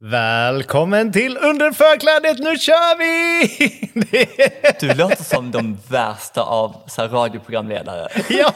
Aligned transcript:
Välkommen 0.00 1.12
till 1.12 1.36
Under 1.36 1.72
förklädet, 1.72 2.38
nu 2.38 2.56
kör 2.58 2.98
vi! 2.98 3.48
Du 4.80 4.94
låter 4.94 5.24
som 5.24 5.50
de 5.50 5.78
värsta 5.88 6.42
av 6.42 6.76
så 6.86 7.02
här, 7.02 7.08
radioprogramledare. 7.08 8.08
ja, 8.28 8.52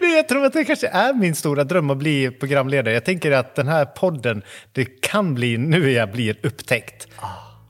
men 0.00 0.10
jag 0.10 0.28
tror 0.28 0.44
att 0.44 0.52
det 0.52 0.64
kanske 0.64 0.88
är 0.88 1.12
min 1.12 1.34
stora 1.34 1.64
dröm 1.64 1.90
att 1.90 1.96
bli 1.96 2.30
programledare. 2.30 2.94
Jag 2.94 3.04
tänker 3.04 3.32
att 3.32 3.54
den 3.54 3.68
här 3.68 3.84
podden, 3.84 4.42
det 4.72 4.84
kan 4.84 5.34
bli, 5.34 5.58
nu 5.58 5.90
jag 5.92 6.12
blir 6.12 6.36
upptäckt. 6.42 7.08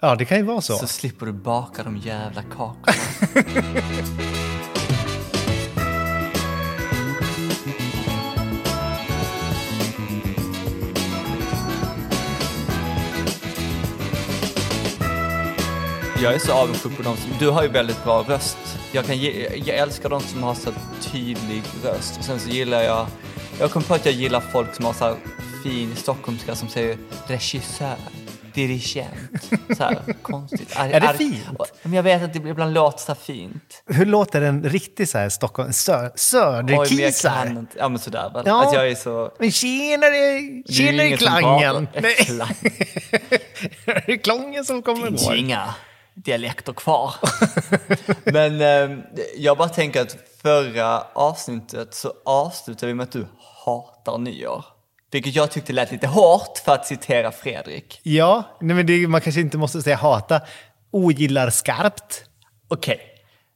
Ja, 0.00 0.14
det 0.14 0.24
kan 0.24 0.39
ju 0.39 0.44
vara 0.44 0.61
så. 0.61 0.77
Så 0.77 0.86
slipper 0.86 1.27
du 1.27 1.33
baka 1.33 1.83
de 1.83 1.96
jävla 1.96 2.42
kakorna. 2.42 2.92
Jag 16.22 16.34
är 16.34 16.38
så 16.38 16.52
avundsjuk 16.52 16.96
på 16.96 17.02
dem 17.02 17.16
som, 17.16 17.30
du 17.38 17.50
har 17.50 17.62
ju 17.62 17.68
väldigt 17.68 18.04
bra 18.04 18.24
röst. 18.28 18.58
Jag, 18.92 19.06
kan 19.06 19.18
ge, 19.18 19.48
jag 19.56 19.76
älskar 19.78 20.08
de 20.08 20.20
som 20.20 20.42
har 20.42 20.54
så 20.54 20.70
tydlig 21.00 21.62
röst. 21.84 22.18
Och 22.18 22.24
sen 22.24 22.40
så 22.40 22.48
gillar 22.48 22.82
jag, 22.82 23.06
jag 23.60 23.70
kom 23.70 23.82
på 23.82 23.94
att 23.94 24.06
jag 24.06 24.14
gillar 24.14 24.40
folk 24.40 24.74
som 24.74 24.84
har 24.84 24.92
så 24.92 25.04
här 25.04 25.16
fin 25.62 25.96
stockholmska 25.96 26.54
som 26.54 26.68
säger 26.68 26.98
regissör, 27.26 27.96
dirigent. 28.54 29.50
Så 29.76 29.82
här 29.82 30.02
konstigt. 30.22 30.76
Är 30.76 31.00
det 31.00 31.14
fint? 31.18 31.72
Men 31.82 31.92
jag 31.92 32.02
vet 32.02 32.22
att 32.22 32.32
det 32.32 32.48
ibland 32.48 32.74
låter 32.74 32.98
så 32.98 33.14
fint. 33.14 33.82
Hur 33.86 34.06
låter 34.06 34.42
en 34.42 34.62
riktig 34.64 35.08
så 35.08 35.18
här 35.18 35.28
Stockholm, 35.28 35.72
sö, 35.72 36.10
söderkisar? 36.14 37.66
Ja 37.78 37.88
men 37.88 37.98
sådär 37.98 38.30
väl. 38.34 38.42
Ja. 38.46 38.66
Att 38.66 38.74
jag 38.74 38.88
är 38.88 38.94
så... 38.94 39.32
Men 39.38 39.52
tjenare, 39.52 40.40
tjenare 40.68 41.16
klangen! 41.16 41.88
det 43.84 44.12
är 44.12 44.16
klangen 44.16 44.64
som 44.64 44.82
kommer 44.82 45.06
finns 45.06 45.30
inga 45.30 45.74
dialekter 46.14 46.72
kvar. 46.72 47.14
Men 48.33 48.61
eh, 48.61 48.98
jag 49.36 49.58
bara 49.58 49.68
tänker 49.68 50.00
att 50.02 50.17
förra 50.42 51.00
avsnittet 51.00 51.95
så 51.95 52.12
avslutade 52.24 52.86
vi 52.86 52.95
med 52.95 53.05
att 53.05 53.12
du 53.12 53.27
hatar 53.64 54.18
nyår. 54.18 54.64
Vilket 55.11 55.34
jag 55.34 55.50
tyckte 55.50 55.73
lät 55.73 55.92
lite 55.92 56.06
hårt 56.06 56.58
för 56.64 56.73
att 56.73 56.86
citera 56.86 57.33
Fredrik. 57.33 58.00
Ja, 58.02 58.42
nej, 58.61 58.77
men 58.77 58.86
det, 58.86 59.08
man 59.08 59.20
kanske 59.20 59.40
inte 59.40 59.58
måste 59.58 59.83
säga 59.83 59.96
hata. 59.96 60.40
Ogillar 60.90 61.50
skarpt. 61.50 62.24
Okej, 62.68 63.00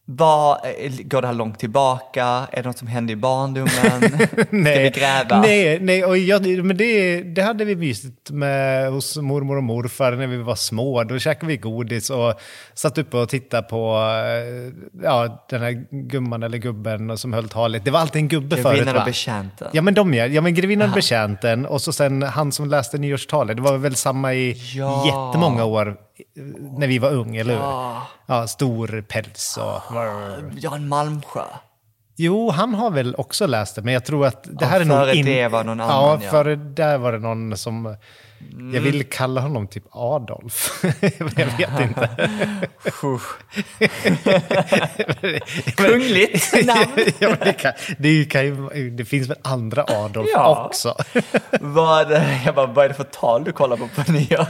eh, 0.08 0.92
går 1.04 1.20
det 1.22 1.26
här 1.26 1.34
långt 1.34 1.58
tillbaka? 1.58 2.24
Är 2.52 2.62
det 2.62 2.68
något 2.68 2.78
som 2.78 2.88
hände 2.88 3.12
i 3.12 3.16
barndomen? 3.16 3.70
Ska 4.46 4.80
vi 4.80 4.92
gräva? 4.94 5.40
Nej, 5.40 5.80
nej 5.80 6.04
och 6.04 6.18
jag, 6.18 6.64
men 6.64 6.76
det, 6.76 7.22
det 7.22 7.42
hade 7.42 7.64
vi 7.64 7.76
mysigt 7.76 8.30
med 8.30 8.90
hos 8.90 9.16
mormor 9.16 9.56
och 9.56 9.62
morfar 9.62 10.12
när 10.12 10.26
vi 10.26 10.36
var 10.36 10.54
små. 10.54 11.04
Då 11.04 11.18
käkade 11.18 11.46
vi 11.46 11.56
godis 11.56 12.10
och 12.10 12.34
satt 12.74 12.98
uppe 12.98 13.16
och 13.16 13.28
tittade 13.28 13.62
på 13.62 13.96
eh, 13.96 15.02
ja, 15.04 15.46
den 15.50 15.62
här 15.62 15.86
gumman 15.90 16.42
eller 16.42 16.58
gubben 16.58 17.18
som 17.18 17.32
höll 17.32 17.48
talet. 17.48 17.84
Det 17.84 17.90
var 17.90 18.00
alltid 18.00 18.22
en 18.22 18.28
gubbe 18.28 18.56
förut 18.56 18.76
Grevinnan 18.76 18.96
och 18.96 19.04
betjänten. 19.04 19.68
Ja 19.72 19.82
men 19.82 19.94
de 19.94 20.14
ja. 20.14 20.26
Ja 20.26 20.40
men 20.40 20.54
grevinnan 20.54 20.88
och 20.88 20.94
betjänten 20.94 21.66
och 21.66 21.82
så 21.82 21.92
sen 21.92 22.22
han 22.22 22.52
som 22.52 22.68
läste 22.68 22.98
nyårstalet. 22.98 23.56
Det 23.56 23.62
var 23.62 23.76
väl 23.78 23.94
samma 23.94 24.34
i 24.34 24.56
Ja. 24.74 25.06
jättemånga 25.06 25.64
år 25.64 25.88
eh, 25.88 26.42
när 26.78 26.86
vi 26.86 26.98
var 26.98 27.10
ung, 27.10 27.36
eller 27.36 27.52
hur? 27.52 27.60
Ja. 27.60 28.06
Ja, 28.26 28.46
stor 28.46 29.04
päls 29.08 29.58
och... 29.62 29.82
Jan 30.58 30.88
Malmsjö. 30.88 31.42
Jo, 32.18 32.50
han 32.50 32.74
har 32.74 32.90
väl 32.90 33.14
också 33.14 33.46
läst 33.46 33.74
det, 33.76 33.82
men 33.82 33.94
jag 33.94 34.04
tror 34.04 34.26
att 34.26 34.44
det 34.44 34.50
Ja, 34.60 34.66
här 34.66 34.80
är 34.80 34.84
nog... 34.84 34.98
före 34.98 35.22
det 35.22 35.48
var 35.48 35.64
någon 35.64 35.80
annan, 35.80 35.96
Ja, 35.96 36.18
ja. 36.24 36.30
före 36.30 36.56
där 36.56 36.98
var 36.98 37.12
det 37.12 37.18
någon 37.18 37.56
som... 37.56 37.96
Jag 38.74 38.80
vill 38.80 39.04
kalla 39.04 39.40
honom 39.40 39.68
typ 39.68 39.84
Adolf. 39.90 40.80
jag 41.36 41.46
vet 41.56 41.80
inte. 41.80 42.08
Kungligt 45.76 46.66
namn. 46.66 46.92
ja, 47.18 47.36
det, 47.44 47.52
kan, 47.52 47.72
det, 47.98 48.24
kan 48.24 48.44
ju, 48.44 48.90
det 48.90 49.04
finns 49.04 49.28
väl 49.30 49.36
andra 49.44 49.84
Adolf 49.88 50.28
Ja. 50.32 50.64
också. 50.66 50.94
Vad, 51.60 52.12
jag 52.46 52.54
bara, 52.54 52.66
vad 52.66 52.84
är 52.84 52.88
det 52.88 52.94
för 52.94 53.04
tal 53.04 53.44
du 53.44 53.52
kollar 53.52 53.76
på 53.76 53.88
på 53.88 54.12
nyår? 54.12 54.46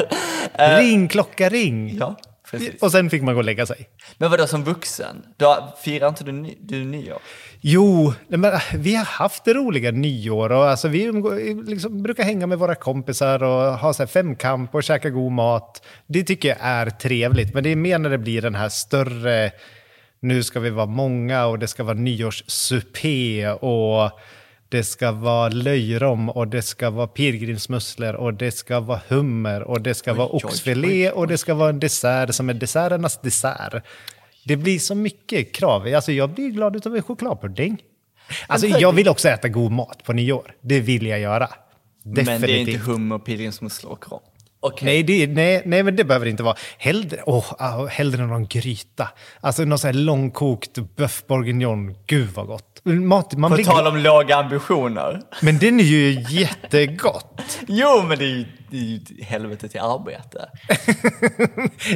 Ring, 0.78 1.08
klocka, 1.08 1.48
ring. 1.48 1.96
Ja, 1.98 2.16
precis. 2.50 2.82
Och 2.82 2.92
sen 2.92 3.10
fick 3.10 3.22
man 3.22 3.34
gå 3.34 3.38
och 3.38 3.44
lägga 3.44 3.66
sig. 3.66 3.88
Men 4.18 4.30
vadå 4.30 4.46
som 4.46 4.64
vuxen? 4.64 5.16
Då 5.36 5.74
firar 5.82 6.08
inte 6.08 6.24
du, 6.24 6.32
ny, 6.32 6.56
du 6.60 6.84
nyår? 6.84 7.18
Jo, 7.60 8.12
men, 8.28 8.44
äh, 8.44 8.60
vi 8.74 8.94
har 8.94 9.04
haft 9.04 9.44
det 9.44 9.54
roliga 9.54 9.90
nyår 9.90 10.52
och 10.52 10.68
alltså, 10.68 10.88
vi 10.88 11.12
liksom, 11.66 12.02
brukar 12.02 12.24
hänga 12.24 12.46
med 12.46 12.58
våra 12.58 12.74
kompisar 12.74 13.42
och 13.42 13.78
ha 13.78 13.94
så 13.94 14.02
här, 14.02 14.06
femkamp 14.06 14.74
och 14.74 14.82
käka 14.82 15.10
god 15.10 15.32
mat. 15.32 15.82
Det 16.06 16.22
tycker 16.22 16.48
jag 16.48 16.58
är 16.60 16.90
trevligt, 16.90 17.54
men 17.54 17.64
det 17.64 17.70
är 17.70 17.76
mer 17.76 17.98
när 17.98 18.10
det 18.10 18.18
blir 18.18 18.42
den 18.42 18.54
här 18.54 18.68
större, 18.68 19.50
nu 20.20 20.42
ska 20.42 20.60
vi 20.60 20.70
vara 20.70 20.86
många 20.86 21.46
och 21.46 21.58
det 21.58 21.68
ska 21.68 21.84
vara 21.84 21.94
nyårssupé 21.94 23.48
och 23.48 24.20
det 24.76 24.84
ska 24.84 25.12
vara 25.12 25.48
löjrom 25.48 26.30
och 26.30 26.48
det 26.48 26.62
ska 26.62 26.90
vara 26.90 27.06
pilgrimsmusslor 27.06 28.14
och 28.14 28.34
det 28.34 28.52
ska 28.52 28.80
vara 28.80 29.00
hummer 29.08 29.62
och 29.62 29.80
det 29.80 29.94
ska 29.94 30.14
vara 30.14 30.28
oj, 30.32 30.40
oxfilé 30.44 31.10
och 31.10 31.28
det 31.28 31.38
ska 31.38 31.54
vara 31.54 31.70
en 31.70 31.80
dessert 31.80 32.34
som 32.34 32.48
är 32.48 32.54
desserternas 32.54 33.20
dessert. 33.20 33.82
Det 34.44 34.56
blir 34.56 34.78
så 34.78 34.94
mycket 34.94 35.52
krav. 35.52 35.94
Alltså 35.94 36.12
jag 36.12 36.30
blir 36.30 36.50
glad 36.50 36.86
av 36.86 36.96
en 36.96 37.02
chokladpudding. 37.02 37.82
Alltså 38.46 38.66
jag 38.66 38.92
vill 38.92 39.08
också 39.08 39.28
äta 39.28 39.48
god 39.48 39.72
mat 39.72 40.04
på 40.04 40.12
nyår. 40.12 40.54
Det 40.60 40.80
vill 40.80 41.06
jag 41.06 41.20
göra. 41.20 41.48
Definitivt. 42.02 42.26
Men 42.26 42.40
det 42.40 42.52
är 42.52 42.58
inte 42.58 42.78
hummer, 42.78 43.18
pilgrimsmusslor 43.18 43.92
och 43.92 44.02
kram. 44.04 44.20
Okej. 44.66 44.86
Nej, 44.86 45.02
det, 45.02 45.26
nej, 45.26 45.62
nej, 45.64 45.82
men 45.82 45.96
det 45.96 46.04
behöver 46.04 46.26
det 46.26 46.30
inte 46.30 46.42
vara. 46.42 46.56
Hellre, 46.78 47.22
oh, 47.26 47.52
ah, 47.58 47.86
hellre 47.86 48.26
någon 48.26 48.46
gryta. 48.46 49.08
Alltså 49.40 49.64
någon 49.64 49.78
sån 49.78 49.88
här 49.88 49.94
långkokt 49.94 50.78
bœuf 50.96 51.26
bourguignon. 51.26 51.94
Gud 52.06 52.28
vad 52.34 52.46
gott. 52.46 52.80
Mat, 52.84 53.36
man 53.36 53.50
På 53.50 53.54
blir 53.54 53.64
tal 53.64 53.86
om 53.86 53.96
låga 53.96 54.36
ambitioner. 54.36 55.20
Men 55.42 55.58
den 55.58 55.80
är 55.80 55.84
ju 55.84 56.24
jättegott. 56.28 57.58
Jo, 57.68 58.04
men 58.08 58.18
det 58.18 58.24
är 58.24 58.46
helvete 59.22 59.68
till 59.68 59.80
arbete. 59.80 60.48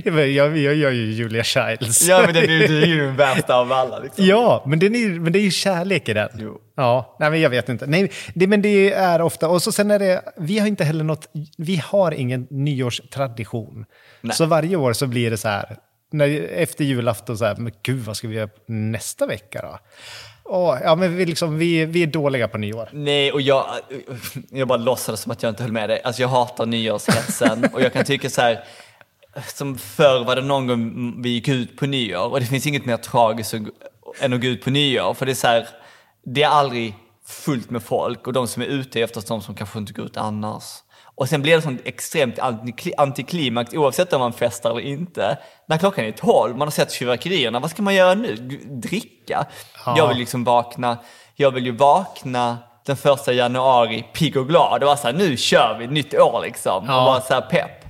jag, 0.31 0.57
jag 0.59 0.75
gör 0.75 0.91
ju 0.91 1.13
Julia 1.13 1.45
Childs. 1.45 2.09
Ja, 2.09 2.23
men 2.25 2.35
det, 2.35 2.41
är 2.41 2.83
är 2.83 2.87
ju 2.87 3.07
den 3.07 3.17
värsta 3.17 3.55
av 3.55 3.73
alla. 3.73 3.99
Liksom. 3.99 4.25
Ja, 4.25 4.65
men, 4.67 4.79
den 4.79 4.95
är, 4.95 5.21
men 5.21 5.33
det 5.33 5.39
är 5.39 5.43
ju 5.43 5.51
kärlek 5.51 6.09
i 6.09 6.13
den. 6.13 6.29
Jo. 6.39 6.61
Ja, 6.77 7.17
nej 7.21 7.31
men 7.31 7.41
jag 7.41 7.51
vet 7.51 7.69
inte. 7.69 7.87
Nej, 7.87 8.13
det, 8.35 8.47
men 8.47 8.63
det 8.63 8.93
är 8.93 9.21
ofta, 9.21 9.49
och 9.49 9.63
så 9.63 9.73
sen 9.73 9.91
är 9.91 9.99
det, 9.99 10.23
vi 10.37 10.59
har 10.59 10.67
inte 10.67 10.85
heller 10.85 11.05
något, 11.05 11.29
vi 11.57 11.77
har 11.77 12.13
ingen 12.13 12.47
nyårstradition. 12.51 13.85
Nej. 14.21 14.37
Så 14.37 14.47
varje 14.47 14.77
år 14.77 14.93
så 14.93 15.07
blir 15.07 15.31
det 15.31 15.37
så 15.37 15.49
här, 15.49 15.77
när, 16.13 16.49
efter 16.49 16.85
julafton 16.85 17.39
så 17.39 17.45
här, 17.45 17.57
men 17.57 17.73
gud 17.83 18.05
vad 18.05 18.17
ska 18.17 18.29
vi 18.29 18.35
göra 18.35 18.51
nästa 18.67 19.27
vecka 19.27 19.63
då? 19.63 19.79
Åh, 20.52 20.79
ja, 20.82 20.94
men 20.94 21.17
vi, 21.17 21.26
liksom, 21.26 21.58
vi, 21.58 21.85
vi 21.85 22.02
är 22.02 22.06
dåliga 22.06 22.49
på 22.49 22.58
nyår. 22.58 22.88
Nej, 22.93 23.32
och 23.32 23.41
jag, 23.41 23.67
jag 24.50 24.69
bara 24.69 24.79
låtsades 24.79 25.20
som 25.20 25.32
att 25.32 25.43
jag 25.43 25.50
inte 25.50 25.62
höll 25.62 25.73
med 25.73 25.91
dig. 25.91 26.00
Alltså 26.05 26.23
jag 26.23 26.29
hatar 26.29 26.67
nyårshetsen 26.67 27.64
och 27.73 27.81
jag 27.81 27.93
kan 27.93 28.05
tycka 28.05 28.31
så 28.31 28.41
här, 28.41 28.64
som 29.55 29.79
förr 29.79 30.25
var 30.25 30.37
det 30.37 30.43
någon 30.43 30.67
gång 30.67 31.14
vi 31.23 31.29
gick 31.29 31.49
ut 31.49 31.76
på 31.76 31.87
nyår 31.87 32.31
och 32.31 32.41
det 32.41 32.47
finns 32.47 32.67
inget 32.67 32.85
mer 32.85 32.97
tragiskt 32.97 33.55
än 34.20 34.32
att 34.32 34.41
gå 34.41 34.47
ut 34.47 34.64
på 34.64 34.70
nyår 34.70 35.14
för 35.14 35.26
det 35.26 35.32
är 35.32 35.35
så 35.35 35.47
här, 35.47 35.69
det 36.25 36.43
är 36.43 36.49
aldrig 36.49 36.94
fullt 37.26 37.70
med 37.70 37.82
folk 37.82 38.26
och 38.26 38.32
de 38.32 38.49
som 38.49 38.62
är 38.62 38.67
ute 38.67 39.00
är 39.00 39.05
oftast 39.05 39.29
de 39.29 39.43
som 39.43 39.55
kanske 39.55 39.79
inte 39.79 39.93
går 39.93 40.06
ut 40.06 40.17
annars. 40.17 40.64
Och 41.21 41.29
sen 41.29 41.43
blir 41.43 41.57
det 41.57 41.63
sånt 41.63 41.81
extremt 41.85 42.39
antikli- 42.39 42.93
antiklimax 42.97 43.75
oavsett 43.75 44.13
om 44.13 44.21
man 44.21 44.33
festar 44.33 44.71
eller 44.71 44.81
inte. 44.81 45.39
När 45.67 45.79
klockan 45.79 46.05
är 46.05 46.13
12, 46.13 46.57
man 46.57 46.67
har 46.67 46.73
sett 46.73 46.93
fyrverkerierna, 46.93 47.61
vad 47.61 47.71
ska 47.71 47.83
man 47.83 47.95
göra 47.95 48.15
nu? 48.15 48.35
Dricka? 48.83 49.47
Jag 49.97 50.09
vill 50.09 50.17
liksom 50.17 50.45
vakna, 50.45 50.99
jag 51.37 51.51
vill 51.51 51.67
ju 51.67 51.73
vakna 51.77 52.59
den 52.87 52.97
första 52.97 53.33
januari 53.33 54.07
pigg 54.15 54.37
och 54.37 54.49
glad. 54.49 54.81
Det 54.81 54.87
var 54.87 54.97
så 54.97 55.07
här, 55.07 55.15
nu 55.15 55.37
kör 55.37 55.77
vi, 55.79 55.87
nytt 55.87 56.15
år 56.15 56.41
liksom. 56.43 56.85
Ja. 56.87 56.99
Och 56.99 57.07
bara 57.07 57.21
så 57.21 57.35
här 57.35 57.41
pepp. 57.41 57.85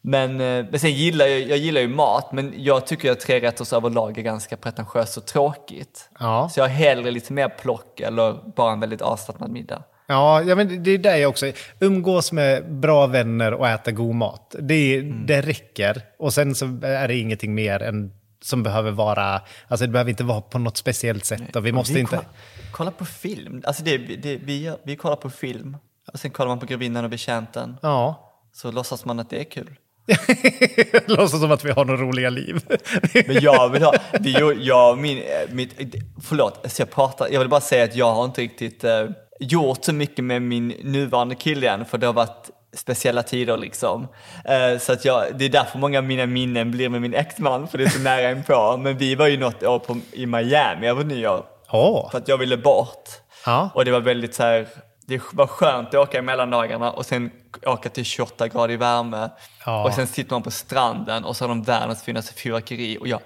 Men, 0.00 0.30
eh, 0.40 0.64
men 0.70 0.80
sen 0.80 0.92
gillar 0.92 1.26
jag, 1.26 1.40
jag 1.40 1.58
gillar 1.58 1.80
ju 1.80 1.88
mat, 1.88 2.32
men 2.32 2.54
jag 2.56 2.86
tycker 2.86 3.12
att 3.12 3.20
trerätters 3.20 3.72
överlag 3.72 4.18
är 4.18 4.22
ganska 4.22 4.56
pretentiöst 4.56 5.16
och 5.16 5.26
tråkigt. 5.26 6.08
Ja. 6.18 6.48
Så 6.48 6.60
jag 6.60 6.64
har 6.64 6.70
hellre 6.74 7.10
lite 7.10 7.32
mer 7.32 7.48
plock 7.48 8.00
eller 8.00 8.54
bara 8.56 8.72
en 8.72 8.80
väldigt 8.80 9.02
avslappnad 9.02 9.50
middag. 9.50 9.82
Ja, 10.06 10.42
ja 10.42 10.54
men 10.54 10.82
det 10.82 10.90
är 10.90 10.98
där 10.98 11.16
jag 11.16 11.30
också 11.30 11.52
Umgås 11.80 12.32
med 12.32 12.72
bra 12.72 13.06
vänner 13.06 13.54
och 13.54 13.68
äta 13.68 13.90
god 13.90 14.14
mat. 14.14 14.54
Det, 14.58 15.00
det 15.00 15.40
räcker. 15.40 16.02
Och 16.18 16.34
sen 16.34 16.54
så 16.54 16.64
är 16.82 17.08
det 17.08 17.16
ingenting 17.16 17.54
mer 17.54 17.82
än 17.82 18.12
som 18.42 18.62
behöver 18.62 18.90
vara... 18.90 19.40
Alltså 19.68 19.86
det 19.86 19.92
behöver 19.92 20.10
inte 20.10 20.24
vara 20.24 20.40
på 20.40 20.58
något 20.58 20.76
speciellt 20.76 21.24
sätt. 21.24 21.56
Och 21.56 21.66
vi 21.66 21.72
måste 21.72 21.94
vi 21.94 22.00
inte... 22.00 22.16
Kolla, 22.16 22.28
kolla 22.72 22.90
på 22.90 23.04
film. 23.04 23.62
Alltså 23.66 23.82
det, 23.82 23.98
det, 23.98 24.36
vi, 24.36 24.72
vi 24.82 24.96
kollar 24.96 25.16
på 25.16 25.30
film 25.30 25.76
och 26.12 26.20
sen 26.20 26.30
kollar 26.30 26.48
man 26.48 26.60
på 26.60 26.66
Grevinnan 26.66 27.04
och 27.04 27.10
betjänten. 27.10 27.76
Ja. 27.82 28.30
Så 28.52 28.70
låtsas 28.70 29.04
man 29.04 29.20
att 29.20 29.30
det 29.30 29.40
är 29.40 29.44
kul. 29.44 29.76
Låtsas 31.06 31.40
som 31.40 31.52
att 31.52 31.64
vi 31.64 31.70
har 31.70 31.84
några 31.84 32.00
roliga 32.00 32.30
liv. 32.30 32.60
Men 33.26 33.42
jag 33.42 33.68
vill 33.68 33.82
ha, 33.82 33.94
det 34.20 34.30
jag, 34.60 34.98
min, 34.98 35.18
eh, 35.18 35.54
mitt, 35.54 35.74
förlåt, 36.22 36.72
så 36.72 36.82
jag 36.82 36.90
pratar, 36.90 37.28
jag 37.30 37.40
vill 37.40 37.48
bara 37.48 37.60
säga 37.60 37.84
att 37.84 37.96
jag 37.96 38.14
har 38.14 38.24
inte 38.24 38.40
riktigt 38.40 38.84
eh, 38.84 39.08
gjort 39.44 39.84
så 39.84 39.92
mycket 39.92 40.24
med 40.24 40.42
min 40.42 40.68
nuvarande 40.68 41.34
kille 41.34 41.70
än, 41.70 41.84
för 41.84 41.98
det 41.98 42.06
har 42.06 42.12
varit 42.12 42.50
speciella 42.76 43.22
tider 43.22 43.56
liksom. 43.56 44.08
Eh, 44.44 44.78
så 44.78 44.92
att 44.92 45.04
jag, 45.04 45.24
det 45.38 45.44
är 45.44 45.48
därför 45.48 45.78
många 45.78 45.98
av 45.98 46.04
mina 46.04 46.26
minnen 46.26 46.70
blir 46.70 46.88
med 46.88 47.00
min 47.02 47.14
exman, 47.14 47.68
för 47.68 47.78
det 47.78 47.84
är 47.84 47.88
så 47.88 47.98
nära 48.00 48.30
inpå. 48.30 48.76
Men 48.76 48.96
vi 48.96 49.14
var 49.14 49.26
ju 49.26 49.36
något 49.38 49.62
år 49.62 49.78
på, 49.78 49.96
i 50.12 50.26
Miami 50.26 50.86
över 50.86 51.04
nyår, 51.04 51.44
Ja. 51.72 52.08
för 52.10 52.18
att 52.18 52.28
jag 52.28 52.38
ville 52.38 52.56
bort. 52.56 53.08
Ja. 53.46 53.70
Och 53.74 53.84
det 53.84 53.90
var 53.90 54.00
väldigt 54.00 54.34
så 54.34 54.42
här, 54.42 54.66
det 55.06 55.20
var 55.32 55.46
skönt 55.46 55.88
att 55.88 55.94
åka 55.94 56.18
i 56.18 56.22
mellandagarna 56.22 56.90
och 56.90 57.06
sen 57.06 57.30
åka 57.66 57.88
till 57.88 58.04
28 58.04 58.48
grader 58.48 58.74
i 58.74 58.76
värme. 58.76 59.28
Ja. 59.66 59.84
Och 59.84 59.92
sen 59.94 60.06
sitter 60.06 60.32
man 60.32 60.42
på 60.42 60.50
stranden 60.50 61.24
och 61.24 61.36
så 61.36 61.44
har 61.44 61.48
de 61.48 61.62
världens 61.62 62.02
finaste 62.02 62.34
fyrverkeri. 62.34 62.98
Och 63.00 63.08
jag 63.08 63.20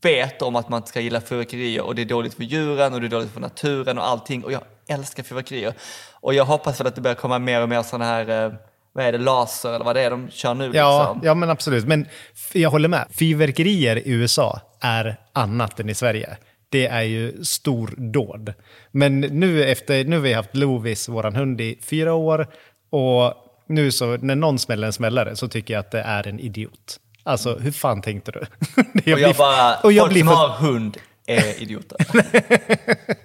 vet 0.00 0.42
om 0.42 0.56
att 0.56 0.68
man 0.68 0.86
ska 0.86 1.00
gilla 1.00 1.20
fyrverkerier 1.20 1.82
och 1.82 1.94
det 1.94 2.02
är 2.02 2.06
dåligt 2.06 2.34
för 2.34 2.42
djuren 2.42 2.94
och 2.94 3.00
det 3.00 3.06
är 3.06 3.08
dåligt 3.08 3.30
för 3.30 3.40
naturen 3.40 3.98
och 3.98 4.08
allting. 4.08 4.44
Och 4.44 4.52
jag 4.52 4.62
älskar 4.88 5.22
fyrverkerier. 5.22 5.74
Och 6.12 6.34
jag 6.34 6.44
hoppas 6.44 6.80
väl 6.80 6.86
att 6.86 6.94
det 6.94 7.00
börjar 7.00 7.14
komma 7.14 7.38
mer 7.38 7.62
och 7.62 7.68
mer 7.68 7.82
sådana 7.82 8.04
här, 8.04 8.44
eh, 8.44 8.52
vad 8.92 9.04
är 9.04 9.12
det, 9.12 9.18
laser 9.18 9.72
eller 9.72 9.84
vad 9.84 9.96
det 9.96 10.00
är 10.00 10.10
de 10.10 10.30
kör 10.30 10.54
nu 10.54 10.70
Ja, 10.74 11.02
liksom. 11.02 11.26
ja, 11.26 11.34
men 11.34 11.50
absolut. 11.50 11.86
Men 11.86 12.06
jag 12.52 12.70
håller 12.70 12.88
med. 12.88 13.06
Fyrverkerier 13.10 13.96
i 13.96 14.10
USA 14.10 14.60
är 14.80 15.16
annat 15.32 15.80
än 15.80 15.88
i 15.88 15.94
Sverige. 15.94 16.36
Det 16.68 16.86
är 16.86 17.02
ju 17.02 17.44
stordåd. 17.44 18.54
Men 18.90 19.20
nu 19.20 19.64
efter, 19.64 20.04
nu 20.04 20.16
har 20.16 20.22
vi 20.22 20.32
haft 20.32 20.56
Lovis, 20.56 21.08
våran 21.08 21.36
hund, 21.36 21.60
i 21.60 21.78
fyra 21.82 22.14
år. 22.14 22.46
Och 22.90 23.34
nu 23.68 23.92
så, 23.92 24.16
när 24.16 24.34
någon 24.34 24.58
smäller 24.58 24.86
en 24.86 24.92
smällare 24.92 25.36
så 25.36 25.48
tycker 25.48 25.74
jag 25.74 25.80
att 25.80 25.90
det 25.90 26.00
är 26.00 26.28
en 26.28 26.40
idiot. 26.40 26.98
Alltså, 27.24 27.58
hur 27.58 27.72
fan 27.72 28.02
tänkte 28.02 28.32
du? 28.32 28.40
Och 29.12 29.20
jag 29.20 29.36
bara, 29.36 29.76
och 29.76 29.92
jag 29.92 30.02
folk 30.02 30.12
blir 30.12 30.22
som 30.22 30.28
har 30.28 30.48
hund 30.48 30.98
är 31.26 31.62
idioter. 31.62 31.98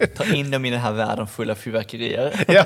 Ta 0.15 0.35
in 0.35 0.51
dem 0.51 0.65
i 0.65 0.69
den 0.69 0.79
här 0.79 0.91
världen 0.91 1.27
full 1.27 1.49
av 1.49 1.55
fyrverkerier. 1.55 2.45
Ja, 2.47 2.65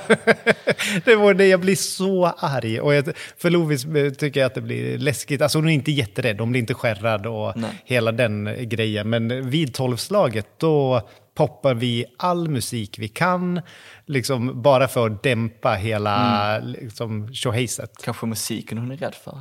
det 1.06 1.16
var 1.16 1.34
det. 1.34 1.48
Jag 1.48 1.60
blir 1.60 1.76
så 1.76 2.26
arg. 2.26 2.82
Och 2.82 2.94
jag, 2.94 3.14
för 3.38 3.50
Lovis 3.50 3.86
eh, 3.86 4.12
tycker 4.12 4.40
jag 4.40 4.48
att 4.48 4.56
det 4.56 4.62
blir 4.62 4.98
läskigt. 4.98 5.42
Alltså 5.42 5.58
hon 5.58 5.70
är 5.70 5.74
inte 5.74 5.92
jätterädd, 5.92 6.40
hon 6.40 6.52
blir 6.52 6.60
inte 6.60 6.74
skärrad 6.74 7.26
och 7.26 7.58
Nej. 7.58 7.70
hela 7.86 8.12
den 8.12 8.56
grejen. 8.70 9.10
Men 9.10 9.50
vid 9.50 9.74
tolvslaget 9.74 10.48
då 10.58 11.10
poppar 11.36 11.74
vi 11.74 12.06
all 12.18 12.50
musik 12.50 13.00
vi 13.00 13.08
kan. 13.08 13.62
Liksom 14.12 14.62
bara 14.62 14.88
för 14.88 15.06
att 15.08 15.24
dämpa 15.24 15.74
hela 15.74 16.60
liksom, 16.60 17.34
tjohejset. 17.34 17.92
Kanske 18.04 18.26
musiken 18.26 18.78
hon 18.78 18.92
är 18.92 18.98
rädd 18.98 19.16
för. 19.24 19.38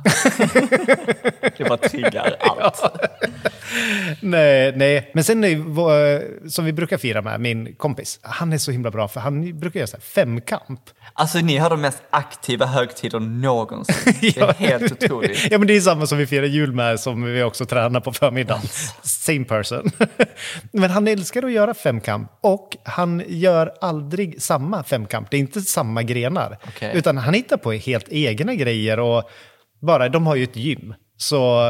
det 1.57 1.63
bara 1.63 1.77
triggar 1.77 2.35
allt. 2.39 2.81
Nej, 4.21 4.73
nej, 4.75 5.11
men 5.13 5.23
sen 5.23 5.43
är 5.43 6.49
som 6.49 6.65
vi 6.65 6.73
brukar 6.73 6.97
fira 6.97 7.21
med, 7.21 7.39
min 7.39 7.75
kompis, 7.75 8.19
han 8.21 8.53
är 8.53 8.57
så 8.57 8.71
himla 8.71 8.91
bra 8.91 9.07
för 9.07 9.19
han 9.19 9.59
brukar 9.59 9.79
göra 9.79 9.87
så 9.87 9.97
här 9.97 10.01
femkamp. 10.01 10.81
Alltså 11.13 11.37
ni 11.37 11.57
har 11.57 11.69
de 11.69 11.81
mest 11.81 12.03
aktiva 12.09 12.65
högtider 12.65 13.19
någonsin. 13.19 14.13
Det 14.21 14.37
är 14.37 14.53
helt 14.53 14.91
otroligt. 14.91 15.51
Ja, 15.51 15.57
men 15.57 15.67
det 15.67 15.75
är 15.75 15.81
samma 15.81 16.05
som 16.05 16.17
vi 16.17 16.27
firar 16.27 16.45
jul 16.45 16.71
med 16.71 16.99
som 16.99 17.23
vi 17.23 17.43
också 17.43 17.65
tränar 17.65 17.99
på 17.99 18.13
förmiddagen. 18.13 18.61
Same 19.01 19.43
person. 19.43 19.91
men 20.71 20.89
han 20.89 21.07
älskar 21.07 21.43
att 21.43 21.51
göra 21.51 21.73
femkamp 21.73 22.31
och 22.41 22.77
han 22.83 23.23
gör 23.27 23.73
aldrig 23.81 24.41
samma 24.41 24.60
femkamp. 24.85 25.31
Det 25.31 25.37
är 25.37 25.39
inte 25.39 25.61
samma 25.61 26.03
grenar. 26.03 26.57
Okej. 26.67 26.91
Utan 26.93 27.17
han 27.17 27.33
hittar 27.33 27.57
på 27.57 27.71
helt 27.71 28.05
egna 28.09 28.55
grejer 28.55 28.99
och 28.99 29.29
bara, 29.81 30.09
de 30.09 30.27
har 30.27 30.35
ju 30.35 30.43
ett 30.43 30.55
gym. 30.55 30.93
Så 31.17 31.61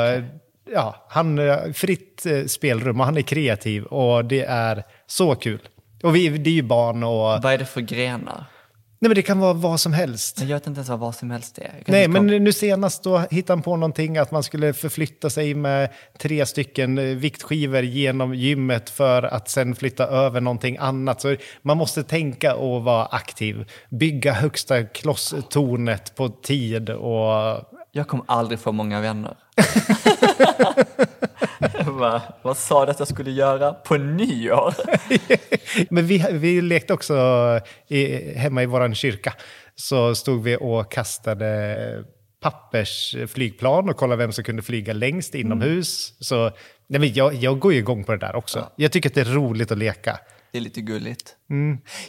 ja, 0.73 1.05
han 1.09 1.37
har 1.37 1.73
fritt 1.73 2.25
eh, 2.25 2.45
spelrum 2.45 2.99
och 2.99 3.05
han 3.05 3.17
är 3.17 3.21
kreativ 3.21 3.83
och 3.83 4.25
det 4.25 4.43
är 4.43 4.83
så 5.07 5.35
kul. 5.35 5.61
Och 6.03 6.15
vi, 6.15 6.29
det 6.29 6.49
är 6.49 6.53
ju 6.53 6.61
barn 6.61 7.03
och... 7.03 7.43
Vad 7.43 7.45
är 7.45 7.57
det 7.57 7.65
för 7.65 7.81
grenar? 7.81 8.45
Nej 9.03 9.09
men 9.09 9.15
det 9.15 9.21
kan 9.21 9.39
vara 9.39 9.53
vad 9.53 9.79
som 9.79 9.93
helst. 9.93 10.41
Jag 10.41 10.47
vet 10.47 10.67
inte 10.67 10.77
ens 10.77 10.89
vad 10.89 10.99
vad 10.99 11.15
som 11.15 11.31
helst 11.31 11.57
är. 11.57 11.83
Nej, 11.85 12.07
men 12.07 12.27
nu 12.27 12.53
senast 12.53 13.03
då 13.03 13.17
hittade 13.17 13.57
han 13.57 13.63
på 13.63 13.75
någonting 13.75 14.17
att 14.17 14.31
man 14.31 14.43
skulle 14.43 14.73
förflytta 14.73 15.29
sig 15.29 15.55
med 15.55 15.89
tre 16.17 16.45
stycken 16.45 16.97
eh, 16.97 17.03
viktskivor 17.03 17.83
genom 17.83 18.35
gymmet 18.35 18.89
för 18.89 19.23
att 19.23 19.49
sen 19.49 19.75
flytta 19.75 20.07
över 20.07 20.41
någonting 20.41 20.77
annat. 20.77 21.21
Så 21.21 21.35
man 21.61 21.77
måste 21.77 22.03
tänka 22.03 22.55
och 22.55 22.83
vara 22.83 23.05
aktiv. 23.05 23.69
Bygga 23.89 24.33
högsta 24.33 24.83
klosstornet 24.83 26.15
på 26.15 26.29
tid 26.29 26.89
och... 26.89 27.59
Jag 27.91 28.07
kommer 28.07 28.25
aldrig 28.27 28.59
få 28.59 28.71
många 28.71 29.01
vänner. 29.01 29.35
Bara, 32.01 32.21
vad 32.41 32.57
sa 32.57 32.85
du 32.85 32.91
att 32.91 32.99
jag 32.99 33.07
skulle 33.07 33.31
göra 33.31 33.73
på 33.73 33.97
nyår? 33.97 34.73
Men 35.93 36.05
vi, 36.07 36.25
vi 36.31 36.61
lekte 36.61 36.93
också 36.93 37.15
i, 37.87 38.33
hemma 38.37 38.63
i 38.63 38.65
vår 38.65 38.93
kyrka. 38.93 39.33
Så 39.75 40.15
stod 40.15 40.43
vi 40.43 40.57
och 40.61 40.91
kastade 40.91 42.03
pappersflygplan 42.41 43.89
och 43.89 43.97
kollade 43.97 44.23
vem 44.23 44.31
som 44.31 44.43
kunde 44.43 44.61
flyga 44.61 44.93
längst 44.93 45.35
inomhus. 45.35 46.13
Så 46.19 46.51
nej 46.87 46.99
men 46.99 47.13
jag, 47.13 47.33
jag 47.33 47.59
går 47.59 47.73
ju 47.73 47.79
igång 47.79 48.03
på 48.03 48.11
det 48.11 48.17
där 48.17 48.35
också. 48.35 48.69
Jag 48.75 48.91
tycker 48.91 49.09
att 49.09 49.15
det 49.15 49.21
är 49.21 49.25
roligt 49.25 49.71
att 49.71 49.77
leka. 49.77 50.19
Det 50.51 50.57
är 50.57 50.61
lite 50.61 50.81
gulligt. 50.81 51.35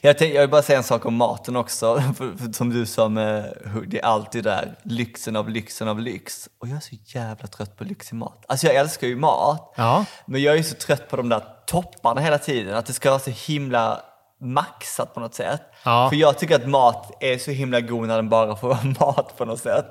Jag, 0.01 0.19
tänk, 0.19 0.35
jag 0.35 0.41
vill 0.41 0.51
bara 0.51 0.63
säga 0.63 0.79
en 0.79 0.85
sak 0.85 1.07
om 1.07 1.15
maten 1.15 1.57
också. 1.57 2.03
För, 2.17 2.37
för, 2.37 2.53
som 2.53 2.71
du 2.71 2.87
sa, 2.87 3.09
med, 3.09 3.57
det 3.87 4.01
är 4.01 4.05
alltid 4.05 4.45
där, 4.45 4.75
lyxen 4.83 5.37
av 5.37 5.49
lyxen 5.51 5.89
av 5.89 6.01
lyx. 6.01 6.49
Och 6.61 6.69
jag 6.69 6.77
är 6.77 6.81
så 6.81 6.97
jävla 7.05 7.47
trött 7.47 7.77
på 7.77 7.85
lyxig 7.85 8.15
mat. 8.17 8.45
Alltså 8.49 8.67
jag 8.67 8.77
älskar 8.77 9.07
ju 9.07 9.17
mat, 9.17 9.75
Ja. 9.77 10.05
men 10.27 10.43
jag 10.43 10.59
är 10.59 10.63
så 10.63 10.75
trött 10.75 11.09
på 11.11 11.17
de 11.17 11.29
där 11.29 11.43
topparna 11.67 12.21
hela 12.21 12.39
tiden. 12.39 12.75
Att 12.77 12.87
det 12.87 12.93
ska 12.93 13.11
vara 13.11 13.21
så 13.21 13.31
himla 13.31 14.01
maxat 14.41 15.15
på 15.15 15.21
något 15.21 15.35
sätt. 15.35 15.63
Ja. 15.85 16.09
För 16.11 16.17
jag 16.17 16.39
tycker 16.39 16.55
att 16.57 16.69
mat 16.69 17.11
är 17.21 17.39
så 17.39 17.51
himla 17.51 17.81
god 17.81 18.09
när 18.09 18.17
den 18.17 18.29
bara 18.29 18.57
får 18.57 18.69
vara 18.69 18.85
mat 19.01 19.37
på 19.37 19.45
något 19.45 19.61
sätt. 19.61 19.87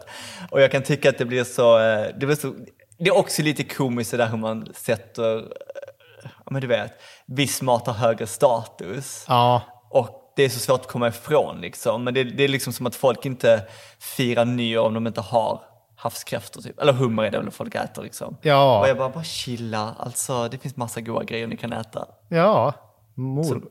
Och 0.50 0.62
jag 0.62 0.72
kan 0.72 0.84
tycka 0.84 1.10
att 1.10 1.18
det 1.18 1.26
blir 1.26 1.44
så, 1.44 1.80
eh, 1.80 2.08
det 2.20 2.26
blir 2.26 2.36
så 2.36 2.54
det 3.04 3.10
är 3.10 3.18
också 3.18 3.42
lite 3.42 3.64
komiskt 3.64 4.12
det 4.12 4.18
där 4.18 4.28
hur 4.28 4.38
man 4.38 4.68
sätter, 4.76 5.44
men 6.52 6.62
du 6.62 6.68
vet, 6.68 6.92
viss 7.26 7.62
mat 7.62 7.88
har 7.88 7.94
högre 7.94 8.28
status. 8.28 9.26
Ja, 9.28 9.62
Och 9.90 10.18
det 10.36 10.44
är 10.44 10.50
så 10.50 10.60
svårt 10.60 10.82
att 10.82 10.88
komma 10.88 11.08
ifrån 11.08 11.62
liksom. 11.62 12.04
Men 12.04 12.14
det, 12.14 12.24
det 12.24 12.44
är 12.44 12.48
liksom 12.48 12.74
som 12.74 12.86
att 12.86 12.96
folk 12.96 13.26
inte 13.26 13.64
firar 14.00 14.46
nyår 14.46 14.86
om 14.86 14.94
de 14.94 15.08
inte 15.08 15.22
har 15.22 15.62
havskräftor 15.96 16.62
typ. 16.62 16.80
Eller 16.80 16.94
hummer 16.94 17.24
är 17.24 17.32
det 17.32 17.38
väl 17.40 17.52
folk 17.52 17.76
äter 17.76 18.04
liksom. 18.04 18.38
Ja. 18.42 18.80
Och 18.80 18.90
jag 18.90 18.98
bara, 18.98 19.10
bara 19.10 19.24
chilla. 19.24 19.96
Alltså 20.00 20.48
det 20.48 20.58
finns 20.58 20.76
massa 20.76 21.02
goda 21.02 21.24
grejer 21.24 21.48
ni 21.48 21.58
kan 21.58 21.74
äta. 21.74 22.06
ja. 22.28 22.74
Mor... 23.16 23.64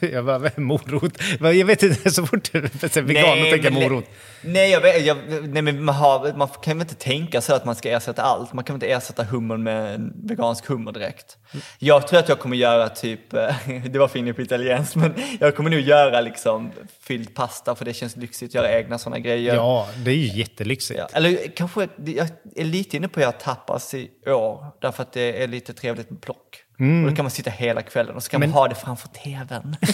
jag 0.12 0.24
bara, 0.24 0.50
morot? 0.56 1.12
Jag 1.40 1.66
vet 1.66 1.82
inte, 1.82 2.10
så 2.10 2.26
fort 2.26 2.52
du 2.52 2.58
är 2.58 3.02
vegan 3.02 3.38
och 3.38 3.50
tänker 3.50 3.70
men- 3.70 3.82
morot. 3.82 4.04
Nej, 4.44 4.70
jag 4.70 4.80
vet, 4.80 5.04
jag, 5.04 5.16
nej 5.48 5.62
men 5.62 5.84
man, 5.84 5.94
har, 5.94 6.32
man 6.36 6.48
kan 6.48 6.78
väl 6.78 6.86
inte 6.86 6.94
tänka 6.94 7.40
så 7.40 7.54
att 7.54 7.64
man 7.64 7.74
ska 7.74 7.90
ersätta 7.90 8.22
allt. 8.22 8.52
Man 8.52 8.64
kan 8.64 8.74
väl 8.74 8.84
inte 8.84 8.94
ersätta 8.94 9.24
hummern 9.24 9.62
med 9.62 9.94
en 9.94 10.12
vegansk 10.26 10.66
hummer 10.66 10.92
direkt. 10.92 11.36
Jag 11.78 12.08
tror 12.08 12.20
att 12.20 12.28
jag 12.28 12.38
kommer 12.38 12.56
göra 12.56 12.88
typ, 12.88 13.32
eh, 13.32 13.54
det 13.90 13.98
var 13.98 14.16
inne 14.16 14.32
på 14.32 14.42
italienskt, 14.42 14.96
men 14.96 15.14
jag 15.40 15.56
kommer 15.56 15.70
nog 15.70 15.80
göra 15.80 16.20
liksom 16.20 16.72
fylld 17.00 17.34
pasta 17.34 17.74
för 17.74 17.84
det 17.84 17.94
känns 17.94 18.16
lyxigt 18.16 18.50
att 18.50 18.54
göra 18.54 18.78
egna 18.78 18.98
sådana 18.98 19.18
grejer. 19.18 19.54
Ja, 19.54 19.88
det 20.04 20.10
är 20.10 20.16
ju 20.16 20.38
jättelyxigt. 20.38 21.00
Ja, 21.00 21.08
eller 21.12 21.56
kanske, 21.56 21.88
jag 22.04 22.28
är 22.56 22.64
lite 22.64 22.96
inne 22.96 23.08
på 23.08 23.20
att 23.20 23.24
göra 23.24 23.32
tapas 23.32 23.94
i 23.94 24.10
år, 24.26 24.66
därför 24.80 25.02
att 25.02 25.12
det 25.12 25.42
är 25.42 25.48
lite 25.48 25.74
trevligt 25.74 26.10
med 26.10 26.20
plock. 26.22 26.64
Och 26.80 27.10
då 27.10 27.16
kan 27.16 27.24
man 27.24 27.30
sitta 27.30 27.50
hela 27.50 27.82
kvällen 27.82 28.16
och 28.16 28.22
så 28.22 28.30
kan 28.30 28.40
man 28.40 28.50
ha 28.50 28.68
det 28.68 28.74
framför 28.74 29.08
tvn. 29.08 29.76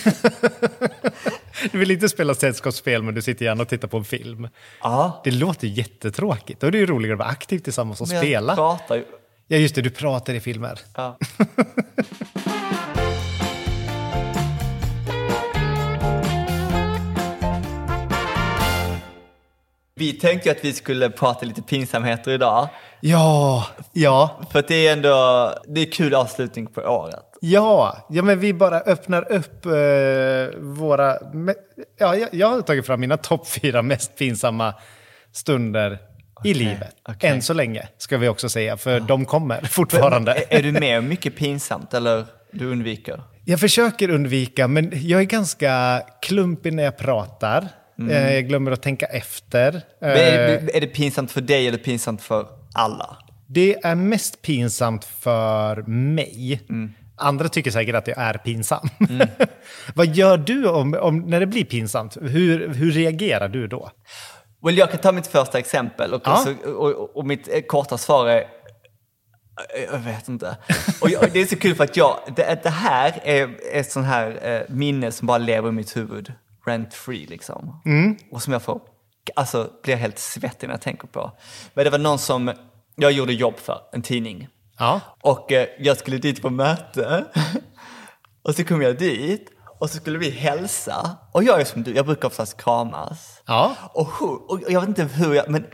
Du 1.73 1.79
vill 1.79 1.91
inte 1.91 2.09
spela 2.09 2.35
sällskapsspel 2.35 3.03
men 3.03 3.15
du 3.15 3.23
sitter 3.23 3.45
gärna 3.45 3.63
och 3.63 3.69
tittar 3.69 3.89
på 3.89 3.97
en 3.97 4.05
film. 4.05 4.49
Ja. 4.83 5.21
Det 5.25 5.31
låter 5.31 5.67
jättetråkigt. 5.67 6.61
Då 6.61 6.67
är 6.67 6.71
det 6.71 6.79
ju 6.79 6.87
roligare 6.87 7.15
att 7.15 7.19
vara 7.19 7.29
aktiv 7.29 7.59
tillsammans 7.59 8.01
och 8.01 8.09
Men 8.09 8.17
jag 8.17 8.25
spela. 8.25 8.55
pratar 8.55 8.95
ju. 8.97 9.05
Ja, 9.49 9.57
just 9.57 9.75
det. 9.75 9.83
Du 9.83 9.91
pratar 9.91 10.35
i 10.35 10.41
filmer. 10.41 10.81
Ja. 10.97 11.19
Vi 19.99 20.13
tänkte 20.13 20.51
att 20.51 20.65
vi 20.65 20.73
skulle 20.73 21.11
prata 21.11 21.47
lite 21.47 21.63
pinsamheter 21.63 22.31
idag. 22.31 22.69
Ja, 23.01 23.67
ja, 23.93 24.41
För 24.53 24.59
att 24.59 24.69
det 24.69 24.87
är 24.87 24.93
ändå, 24.93 25.53
det 25.67 25.81
är 25.81 25.93
kul 25.93 26.15
avslutning 26.15 26.67
på 26.67 26.81
året. 26.81 27.25
ja. 27.41 28.07
Ja, 28.11 28.23
men 28.23 28.39
vi 28.41 28.55
bara 28.55 28.81
öppnar 28.81 29.33
upp 29.33 29.67
eh, 29.67 30.59
våra... 30.61 31.17
Ja, 31.99 32.17
jag, 32.17 32.29
jag 32.33 32.49
har 32.49 32.61
tagit 32.61 32.87
fram 32.87 33.01
mina 33.01 33.17
topp 33.17 33.49
fyra 33.49 33.83
mest 33.83 34.17
pinsamma 34.19 34.75
stunder 35.33 35.99
i 36.45 36.55
livet. 36.55 36.97
okej. 37.09 37.31
Än 37.31 37.43
så 37.43 37.53
länge, 37.55 37.89
ska 37.99 38.19
vi 38.19 38.29
också 38.29 38.49
säga. 38.49 38.77
För 38.77 39.01
de 39.01 39.25
kommer 39.25 39.61
fortfarande. 39.61 40.33
Är, 40.35 40.59
är 40.59 40.63
du 40.63 40.73
med 40.73 40.99
om 40.99 41.09
mycket 41.09 41.37
pinsamt 41.37 41.95
eller 41.95 42.25
du 42.53 42.67
undviker? 42.73 43.23
Jag 43.45 43.61
försöker 43.61 44.11
undvika, 44.11 44.69
men 44.69 44.91
jag 44.93 45.21
är 45.21 45.25
ganska 45.25 46.03
klumpig 46.23 46.73
när 46.73 46.83
jag 46.83 46.97
pratar. 46.99 47.69
Eh, 48.11 48.35
Jag 48.35 48.49
glömmer 48.49 48.71
att 48.71 48.83
tänka 48.83 49.07
efter. 49.07 49.69
Mm. 49.69 49.83
Men 50.01 50.17
Eh, 50.17 50.35
är, 50.35 50.61
det, 50.61 50.77
är 50.77 50.81
det 50.81 50.87
pinsamt 50.87 51.31
för 51.31 51.41
dig 51.41 51.69
eller 51.69 51.79
pinsamt 51.79 52.23
för 52.23 52.47
alla? 52.75 53.17
Det 53.49 53.75
är 53.85 53.95
mest 53.95 54.43
pinsamt 54.43 55.05
för 55.05 55.83
mig. 55.83 56.61
Andra 57.19 57.49
tycker 57.49 57.71
säkert 57.71 57.95
att 57.95 58.07
jag 58.07 58.19
är 58.19 58.35
pinsam. 58.35 58.89
Vad 59.95 60.07
gör 60.07 60.39
du 60.39 60.69
om, 60.69 60.95
om, 61.01 61.19
när 61.19 61.41
det 61.41 61.47
blir 61.47 61.65
pinsamt? 61.65 62.17
Hur, 62.21 62.69
hur 62.69 62.93
reagerar 62.93 63.49
du 63.49 63.67
då? 63.67 63.91
Well, 64.65 64.79
jag 64.79 64.91
kan 64.91 65.01
ta 65.01 65.13
mitt 65.13 65.27
första 65.27 65.59
exempel 65.59 66.15
och, 66.15 66.23
Ja. 66.25 66.37
så, 66.37 66.71
och, 66.73 67.17
och, 67.17 67.27
mitt 67.27 67.49
eh, 67.49 67.61
korta 67.61 67.99
svar 67.99 68.27
är 68.27 68.45
jag 69.93 69.99
vet 69.99 70.29
inte. 70.29 70.57
Och 71.01 71.11
jag, 71.11 71.33
det 71.33 71.41
är 71.41 71.47
så 71.47 71.57
kul 71.57 71.75
för 71.75 71.85
att 71.85 71.97
jag, 71.97 72.17
det, 72.37 72.61
det 72.63 72.71
här 72.71 73.21
är 73.25 73.49
ett 73.73 73.91
sånt 73.93 74.07
här 74.07 74.67
minne 74.69 75.13
som 75.13 75.27
bara 75.27 75.39
lever 75.39 75.69
i 75.69 75.73
mitt 75.73 75.97
huvud. 75.97 76.33
Rent 76.67 76.95
free 76.95 77.27
liksom. 77.27 77.81
Och 78.33 78.43
som 78.43 78.53
jag 78.53 78.63
får, 78.63 78.81
alltså 79.37 79.71
blir 79.83 79.97
helt 79.97 80.19
svettig 80.19 80.67
när 80.67 80.75
jag 80.75 80.83
tänker 80.83 81.07
på. 81.09 81.33
Men 81.75 81.85
det 81.85 81.91
var 81.91 81.99
någon 81.99 82.19
som 82.19 82.53
jag 82.97 83.13
gjorde 83.13 83.33
jobb 83.33 83.59
för, 83.59 83.81
en 83.93 84.03
tidning. 84.03 84.49
Ja. 84.79 85.01
Och 85.21 85.53
eh, 85.53 85.69
jag 85.79 85.97
skulle 85.97 86.19
dit 86.19 86.43
på 86.43 86.51
möte. 86.51 87.25
och 88.43 88.55
så 88.55 88.65
kom 88.65 88.83
jag 88.83 88.99
dit 88.99 89.49
och 89.79 89.91
så 89.91 89.97
skulle 89.97 90.19
vi 90.19 90.31
hälsa. 90.31 91.17
Och 91.33 91.45
jag 91.45 91.61
är 91.61 91.65
som 91.65 91.83
du, 91.83 91.95
jag 91.95 92.07
brukar 92.07 92.29
oftast 92.29 92.57
kramas. 92.57 93.43
Ja. 93.47 93.77
Och, 93.93 94.07
hon, 94.07 94.39
och 94.49 94.61
jag 94.69 94.81
vet 94.81 94.89
inte 94.89 95.05
hur 95.05 95.35
jag, 95.35 95.51
men 95.51 95.67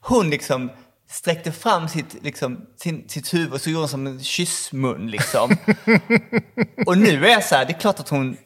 hon 0.00 0.30
liksom 0.30 0.70
sträckte 1.08 1.52
fram 1.52 1.88
sitt, 1.88 2.22
liksom, 2.22 2.66
sin, 2.76 3.08
sitt 3.08 3.34
huvud 3.34 3.52
och 3.52 3.60
så 3.60 3.70
gjorde 3.70 3.80
hon 3.80 3.88
som 3.88 4.06
en 4.06 4.22
kyssmun 4.22 5.10
liksom. 5.10 5.50
och 6.86 6.98
nu 6.98 7.26
är 7.26 7.30
jag 7.30 7.44
så 7.44 7.54
här, 7.54 7.64
det 7.64 7.72
är 7.72 7.80
klart 7.80 8.00
att 8.00 8.08
hon 8.08 8.36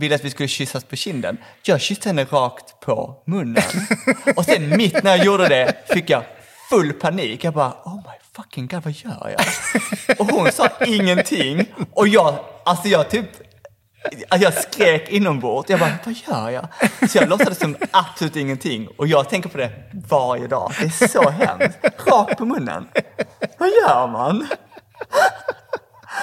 ville 0.00 0.14
att 0.14 0.24
vi 0.24 0.30
skulle 0.30 0.48
kyssas 0.48 0.84
på 0.84 0.96
kinden. 0.96 1.38
Jag 1.62 1.80
kysste 1.80 2.08
henne 2.08 2.24
rakt 2.24 2.80
på 2.80 3.22
munnen. 3.26 3.62
och 4.36 4.44
sen 4.44 4.76
mitt 4.76 5.02
när 5.02 5.16
jag 5.16 5.26
gjorde 5.26 5.48
det 5.48 5.74
fick 5.88 6.10
jag 6.10 6.24
full 6.70 6.92
panik. 6.92 7.44
Jag 7.44 7.54
bara, 7.54 7.70
oh 7.84 7.96
my 7.96 8.18
fucking 8.36 8.66
god, 8.66 8.84
vad 8.84 8.92
gör 8.92 9.34
jag? 9.36 9.40
och 10.18 10.26
hon 10.26 10.52
sa 10.52 10.68
ingenting. 10.86 11.66
Och 11.92 12.08
jag, 12.08 12.38
alltså 12.64 12.88
jag 12.88 13.10
typ 13.10 13.26
Alltså 14.28 14.44
jag 14.44 14.54
skrek 14.54 15.08
inombords. 15.08 15.70
Jag 15.70 15.80
bara, 15.80 15.92
vad 16.04 16.14
gör 16.28 16.50
jag? 16.50 16.68
Så 17.10 17.18
jag 17.18 17.28
låtsades 17.28 17.58
som 17.58 17.76
absolut 17.90 18.36
ingenting. 18.36 18.88
Och 18.98 19.06
jag 19.06 19.28
tänker 19.28 19.48
på 19.48 19.58
det 19.58 19.70
varje 20.08 20.46
dag. 20.46 20.72
Det 20.80 21.04
är 21.04 21.08
så 21.08 21.30
hemskt. 21.30 21.78
Rakt 22.06 22.38
på 22.38 22.44
munnen. 22.44 22.88
Vad 23.58 23.68
gör 23.68 24.06
man? 24.06 24.46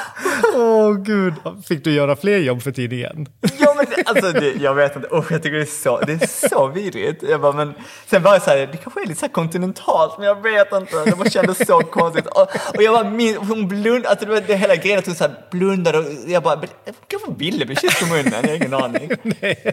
Åh 0.55 0.93
gud, 0.93 1.33
fick 1.67 1.83
du 1.83 1.91
göra 1.91 2.15
fler 2.15 2.37
jobb 2.37 2.61
för 2.61 2.71
tidningen? 2.71 3.27
Ja, 3.59 3.73
men 3.77 3.85
alltså, 4.05 4.31
det, 4.31 4.51
jag 4.51 4.75
vet 4.75 4.95
inte. 4.95 5.07
Usch, 5.15 5.31
jag 5.31 5.43
tycker 5.43 5.55
det 5.55 5.63
är 5.63 5.65
så, 5.65 5.99
det 5.99 6.13
är 6.13 6.47
så 6.49 6.67
vidrigt. 6.67 7.23
Jag 7.23 7.41
bara, 7.41 7.51
men 7.51 7.73
sen 8.05 8.23
var 8.23 8.33
jag 8.33 8.41
så 8.41 8.49
här, 8.49 8.57
det 8.57 8.77
kanske 8.77 9.01
är 9.01 9.07
lite 9.07 9.19
så 9.19 9.29
kontinentalt, 9.29 10.17
men 10.17 10.27
jag 10.27 10.41
vet 10.41 10.73
inte. 10.73 11.03
Det 11.05 11.15
bara 11.15 11.29
kändes 11.29 11.67
så 11.67 11.79
konstigt. 11.79 12.25
Och, 12.25 12.47
och 12.75 12.83
jag 12.83 12.93
bara, 12.93 13.09
min, 13.09 13.37
hon 13.37 13.67
blundade, 13.67 14.09
alltså 14.09 14.25
det 14.25 14.31
var 14.31 14.41
det 14.47 14.55
hela 14.55 14.75
grejen 14.75 14.99
att 14.99 15.05
hon 15.05 15.15
så 15.15 15.23
här 15.23 15.45
blundade 15.51 15.97
och 15.97 16.05
jag 16.27 16.43
bara, 16.43 16.61
kanske 17.07 17.31
ville 17.37 17.65
bli 17.65 17.75
kysst 17.75 17.99
på 17.99 18.05
munnen, 18.05 18.33
jag 18.41 18.49
har 18.49 18.55
ingen 18.55 18.73
aning. 18.73 19.11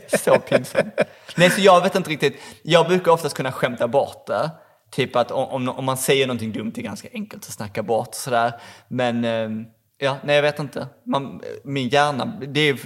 Så 0.19 0.38
pinsamt. 0.38 0.95
Nej, 1.37 1.50
så 1.50 1.61
jag 1.61 1.83
vet 1.83 1.95
inte 1.95 2.11
riktigt. 2.11 2.40
Jag 2.62 2.87
brukar 2.87 3.12
oftast 3.12 3.37
kunna 3.37 3.52
skämta 3.52 3.88
bort 3.88 4.26
det. 4.26 4.50
Typ 4.90 5.16
att 5.16 5.31
om, 5.31 5.49
om, 5.49 5.69
om 5.69 5.85
man 5.85 5.97
säger 5.97 6.26
någonting 6.26 6.52
dumt, 6.52 6.73
det 6.75 6.81
är 6.81 6.83
ganska 6.83 7.09
enkelt 7.12 7.45
att 7.45 7.52
snacka 7.52 7.83
bort 7.83 8.09
och 8.09 8.14
sådär. 8.14 8.52
Men 8.88 9.25
ehm, 9.25 9.64
ja, 9.98 10.16
nej 10.24 10.34
jag 10.36 10.42
vet 10.42 10.58
inte. 10.58 10.88
Man, 11.06 11.40
min 11.64 11.88
hjärna, 11.88 12.40
det 12.48 12.60
är 12.60 12.78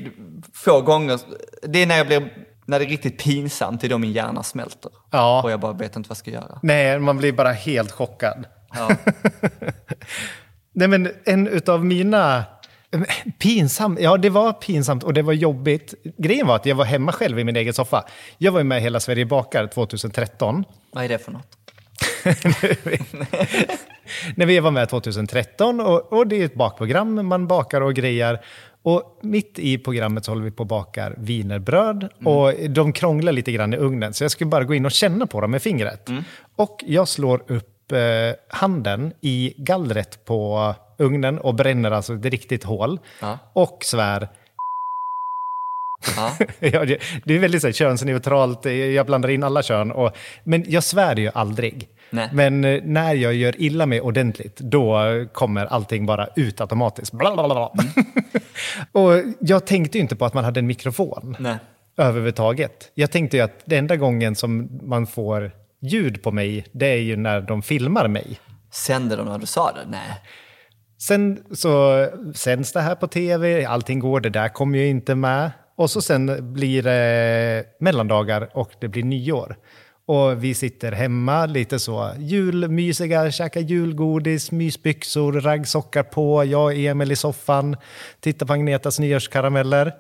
få 0.53 0.81
gånger, 0.81 1.21
det 1.63 1.83
är 1.83 1.87
när 1.87 1.97
jag 1.97 2.07
blir, 2.07 2.47
när 2.67 2.79
det 2.79 2.85
är 2.85 2.89
riktigt 2.89 3.25
pinsamt, 3.25 3.81
det 3.81 3.87
är 3.87 3.89
då 3.89 3.99
min 3.99 4.13
hjärna 4.13 4.43
smälter. 4.43 4.93
Ja. 5.11 5.43
Och 5.43 5.51
jag 5.51 5.61
bara 5.61 5.73
vet 5.73 5.97
inte 5.97 6.09
vad 6.09 6.11
jag 6.11 6.17
ska 6.17 6.31
göra. 6.31 6.59
Nej, 6.63 6.99
man 6.99 7.17
blir 7.17 7.33
bara 7.33 7.53
helt 7.53 7.93
chockad. 7.93 8.47
Ja. 8.75 8.89
Nej, 10.73 10.89
men 10.89 11.11
en 11.25 11.47
utav 11.47 11.85
mina... 11.85 12.45
Pinsam, 13.39 13.99
ja 14.01 14.17
det 14.17 14.31
var 14.31 14.53
pinsamt 14.53 15.05
och 15.05 15.15
det 15.15 15.23
var 15.23 15.33
jobbigt. 15.33 15.95
Grejen 16.19 16.47
var 16.47 16.57
att 16.57 16.67
jag 16.67 16.75
var 16.75 16.85
hemma 16.85 17.13
själv 17.13 17.39
i 17.39 17.45
min 17.45 17.57
egen 17.57 17.75
soffa. 17.75 18.05
Jag 18.39 18.53
var 18.53 18.61
ju 18.61 18.65
med 18.65 18.83
Hela 18.83 19.01
Sverige 19.01 19.27
bakar 19.27 19.67
2013. 19.67 20.65
vad 20.93 21.05
är 21.05 21.09
det 21.09 21.19
för 21.19 21.33
något? 21.33 21.57
När 24.35 24.47
vi 24.47 24.61
var 24.61 24.71
med 24.71 24.89
2013 24.89 25.81
och, 25.81 26.13
och 26.13 26.27
det 26.27 26.41
är 26.41 26.45
ett 26.45 26.55
bakprogram, 26.55 27.27
man 27.27 27.47
bakar 27.47 27.81
och 27.81 27.95
grejar. 27.95 28.41
Och 28.83 29.19
mitt 29.23 29.59
i 29.59 29.79
programmet 29.79 30.25
så 30.25 30.31
håller 30.31 30.45
vi 30.45 30.51
på 30.51 30.63
och 30.63 30.67
bakar 30.67 31.15
wienerbröd 31.19 32.09
och 32.25 32.53
de 32.69 32.93
krånglar 32.93 33.33
lite 33.33 33.53
grann 33.53 33.75
i 33.75 33.77
ugnen. 33.77 34.15
Så 34.15 34.25
jag 34.25 34.31
skulle 34.31 34.51
bara 34.51 34.65
gå 34.65 34.75
in 34.75 34.87
och 34.87 34.93
känna 34.93 35.27
på 35.27 35.41
dem 35.41 35.51
med 35.51 35.63
fingret. 35.63 36.09
Och 36.57 36.85
jag 36.87 37.09
slår 37.09 37.43
upp 37.47 37.93
eh, 37.93 37.99
handen 38.49 39.13
i 39.21 39.55
gallret 39.57 40.25
på 40.25 40.75
ugnen 40.99 41.39
och 41.39 41.55
bränner 41.55 41.91
alltså 41.91 42.15
ett 42.15 42.25
riktigt 42.25 42.65
hål. 42.65 43.01
Ja. 43.21 43.39
Och 43.53 43.79
svär 43.85 44.29
Ja. 46.17 46.33
Det 47.25 47.35
är 47.35 47.39
väldigt 47.39 47.63
så 47.63 47.69
här, 47.69 47.73
könsneutralt, 47.73 48.65
jag 48.65 49.07
blandar 49.07 49.29
in 49.29 49.43
alla 49.43 49.63
kön. 49.63 49.93
Och, 49.93 50.17
men 50.45 50.65
jag 50.69 50.85
svär 50.85 51.17
ju 51.17 51.31
aldrig. 51.35 51.89
Nej. 52.11 52.29
Men 52.33 52.65
eh, 52.65 52.81
när 52.85 53.15
jag 53.15 53.35
gör 53.35 53.61
illa 53.61 53.87
mig 53.87 54.01
ordentligt, 54.01 54.57
då 54.57 55.01
kommer 55.33 55.67
allting 55.67 56.07
bara 56.07 56.29
ut 56.37 56.61
automatiskt. 56.61 57.13
Bla, 57.13 57.35
bla, 57.35 57.47
bla, 57.47 57.55
bla. 57.55 57.85
och 59.03 59.23
jag 59.41 59.67
tänkte 59.67 59.99
ju 59.99 60.03
inte 60.03 60.17
på 60.17 60.25
att 60.25 60.35
man 60.35 60.45
hade 60.45 60.61
en 60.61 60.67
mikrofon 60.67 61.37
Nej. 61.39 61.57
överhuvudtaget. 61.97 62.91
Jag 62.95 63.11
tänkte 63.11 63.37
ju 63.37 63.43
att 63.43 63.63
den 63.65 63.79
enda 63.79 63.97
gången 63.97 64.35
som 64.35 64.81
man 64.83 65.07
får 65.07 65.53
ljud 65.81 66.23
på 66.23 66.31
mig, 66.31 66.67
det 66.73 66.87
är 66.87 67.01
ju 67.01 67.17
när 67.17 67.41
de 67.41 67.63
filmar 67.63 68.09
mig. 68.09 68.41
Sände 68.71 69.17
de 69.17 69.27
när 69.27 69.39
du 69.39 69.47
sa 69.47 69.73
det? 69.73 69.91
Nej. 69.91 70.21
Sen 71.01 71.45
så 71.53 72.07
sänds 72.35 72.73
det 72.73 72.81
här 72.81 72.95
på 72.95 73.07
tv, 73.07 73.65
allting 73.65 73.99
går, 73.99 74.21
det 74.21 74.31
där 74.31 74.49
kommer 74.49 74.79
ju 74.79 74.87
inte 74.87 75.15
med. 75.15 75.51
Och 75.77 75.91
så 75.91 76.03
sen 76.03 76.53
blir 76.55 76.83
det 76.83 77.65
mellandagar 77.81 78.49
och 78.55 78.71
det 78.81 78.89
blir 78.89 79.05
nyår. 79.05 79.57
Och 80.09 80.45
vi 80.45 80.55
sitter 80.55 80.93
hemma, 80.93 81.47
lite 81.47 81.79
så 81.79 82.11
julmysiga, 82.19 83.31
käkar 83.31 83.61
julgodis, 83.61 84.51
mysbyxor, 84.51 85.33
raggsockar 85.33 86.03
på, 86.03 86.45
jag 86.45 86.65
och 86.65 86.75
Emil 86.75 87.13
i 87.13 87.17
soffan, 87.17 87.77
tittar 88.21 88.47
på 88.47 88.53
Agnetas 88.53 88.99
nyårskarameller. 88.99 89.93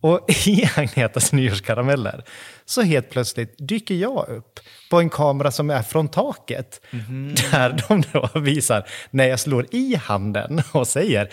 Och 0.00 0.20
i 0.46 0.70
Agnetas 0.76 1.32
nyårskarameller 1.32 2.24
så 2.64 2.82
helt 2.82 3.10
plötsligt 3.10 3.54
dyker 3.58 3.94
jag 3.94 4.28
upp 4.28 4.60
på 4.90 4.98
en 5.00 5.10
kamera 5.10 5.50
som 5.50 5.70
är 5.70 5.82
från 5.82 6.08
taket. 6.08 6.80
Där 7.50 7.84
de 7.88 8.02
då 8.12 8.40
visar 8.40 8.88
när 9.10 9.28
jag 9.28 9.40
slår 9.40 9.66
i 9.70 9.94
handen 9.94 10.62
och 10.72 10.88
säger 10.88 11.28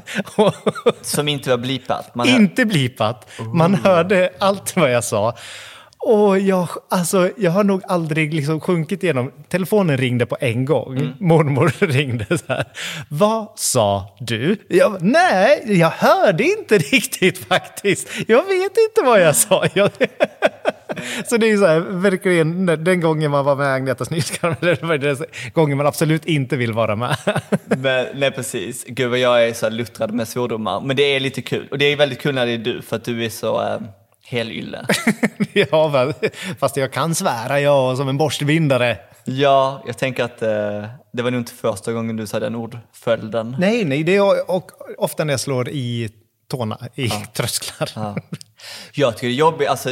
Som 1.02 1.28
inte 1.28 1.50
var 1.50 1.58
blipat? 1.58 2.14
Man 2.14 2.28
inte 2.28 2.64
blipat. 2.64 3.28
Man 3.54 3.74
hörde 3.74 4.32
allt 4.38 4.76
vad 4.76 4.90
jag 4.90 5.04
sa. 5.04 5.34
Och 6.04 6.38
jag, 6.38 6.68
alltså, 6.88 7.30
jag 7.36 7.50
har 7.50 7.64
nog 7.64 7.82
aldrig 7.86 8.34
liksom 8.34 8.60
sjunkit 8.60 9.02
igenom. 9.02 9.32
Telefonen 9.48 9.96
ringde 9.96 10.26
på 10.26 10.36
en 10.40 10.64
gång. 10.64 11.12
Mormor 11.18 11.72
ringde 11.86 12.38
så 12.38 12.44
här. 12.48 12.64
Vad 13.08 13.48
sa 13.56 14.16
du? 14.20 14.56
Jag, 14.68 15.02
nej, 15.02 15.62
jag 15.66 15.90
hörde 15.90 16.44
inte 16.44 16.78
riktigt 16.92 17.38
faktiskt. 17.38 18.08
Jag 18.26 18.42
vet 18.42 18.72
inte 18.88 19.02
vad 19.04 19.20
jag 19.20 19.36
sa. 19.36 19.64
Jag, 19.74 19.90
Så 21.26 21.36
det 21.36 21.50
är 21.50 21.56
så 21.56 21.66
här, 21.66 21.80
verkligen 21.80 22.66
den 22.66 23.00
gången 23.00 23.30
man 23.30 23.44
var 23.44 23.56
med 23.56 23.66
Agneta 23.66 24.04
Snyskarm, 24.04 24.54
eller 24.60 24.98
den 24.98 25.16
gången 25.52 25.76
man 25.76 25.86
absolut 25.86 26.24
inte 26.24 26.56
vill 26.56 26.72
vara 26.72 26.96
med. 26.96 27.16
Men, 27.64 28.06
nej 28.14 28.30
precis, 28.30 28.84
gud 28.86 29.10
vad 29.10 29.18
jag 29.18 29.48
är 29.48 29.52
så 29.52 29.70
luttrad 29.70 30.14
med 30.14 30.28
svordomar. 30.28 30.80
Men 30.80 30.96
det 30.96 31.02
är 31.02 31.20
lite 31.20 31.42
kul. 31.42 31.68
Och 31.70 31.78
det 31.78 31.84
är 31.84 31.96
väldigt 31.96 32.20
kul 32.20 32.34
när 32.34 32.46
det 32.46 32.52
är 32.52 32.58
du, 32.58 32.82
för 32.82 32.96
att 32.96 33.04
du 33.04 33.24
är 33.24 33.28
så 33.30 33.62
eh, 33.62 33.80
helylle. 34.32 34.86
ja, 35.52 36.12
fast 36.58 36.76
jag 36.76 36.92
kan 36.92 37.14
svära 37.14 37.60
jag 37.60 37.96
som 37.96 38.08
en 38.08 38.18
borstvindare. 38.18 38.98
Ja, 39.24 39.82
jag 39.86 39.98
tänker 39.98 40.24
att 40.24 40.42
eh, 40.42 40.84
det 41.12 41.22
var 41.22 41.30
nog 41.30 41.40
inte 41.40 41.52
första 41.52 41.92
gången 41.92 42.16
du 42.16 42.26
sa 42.26 42.40
den 42.40 42.54
ordföljden. 42.54 43.56
Nej, 43.58 43.84
nej, 43.84 44.04
det 44.04 44.16
är 44.16 44.50
och, 44.50 44.70
ofta 44.98 45.24
när 45.24 45.32
jag 45.32 45.40
slår 45.40 45.68
i 45.68 46.10
tårna, 46.50 46.78
i 46.94 47.08
trösklar. 47.34 47.90
Ja. 47.94 48.16
Jag 48.94 49.16
tycker 49.16 49.26
det 49.26 49.32
är 49.32 49.36
jobbigt, 49.36 49.68
alltså, 49.68 49.88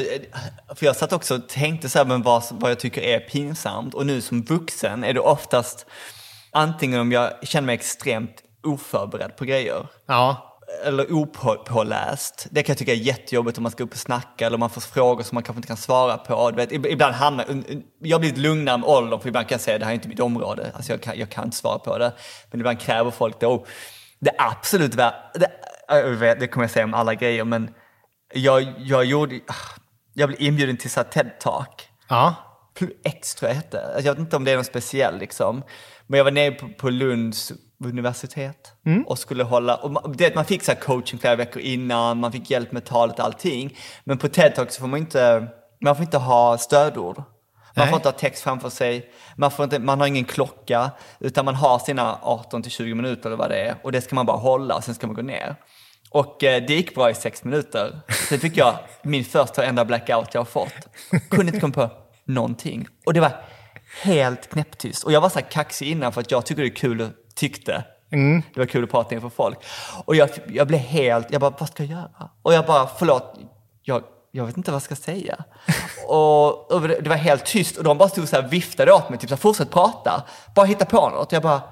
för 0.75 0.87
jag 0.87 0.97
satt 0.97 1.12
också 1.12 1.35
och 1.35 1.49
tänkte 1.49 1.88
så 1.88 1.99
här, 1.99 2.04
men 2.04 2.23
vad, 2.23 2.42
vad 2.50 2.70
jag 2.70 2.78
tycker 2.78 3.02
är 3.02 3.20
pinsamt. 3.20 3.94
Och 3.94 4.06
nu 4.06 4.20
som 4.20 4.42
vuxen 4.42 5.04
är 5.04 5.14
det 5.14 5.20
oftast 5.20 5.87
antingen 6.52 7.00
om 7.00 7.12
jag 7.12 7.32
känner 7.42 7.66
mig 7.66 7.75
extremt 7.75 8.42
oförberedd 8.62 9.37
på 9.37 9.44
grejer. 9.44 9.87
Ja, 10.06 10.50
eller 10.84 11.12
opåläst. 11.12 12.46
Det 12.50 12.62
kan 12.62 12.72
jag 12.72 12.78
tycka 12.78 12.92
är 12.92 12.96
jättejobbigt 12.96 13.58
om 13.58 13.62
man 13.62 13.72
ska 13.72 13.84
upp 13.84 13.92
och 13.92 13.98
snacka 13.98 14.46
eller 14.46 14.56
om 14.56 14.60
man 14.60 14.70
får 14.70 14.80
frågor 14.80 15.22
som 15.22 15.36
man 15.36 15.42
kanske 15.42 15.58
inte 15.58 15.68
kan 15.68 15.76
svara 15.76 16.16
på. 16.16 16.50
Du 16.50 16.56
vet, 16.56 16.72
ibland 16.72 17.14
hamnar, 17.14 17.46
jag 17.98 18.14
har 18.14 18.20
blivit 18.20 18.38
lugnare 18.38 18.78
med 18.78 18.88
åldern 18.88 19.20
för 19.20 19.28
ibland 19.28 19.48
kan 19.48 19.54
jag 19.54 19.60
säga 19.60 19.78
det 19.78 19.84
här 19.84 19.92
är 19.92 19.94
inte 19.94 20.08
mitt 20.08 20.20
område. 20.20 20.72
Alltså 20.74 20.92
jag, 20.92 21.02
kan, 21.02 21.18
jag 21.18 21.30
kan 21.30 21.44
inte 21.44 21.56
svara 21.56 21.78
på 21.78 21.98
det. 21.98 22.12
Men 22.50 22.60
ibland 22.60 22.80
kräver 22.80 23.10
folk 23.10 23.40
det. 23.40 23.46
Och 23.46 23.66
det 24.18 24.32
absolut 24.38 24.92
det, 24.92 26.34
det 26.40 26.48
kommer 26.48 26.64
jag 26.64 26.70
säga 26.70 26.84
om 26.84 26.94
alla 26.94 27.14
grejer, 27.14 27.44
men 27.44 27.70
jag, 28.34 28.74
jag 28.78 29.04
gjorde, 29.04 29.40
jag 30.14 30.28
blev 30.28 30.42
inbjuden 30.42 30.76
till 30.76 30.90
TED-talk. 30.90 31.88
ja. 32.08 32.34
X 33.04 33.34
tror 33.34 33.48
jag 33.48 33.56
hette. 33.56 33.84
Alltså, 33.84 34.00
jag 34.00 34.12
vet 34.12 34.20
inte 34.20 34.36
om 34.36 34.44
det 34.44 34.52
är 34.52 34.56
något 34.56 34.66
speciellt 34.66 35.20
liksom. 35.20 35.62
Men 36.11 36.19
jag 36.19 36.25
var 36.25 36.31
nere 36.31 36.50
på, 36.50 36.69
på 36.69 36.90
Lunds 36.90 37.52
universitet 37.85 38.73
och 39.07 39.19
skulle 39.19 39.45
hålla, 39.45 39.76
och 39.76 39.90
man, 39.90 40.14
det, 40.17 40.35
man 40.35 40.45
fick 40.45 40.62
så 40.62 40.75
coaching 40.75 41.19
flera 41.19 41.37
veckor 41.37 41.62
innan, 41.62 42.21
man 42.21 42.33
fick 42.33 42.50
hjälp 42.50 42.73
med 42.73 42.85
talet 42.85 43.19
och 43.19 43.25
allting. 43.25 43.79
Men 44.05 44.19
på 44.19 44.29
TED-talk 44.29 44.71
så 44.71 44.81
får 44.81 44.87
man 44.87 45.00
inte, 45.00 45.47
man 45.81 45.97
får 45.97 46.02
inte 46.02 46.19
ha 46.19 46.59
stödord. 46.59 47.17
Man 47.17 47.26
Nej. 47.75 47.88
får 47.88 47.97
inte 47.97 48.09
ha 48.09 48.12
text 48.12 48.43
framför 48.43 48.71
sig, 48.71 49.11
man, 49.37 49.50
får 49.50 49.64
inte, 49.64 49.79
man 49.79 50.00
har 50.00 50.07
ingen 50.07 50.25
klocka, 50.25 50.90
utan 51.21 51.45
man 51.45 51.55
har 51.55 51.79
sina 51.79 52.19
18 52.23 52.62
till 52.62 52.73
20 52.73 52.95
minuter 52.95 53.26
eller 53.26 53.37
vad 53.37 53.50
det 53.50 53.61
är. 53.61 53.75
Och 53.83 53.93
det 53.93 54.00
ska 54.00 54.14
man 54.14 54.26
bara 54.26 54.37
hålla 54.37 54.76
och 54.76 54.85
sen 54.85 54.95
ska 54.95 55.07
man 55.07 55.17
gå 55.17 55.23
ner. 55.23 55.57
Och 56.11 56.45
eh, 56.45 56.62
det 56.67 56.75
gick 56.75 56.95
bra 56.95 57.11
i 57.11 57.14
sex 57.14 57.45
minuter. 57.45 58.00
Sen 58.29 58.38
fick 58.38 58.57
jag 58.57 58.75
min 59.02 59.25
första 59.25 59.62
och 59.62 59.69
enda 59.69 59.85
blackout 59.85 60.35
jag 60.35 60.40
har 60.40 60.45
fått. 60.45 60.88
Kunde 61.31 61.47
inte 61.47 61.61
komma 61.61 61.73
på 61.73 61.90
någonting. 62.25 62.87
Och 63.07 63.14
det 63.14 63.21
var 63.21 63.33
helt 64.02 64.49
knäpptyst. 64.49 65.04
Och 65.04 65.12
jag 65.12 65.20
var 65.20 65.28
så 65.28 65.38
här 65.38 65.50
kaxig 65.50 65.90
innan 65.90 66.12
för 66.12 66.20
att 66.20 66.30
jag 66.30 66.47
tycker 66.47 66.62
det 66.62 66.68
är 66.68 66.75
kul 66.75 67.00
och 67.00 67.09
tyckte. 67.35 67.85
Det 68.54 68.61
var 68.61 68.66
kul 68.66 68.85
att 68.85 68.90
prata 68.90 69.14
inför 69.14 69.28
folk. 69.28 69.59
Och 70.04 70.16
jag, 70.16 70.30
jag 70.47 70.66
blev 70.66 70.80
helt, 70.80 71.26
jag 71.30 71.40
bara, 71.40 71.54
vad 71.59 71.68
ska 71.68 71.82
jag 71.82 71.92
göra? 71.92 72.30
Och 72.42 72.54
jag 72.54 72.66
bara, 72.66 72.87
förlåt, 72.99 73.38
jag, 73.82 74.02
jag 74.30 74.47
vet 74.47 74.56
inte 74.56 74.70
vad 74.70 74.76
jag 74.76 74.82
ska 74.82 74.97
säga. 74.97 75.44
och, 76.09 76.73
och 76.73 76.88
det 76.88 77.09
var 77.09 77.16
helt 77.16 77.47
tyst 77.47 77.76
och 77.76 77.85
de 77.85 77.99
bara 77.99 78.09
stod 78.09 78.28
så 78.28 78.37
här 78.37 78.49
viftade 78.49 78.92
åt 78.92 79.11
mig, 79.11 79.18
typ 79.18 79.28
så 79.28 79.35
här, 79.35 79.40
fortsätt 79.40 79.70
prata, 79.70 80.25
bara 80.54 80.66
hitta 80.66 80.85
på 80.85 81.09
något. 81.09 81.32
Jag 81.32 81.42
bara, 81.42 81.62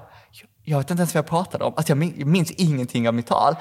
jag 0.63 0.77
vet 0.77 0.91
inte 0.91 1.01
ens 1.01 1.13
vad 1.13 1.23
jag 1.23 1.29
pratade 1.29 1.63
om. 1.63 1.73
Alltså 1.77 1.91
jag 1.91 1.97
minns 2.27 2.51
ingenting 2.51 3.07
av 3.07 3.13
mitt 3.13 3.27
tal. 3.27 3.55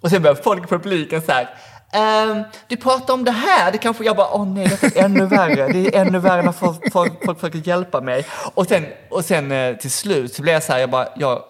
Och 0.00 0.10
sen 0.10 0.22
började 0.22 0.42
folk 0.42 0.64
i 0.64 0.66
publiken 0.66 1.22
så 1.22 1.32
här, 1.32 1.58
ehm, 1.92 2.42
du 2.68 2.76
pratar 2.76 3.14
om 3.14 3.24
det 3.24 3.30
här, 3.30 3.72
det 3.72 3.78
kanske, 3.78 4.04
jag 4.04 4.16
bara, 4.16 4.28
åh 4.34 4.46
nej, 4.46 4.78
det 4.80 4.96
är 4.96 5.04
ännu 5.04 5.26
värre, 5.26 5.68
det 5.72 5.96
är 5.96 6.00
ännu 6.06 6.18
värre 6.18 6.42
när 6.42 6.52
folk, 6.52 6.92
folk, 6.92 7.24
folk 7.24 7.40
försöker 7.40 7.68
hjälpa 7.68 8.00
mig. 8.00 8.26
Och 8.54 8.66
sen, 8.66 8.86
och 9.10 9.24
sen 9.24 9.52
eh, 9.52 9.76
till 9.76 9.90
slut 9.90 10.34
så 10.34 10.42
blev 10.42 10.52
jag 10.52 10.62
så 10.62 10.72
här, 10.72 10.80
jag 10.80 10.90
bara, 10.90 11.08
jag, 11.16 11.42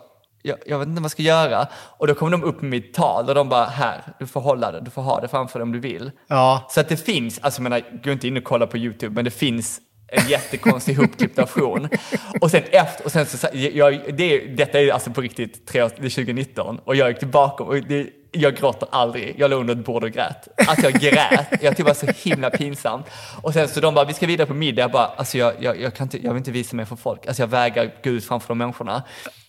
jag, 0.42 0.56
jag 0.66 0.78
vet 0.78 0.88
inte 0.88 1.00
vad 1.00 1.04
jag 1.04 1.10
ska 1.10 1.22
göra. 1.22 1.66
Och 1.74 2.06
då 2.06 2.14
kom 2.14 2.30
de 2.30 2.44
upp 2.44 2.60
med 2.62 2.70
mitt 2.70 2.94
tal 2.94 3.28
och 3.28 3.34
de 3.34 3.48
bara, 3.48 3.64
här, 3.64 4.02
du 4.18 4.26
får 4.26 4.40
hålla 4.40 4.72
det, 4.72 4.80
du 4.80 4.90
får 4.90 5.02
ha 5.02 5.20
det 5.20 5.28
framför 5.28 5.58
dig 5.58 5.62
om 5.62 5.72
du 5.72 5.80
vill. 5.80 6.10
Ja. 6.28 6.66
Så 6.70 6.80
att 6.80 6.88
det 6.88 6.96
finns, 6.96 7.38
alltså 7.42 7.58
jag 7.58 7.62
menar, 7.62 8.02
gå 8.04 8.10
inte 8.10 8.28
in 8.28 8.36
och 8.36 8.44
kolla 8.44 8.66
på 8.66 8.78
YouTube, 8.78 9.14
men 9.14 9.24
det 9.24 9.30
finns 9.30 9.80
en 10.08 10.28
jättekonstig 10.28 10.92
ihopklippt 10.92 11.38
version. 11.38 11.88
Och 12.40 12.50
sen 12.50 12.62
efter, 12.70 13.04
och 13.04 13.12
sen 13.12 13.26
så, 13.26 13.46
jag, 13.52 14.14
det, 14.16 14.38
detta 14.38 14.80
är 14.80 14.92
alltså 14.92 15.10
på 15.10 15.20
riktigt 15.20 15.66
tre, 15.66 15.82
år- 15.82 15.90
det 15.96 16.06
är 16.06 16.10
2019 16.10 16.78
och 16.84 16.96
jag 16.96 17.08
gick 17.08 17.18
tillbaka 17.18 17.64
och 17.64 17.74
det, 17.74 18.06
jag 18.40 18.56
gråter 18.56 18.88
aldrig. 18.92 19.34
Jag 19.38 19.50
låg 19.50 19.60
under 19.60 19.74
ett 19.74 19.84
bord 19.84 20.04
och 20.04 20.10
grät. 20.10 20.48
Alltså 20.68 20.90
jag 20.90 21.00
grät. 21.00 21.46
Jag 21.50 21.60
tyckte 21.76 21.82
det 21.82 21.82
var 21.82 21.94
så 21.94 22.28
himla 22.28 22.50
pinsamt. 22.50 23.06
Och 23.42 23.52
sen 23.52 23.68
så 23.68 23.80
de 23.80 23.94
bara, 23.94 24.04
vi 24.04 24.14
ska 24.14 24.26
vidare 24.26 24.46
på 24.46 24.54
middag. 24.54 24.82
Jag 24.82 24.90
bara, 24.90 25.06
alltså 25.06 25.38
jag, 25.38 25.54
jag, 25.60 25.80
jag, 25.80 25.94
kan 25.94 26.04
inte, 26.04 26.24
jag 26.24 26.32
vill 26.32 26.38
inte 26.38 26.50
visa 26.50 26.76
mig 26.76 26.86
för 26.86 26.96
folk. 26.96 27.26
Alltså 27.26 27.42
jag 27.42 27.48
vägrar 27.48 27.90
gå 28.04 28.10
ut 28.10 28.24
framför 28.24 28.48
de 28.48 28.58
människorna. 28.58 29.02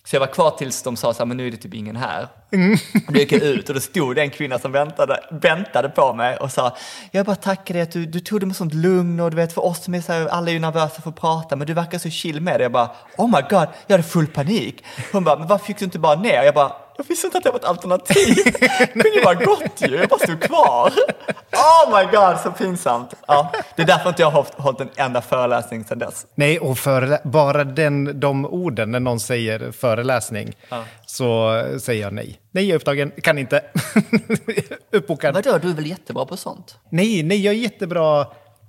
Så 0.08 0.16
jag 0.16 0.20
var 0.20 0.28
kvar 0.28 0.52
tills 0.52 0.84
de 0.84 0.96
sa 0.96 1.14
så 1.14 1.20
här, 1.20 1.26
men 1.26 1.38
nu 1.38 1.48
är 1.48 1.52
det 1.52 1.58
typ 1.58 1.74
ingen 1.74 1.96
här. 1.96 2.28
Och 3.08 3.14
då 3.14 3.20
gick 3.20 3.32
jag 3.32 3.42
ut 3.42 3.70
och 3.70 3.76
då 3.76 3.82
stod 3.82 4.16
det 4.16 4.22
en 4.22 4.30
kvinna 4.30 4.60
som 4.60 4.72
väntade, 4.72 5.20
väntade 5.32 5.90
på 5.90 6.14
mig 6.14 6.38
och 6.38 6.52
sa, 6.52 6.76
jag 7.12 7.26
bara 7.26 7.36
tackar 7.36 7.74
dig 7.74 7.84
att 7.84 7.92
du, 7.92 8.06
du 8.06 8.20
tog 8.20 8.40
det 8.40 8.46
med 8.46 8.56
sånt 8.56 8.74
lugn 8.74 9.20
och 9.20 9.32
du 9.32 9.38
vet 9.38 9.54
för 9.54 9.66
oss 9.66 9.84
som 9.84 9.94
är 9.96 10.02
så 10.02 10.14
här, 10.14 10.28
alla 10.28 10.50
är 10.50 10.54
ju 10.54 10.60
nervösa 10.60 11.02
för 11.02 11.10
att 11.10 11.16
prata, 11.16 11.56
men 11.56 11.68
du 11.68 11.74
verkar 11.74 11.98
så 11.98 12.10
chill 12.10 12.42
med 12.42 12.60
det. 12.60 12.64
Jag 12.64 12.72
bara, 12.72 12.92
oh 13.18 13.28
my 13.28 13.42
god, 13.50 13.68
jag 13.88 13.94
hade 13.98 14.04
full 14.04 14.28
panik. 14.28 14.84
Hon 15.12 15.24
bara, 15.24 15.40
men 15.40 15.48
varför 15.48 15.66
fick 15.66 15.78
du 15.78 15.86
inte 15.86 16.00
bara 16.00 16.16
ner? 16.16 16.44
Jag 16.44 16.54
bara, 16.54 16.72
jag 16.98 17.06
visste 17.08 17.28
inte 17.28 17.38
att 17.38 17.44
det 17.44 17.50
var 17.52 17.60
ett 17.60 17.66
alternativ. 17.66 18.36
Det 18.60 18.88
kunde 18.94 19.10
ju 19.10 19.24
bara 19.24 19.34
gått 19.34 19.82
ju, 19.82 19.96
jag 19.96 20.10
bara 20.10 20.20
stod 20.20 20.42
kvar. 20.42 20.94
Oh 21.54 22.00
my 22.00 22.06
god, 22.18 22.40
så 22.44 22.52
pinsamt. 22.52 23.14
Ja, 23.28 23.52
det 23.76 23.82
är 23.82 23.86
därför 23.86 24.10
inte 24.10 24.22
jag 24.22 24.30
har 24.32 24.46
hållit- 24.58 24.82
en 24.82 24.90
enda 24.96 25.22
föreläsning 25.22 25.84
sedan 25.86 26.00
dess. 26.00 26.26
Nej, 26.36 26.60
och 26.60 26.78
för, 26.78 27.20
bara 27.28 27.64
den, 27.64 28.20
de 28.20 28.46
orden 28.46 28.92
när 28.92 29.00
någon 29.00 29.20
säger 29.20 29.72
föreläsning 29.72 30.54
så 31.06 31.64
säger 31.82 32.02
jag 32.02 32.14
nej. 32.14 32.40
Nej, 32.52 32.64
jag 32.66 32.72
är 32.72 32.76
upptagen, 32.76 33.12
kan 33.24 33.38
inte. 33.38 33.62
Uppbokad. 34.92 35.34
Vadå, 35.34 35.58
du 35.58 35.70
är 35.70 35.74
väl 35.74 35.86
jättebra 35.88 36.26
på 36.26 36.38
sånt? 36.38 36.78
Nej, 36.92 37.24
nej, 37.24 37.42
jag 37.46 37.54
är 37.54 37.58
jättebra 37.60 38.26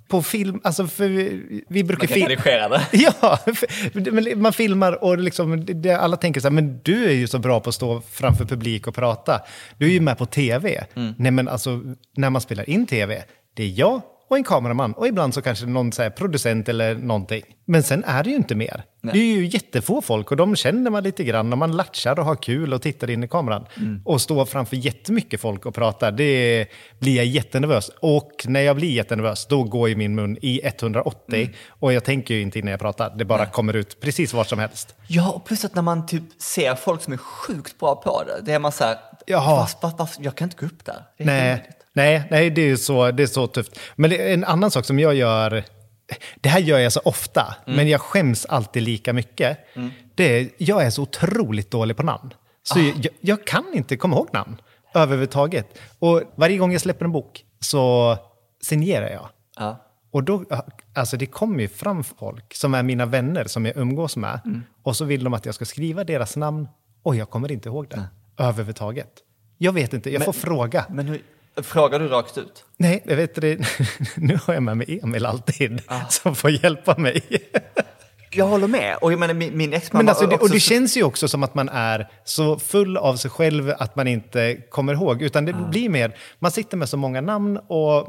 på 0.09 0.21
film. 0.21 0.61
Alltså, 0.63 0.87
för 0.87 1.07
vi, 1.07 1.63
vi 1.69 1.83
brukar 1.83 2.07
Man 2.07 2.19
kan 2.19 2.29
redigera 2.29 2.69
det. 2.69 2.81
Ja, 3.21 3.37
för- 3.45 4.11
men 4.11 4.41
man 4.41 4.53
filmar 4.53 5.03
och 5.03 5.17
liksom, 5.17 5.65
det, 5.81 5.91
alla 5.93 6.17
tänker 6.17 6.41
så 6.41 6.47
här, 6.47 6.53
men 6.53 6.79
du 6.83 7.05
är 7.09 7.13
ju 7.13 7.27
så 7.27 7.39
bra 7.39 7.59
på 7.59 7.69
att 7.69 7.75
stå 7.75 8.01
framför 8.11 8.45
publik 8.45 8.87
och 8.87 8.95
prata. 8.95 9.41
Du 9.77 9.85
är 9.85 9.89
ju 9.91 9.99
med 10.01 10.17
på 10.17 10.25
tv. 10.25 10.83
Nej, 11.17 11.31
men 11.31 11.47
alltså, 11.47 11.81
när 12.17 12.29
man 12.29 12.41
spelar 12.41 12.69
in 12.69 12.87
tv, 12.87 13.23
det 13.53 13.63
är 13.63 13.79
jag 13.79 14.01
och 14.29 14.37
en 14.37 14.43
kameraman 14.43 14.93
och 14.93 15.07
ibland 15.07 15.33
så 15.33 15.41
kanske 15.41 15.65
någon 15.65 15.91
så 15.91 16.09
producent 16.09 16.69
eller 16.69 16.95
någonting. 16.95 17.43
Men 17.65 17.83
sen 17.83 18.03
är 18.03 18.23
det 18.23 18.29
ju 18.29 18.35
inte 18.35 18.55
mer. 18.55 18.83
Det 19.01 19.19
är 19.19 19.35
ju 19.35 19.45
jättefå 19.47 20.01
folk 20.01 20.31
och 20.31 20.37
de 20.37 20.55
känner 20.55 20.91
man 20.91 21.03
lite 21.03 21.23
grann 21.23 21.51
och 21.51 21.57
man 21.57 21.77
latchar 21.77 22.19
och 22.19 22.25
har 22.25 22.35
kul 22.35 22.73
och 22.73 22.81
tittar 22.81 23.09
in 23.09 23.23
i 23.23 23.27
kameran. 23.27 23.65
Och 24.05 24.21
stå 24.21 24.45
framför 24.45 24.75
jättemycket 24.75 25.41
folk 25.41 25.65
och 25.65 25.75
prata, 25.75 26.11
det 26.11 26.65
blir 26.99 27.15
jag 27.15 27.25
jättenervös. 27.25 27.91
Och 28.01 28.31
när 28.45 28.59
jag 28.61 28.75
blir 28.75 28.91
jättenervös, 28.91 29.45
då 29.47 29.63
går 29.63 29.89
ju 29.89 29.95
min 29.95 30.15
mun 30.15 30.37
i 30.41 30.61
180 30.63 31.49
och 31.69 31.93
jag 31.93 32.03
tänker 32.03 32.33
ju 32.33 32.41
inte 32.41 32.59
innan 32.59 32.71
jag 32.71 32.79
pratar. 32.79 33.13
Det 33.17 33.25
bara 33.25 33.45
kommer 33.45 33.73
ut 33.75 34.01
precis 34.01 34.33
vad 34.33 34.47
som 34.47 34.59
helst. 34.59 34.95
Ja, 35.07 35.31
och 35.31 35.45
plus 35.45 35.65
att 35.65 35.75
när 35.75 35.81
man 35.81 36.05
typ 36.05 36.23
ser 36.41 36.75
folk 36.75 37.01
som 37.01 37.13
är 37.13 37.17
sjukt 37.17 37.79
bra 37.79 37.95
på 37.95 38.23
det, 38.23 38.41
det 38.45 38.53
är 38.53 38.59
man 38.59 38.71
så 38.71 38.83
här, 38.83 38.97
Jaha. 39.25 39.55
"Vas- 39.59 39.77
vas- 39.81 39.95
vas- 39.99 40.17
jag 40.21 40.35
kan 40.35 40.45
inte 40.45 40.57
gå 40.59 40.65
upp 40.65 40.85
där. 40.85 41.03
Nej, 41.17 41.41
omöjligt." 41.53 41.75
Nej, 41.93 42.23
nej 42.31 42.49
det, 42.49 42.61
är 42.61 42.75
så, 42.75 43.11
det 43.11 43.23
är 43.23 43.27
så 43.27 43.47
tufft. 43.47 43.79
Men 43.95 44.11
en 44.11 44.43
annan 44.43 44.71
sak 44.71 44.85
som 44.85 44.99
jag 44.99 45.15
gör, 45.15 45.63
det 46.35 46.49
här 46.49 46.59
gör 46.59 46.79
jag 46.79 46.93
så 46.93 47.01
ofta, 47.05 47.55
men 47.65 47.89
jag 47.89 48.01
skäms 48.01 48.45
alltid 48.45 48.83
lika 48.83 49.13
mycket. 49.13 49.57
Det 50.15 50.39
är, 50.39 50.49
jag 50.57 50.83
är 50.83 50.89
så 50.89 51.01
otroligt 51.01 51.71
dålig 51.71 51.97
på 51.97 52.03
namn. 52.03 52.33
Så 52.63 52.79
jag, 52.79 53.07
jag 53.21 53.47
kan 53.47 53.65
inte 53.73 53.97
komma 53.97 54.15
ihåg 54.15 54.29
namn 54.33 54.61
överhuvudtaget. 54.93 55.77
Och 55.99 56.21
varje 56.35 56.57
gång 56.57 56.71
jag 56.71 56.81
släpper 56.81 57.05
en 57.05 57.11
bok 57.11 57.43
så 57.59 58.17
signerar 58.61 59.09
jag. 59.09 59.29
Ja. 59.55 59.85
Och 60.11 60.23
då, 60.23 60.45
alltså 60.95 61.17
det 61.17 61.25
kommer 61.25 61.59
ju 61.59 61.67
fram 61.67 62.03
folk 62.03 62.53
som 62.55 62.73
är 62.73 62.83
mina 62.83 63.05
vänner 63.05 63.45
som 63.45 63.65
jag 63.65 63.77
umgås 63.77 64.17
med. 64.17 64.39
Och 64.83 64.95
så 64.95 65.05
vill 65.05 65.23
de 65.23 65.33
att 65.33 65.45
jag 65.45 65.55
ska 65.55 65.65
skriva 65.65 66.03
deras 66.03 66.35
namn 66.37 66.67
och 67.03 67.15
jag 67.15 67.29
kommer 67.29 67.51
inte 67.51 67.69
ihåg 67.69 67.87
det 67.89 68.07
överhuvudtaget. 68.37 69.11
Jag 69.57 69.71
vet 69.71 69.93
inte, 69.93 70.13
jag 70.13 70.25
får 70.25 70.33
fråga. 70.33 70.85
Men 70.89 71.07
hur, 71.07 71.21
frågar 71.63 71.99
du 71.99 72.07
rakt 72.07 72.37
ut? 72.37 72.65
Nej, 72.77 73.03
jag 73.05 73.15
vet 73.15 73.35
det. 73.35 73.57
Nu 74.15 74.39
har 74.45 74.53
jag 74.53 74.63
med 74.63 74.77
mig 74.77 74.99
Emil 75.03 75.25
alltid 75.25 75.81
som 76.09 76.35
får 76.35 76.49
hjälpa 76.49 76.97
mig. 76.97 77.23
Jag 78.31 78.45
håller 78.45 78.67
med. 78.67 78.97
Och 79.01 79.11
jag 79.11 79.19
menar, 79.19 79.33
min, 79.33 79.57
min 79.57 79.81
Men 79.91 80.09
alltså, 80.09 80.27
det, 80.27 80.37
och 80.37 80.49
det 80.49 80.59
känns 80.59 80.97
ju 80.97 81.03
också 81.03 81.27
som 81.27 81.43
att 81.43 81.55
man 81.55 81.69
är 81.69 82.07
så 82.23 82.59
full 82.59 82.97
av 82.97 83.15
sig 83.15 83.31
själv 83.31 83.73
att 83.79 83.95
man 83.95 84.07
inte 84.07 84.55
kommer 84.69 84.93
ihåg. 84.93 85.21
Utan 85.21 85.45
det 85.45 85.53
blir 85.53 85.89
mer, 85.89 86.15
man 86.39 86.51
sitter 86.51 86.77
med 86.77 86.89
så 86.89 86.97
många 86.97 87.21
namn 87.21 87.57
och, 87.57 88.07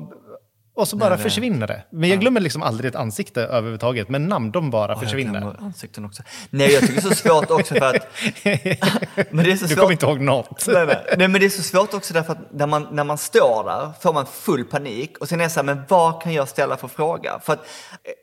Och 0.80 0.88
så 0.88 0.96
bara 0.96 1.18
försvinner 1.18 1.66
det. 1.66 1.82
Men 1.90 2.10
jag 2.10 2.20
glömmer 2.20 2.40
liksom 2.40 2.62
aldrig 2.62 2.88
ett 2.88 2.94
ansikte 2.96 3.42
överhuvudtaget. 3.42 4.08
Men 4.08 4.26
namn, 4.28 4.50
de 4.50 4.70
bara 4.70 4.92
jag 4.92 5.00
försvinner. 5.00 5.56
ansikten 5.60 6.04
också. 6.04 6.22
Nej, 6.50 6.72
jag 6.72 6.80
tycker 6.80 6.94
det 6.94 7.06
är 7.08 7.10
så 7.10 7.14
svårt 7.14 7.50
också 7.50 7.74
för 7.74 7.96
att... 7.96 8.06
men 9.30 9.44
det 9.44 9.52
är 9.52 9.56
så 9.56 9.64
Du 9.64 9.68
svårt. 9.68 9.78
kommer 9.78 9.92
inte 9.92 10.06
ihåg 10.06 10.20
något. 10.20 10.66
Nej, 10.68 10.86
nej. 10.86 11.14
nej, 11.18 11.28
men 11.28 11.40
det 11.40 11.46
är 11.46 11.50
så 11.50 11.62
svårt 11.62 11.94
också 11.94 12.14
därför 12.14 12.32
att 12.32 12.52
när 12.52 12.66
man, 12.66 12.88
när 12.92 13.04
man 13.04 13.18
står 13.18 13.64
där 13.64 13.90
får 14.00 14.12
man 14.12 14.26
full 14.26 14.64
panik 14.64 15.18
och 15.18 15.28
sen 15.28 15.40
är 15.40 15.44
det 15.44 15.50
så 15.50 15.58
här, 15.60 15.64
men 15.64 15.82
vad 15.88 16.22
kan 16.22 16.32
jag 16.32 16.48
ställa 16.48 16.76
för 16.76 16.88
fråga? 16.88 17.40
För 17.42 17.52
att 17.52 17.66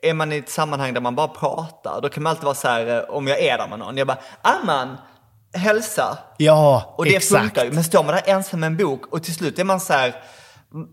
är 0.02 0.14
man 0.14 0.32
i 0.32 0.36
ett 0.36 0.48
sammanhang 0.50 0.94
där 0.94 1.00
man 1.00 1.14
bara 1.14 1.28
pratar, 1.28 2.00
då 2.02 2.08
kan 2.08 2.22
man 2.22 2.30
alltid 2.30 2.44
vara 2.44 2.54
så 2.54 2.68
här, 2.68 2.96
eh, 2.96 3.02
om 3.10 3.26
jag 3.26 3.38
är 3.40 3.58
där 3.58 3.68
med 3.68 3.78
någon, 3.78 3.96
jag 3.96 4.06
bara, 4.06 4.18
Amman, 4.42 4.96
hälsa. 5.54 6.18
Ja, 6.36 6.94
Och 6.98 7.04
det 7.04 7.16
exakt. 7.16 7.40
funkar. 7.42 7.70
Men 7.74 7.84
står 7.84 8.04
man 8.04 8.14
där 8.14 8.22
ensam 8.26 8.60
med 8.60 8.66
en 8.66 8.76
bok 8.76 9.06
och 9.12 9.22
till 9.22 9.34
slut 9.34 9.58
är 9.58 9.64
man 9.64 9.80
så 9.80 9.92
här, 9.92 10.14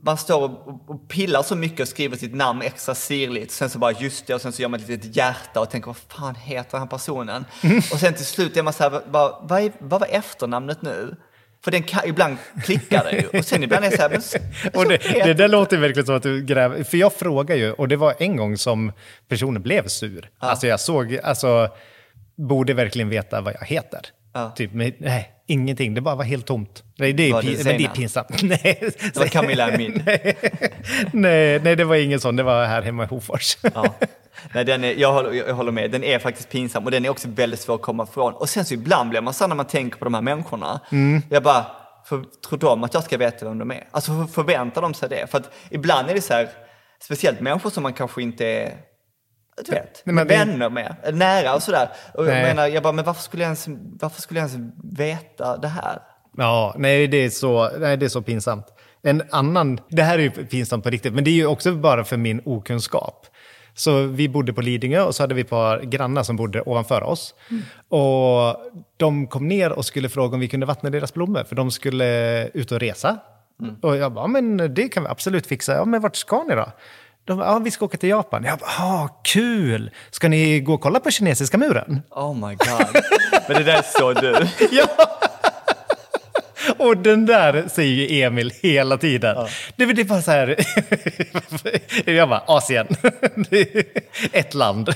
man 0.04 0.18
står 0.18 0.44
och, 0.44 0.90
och 0.90 1.08
pillar 1.10 1.44
så 1.44 1.56
mycket 1.56 1.80
och 1.80 1.88
skriver 1.88 2.18
sitt 2.18 2.36
namn 2.36 2.62
extra 2.62 2.96
sirligt. 2.96 3.52
Sen 3.52 3.70
så 3.70 3.80
bara 3.80 3.92
just 3.92 4.28
det 4.28 4.34
och 4.36 4.42
sen 4.42 4.52
så 4.52 4.62
gör 4.62 4.70
man 4.70 4.80
ett 4.80 4.88
litet 4.90 5.16
hjärta 5.16 5.60
och 5.60 5.70
tänker 5.70 5.88
vad 5.88 5.98
fan 5.98 6.36
heter 6.36 6.72
den 6.72 6.80
här 6.80 6.88
personen? 6.88 7.46
Mm. 7.64 7.78
Och 7.78 8.00
sen 8.00 8.14
till 8.14 8.26
slut 8.26 8.58
är 8.58 8.64
man 8.64 8.74
så 8.74 8.84
här, 8.84 9.02
vad, 9.08 9.36
vad, 9.42 9.62
är, 9.64 9.72
vad 9.80 10.00
var 10.00 10.08
efternamnet 10.12 10.82
nu? 10.82 11.16
För 11.64 11.72
den 11.72 11.84
kan, 11.84 12.02
ibland 12.06 12.38
klickar 12.64 13.04
det 13.04 13.12
ju. 13.32 13.40
Och 13.40 13.46
sen 13.46 13.64
ibland 13.64 13.86
är 13.86 13.90
det 13.90 13.96
så 13.96 14.02
här, 14.02 14.10
men, 14.10 14.22
så- 14.22 14.38
Och 14.80 14.90
det, 14.90 14.98
det 15.26 15.34
där 15.34 15.48
låter 15.48 15.78
verkligen 15.78 16.06
som 16.06 16.16
att 16.16 16.24
du 16.24 16.44
gräver... 16.44 16.84
För 16.84 16.98
jag 16.98 17.14
frågar 17.14 17.56
ju, 17.56 17.72
och 17.72 17.88
det 17.88 17.96
var 17.96 18.16
en 18.20 18.36
gång 18.38 18.58
som 18.58 18.92
personen 19.28 19.62
blev 19.62 19.88
sur. 19.88 20.30
Alltså 20.40 20.68
jag 20.68 20.80
såg, 20.80 21.18
alltså, 21.24 21.70
borde 22.38 22.74
verkligen 22.74 23.10
veta 23.10 23.42
vad 23.42 23.54
jag 23.60 23.66
heter. 23.68 24.00
Ja. 24.36 24.52
Typ, 24.56 24.74
men, 24.74 24.92
nej, 24.98 25.32
ingenting. 25.48 25.94
Det 25.94 26.02
bara 26.02 26.16
var 26.16 26.24
helt 26.24 26.46
tomt. 26.46 26.84
Nej, 26.98 27.14
det 27.14 27.30
är, 27.30 27.34
Var 27.34 27.42
det 27.42 27.64
men 27.66 27.78
det 27.78 27.84
är 27.86 27.90
pinsamt. 27.90 28.30
Nej, 28.44 28.94
Det 29.14 29.18
var 29.18 29.28
Camilla 29.28 29.74
Amid. 29.74 30.04
nej, 31.14 31.60
nej, 31.64 31.76
det 31.76 31.84
var 31.84 31.96
ingen 31.96 32.20
sån. 32.20 32.36
Det 32.36 32.44
var 32.44 32.66
här 32.66 32.82
hemma 32.82 33.04
i 33.04 33.08
Hofors. 33.08 33.58
Ja. 33.62 33.86
Nej, 34.54 34.66
den 34.66 34.84
är, 34.84 34.94
jag, 34.94 35.14
håller, 35.14 35.34
jag 35.34 35.54
håller 35.54 35.72
med, 35.72 35.92
den 35.92 36.04
är 36.04 36.20
faktiskt 36.20 36.50
pinsam 36.50 36.86
och 36.86 36.92
den 36.92 37.06
är 37.06 37.10
också 37.10 37.28
väldigt 37.30 37.60
svår 37.60 37.76
att 37.76 37.82
komma 37.82 38.04
ifrån. 38.04 38.34
Och 38.34 38.50
sen 38.50 38.66
så 38.66 38.74
ibland 38.74 39.10
blir 39.10 39.22
man 39.22 39.34
så 39.34 39.48
när 39.48 39.56
man 39.56 39.68
tänker 39.68 39.98
på 39.98 40.06
de 40.06 40.14
här 40.14 40.22
människorna. 40.22 40.80
Jag 41.30 41.44
bara, 41.44 41.66
för, 42.06 42.24
tror 42.48 42.60
de 42.60 42.84
att 42.84 42.94
jag 42.94 43.04
ska 43.04 43.18
veta 43.18 43.46
vem 43.46 43.58
de 43.58 43.72
är? 43.72 43.88
Alltså 43.92 44.12
för, 44.12 44.34
förväntar 44.34 44.82
de 44.82 44.94
sig 44.94 45.10
det? 45.10 45.28
För 45.32 45.38
att 45.38 45.54
ibland 45.70 46.10
är 46.10 46.14
det 46.14 46.22
så 46.22 46.34
här, 46.34 46.50
speciellt 47.02 47.40
människor 47.40 47.70
som 47.70 47.84
man 47.84 47.94
kanske 47.94 48.22
inte 48.22 48.46
är 48.48 48.74
du 49.66 49.72
vet, 49.72 50.02
Nej, 50.06 50.26
vi- 50.26 50.36
vänner 50.36 50.70
med, 50.70 50.96
nära 51.14 51.56
och 51.56 51.64
sådär. 51.64 51.90
Och 52.14 52.26
jag 52.26 52.34
menar, 52.34 52.68
jag 52.68 52.84
bara, 52.84 52.94
men 52.94 53.06
varför 53.06 53.22
skulle 53.22 53.44
jag 53.44 53.48
ens, 53.48 53.68
varför 54.02 54.22
skulle 54.22 54.40
jag 54.40 54.50
ens 54.50 54.74
veta 54.98 55.58
det 55.58 55.68
här? 55.68 56.00
Ja, 56.38 56.76
nej 56.78 57.08
det, 57.08 57.18
är 57.18 57.30
så, 57.30 57.70
nej, 57.80 57.98
det 57.98 58.06
är 58.06 58.10
så 58.10 58.22
pinsamt. 58.22 58.66
En 59.04 59.24
annan, 59.32 59.80
det 59.90 60.04
här 60.04 60.18
är 60.20 60.24
ju 60.24 60.30
pinsamt 60.32 60.84
på 60.84 60.90
riktigt, 60.90 61.14
men 61.14 61.24
det 61.24 61.30
är 61.30 61.36
ju 61.36 61.46
också 61.46 61.72
bara 61.76 62.04
för 62.04 62.18
min 62.18 62.42
okunskap. 62.46 63.28
Så 63.74 64.02
vi 64.04 64.30
bodde 64.30 64.54
på 64.54 64.62
Lidingö 64.62 65.02
och 65.02 65.16
så 65.16 65.24
hade 65.24 65.36
vi 65.36 65.42
ett 65.42 65.50
par 65.50 65.80
grannar 65.82 66.24
som 66.24 66.36
bodde 66.36 66.62
ovanför 66.62 67.04
oss. 67.04 67.36
Och 67.90 68.56
de 68.98 69.28
kom 69.28 69.48
ner 69.48 69.72
och 69.72 69.86
skulle 69.86 70.10
fråga 70.10 70.34
om 70.34 70.40
vi 70.40 70.48
kunde 70.48 70.66
vattna 70.66 70.90
deras 70.90 71.14
blommor, 71.14 71.44
för 71.44 71.56
de 71.56 71.72
skulle 71.72 72.48
ut 72.48 72.72
och 72.72 72.80
resa. 72.80 73.18
Och 73.82 73.98
jag 73.98 74.14
bara, 74.14 74.28
men 74.28 74.74
det 74.74 74.90
kan 74.90 75.04
vi 75.04 75.10
absolut 75.10 75.48
fixa. 75.48 75.74
Ja, 75.74 75.86
men 75.86 76.02
vart 76.02 76.16
ska 76.16 76.44
ni 76.44 76.56
då? 76.56 76.66
De 77.26 77.40
ja, 77.40 77.60
vi 77.60 77.72
ska 77.72 77.86
åka 77.86 77.98
till 77.98 78.10
Japan. 78.10 78.44
Jag 78.44 78.60
bara, 78.60 78.70
ah, 78.80 79.22
kul! 79.24 79.92
Ska 80.12 80.28
ni 80.28 80.60
gå 80.60 80.74
och 80.74 80.82
kolla 80.82 81.00
på 81.00 81.12
kinesiska 81.12 81.58
muren? 81.58 82.02
Oh 82.10 82.34
my 82.34 82.56
god. 82.56 83.04
men 83.48 83.58
det 83.58 83.64
där 83.64 83.78
är 83.78 84.00
så 84.00 84.14
du. 84.14 84.48
Ja! 84.72 84.88
Och 86.78 86.98
den 86.98 87.26
där 87.26 87.66
säger 87.68 87.94
ju 87.94 88.22
Emil 88.22 88.54
hela 88.62 88.98
tiden. 88.98 89.48
Det, 89.76 89.86
det 89.86 90.02
är 90.02 90.06
bara 90.06 90.22
så 90.22 90.32
här... 90.32 90.56
jag 92.12 92.30
bara, 92.30 92.44
Asien. 92.48 92.88
Ett 94.32 94.54
land. 94.54 94.96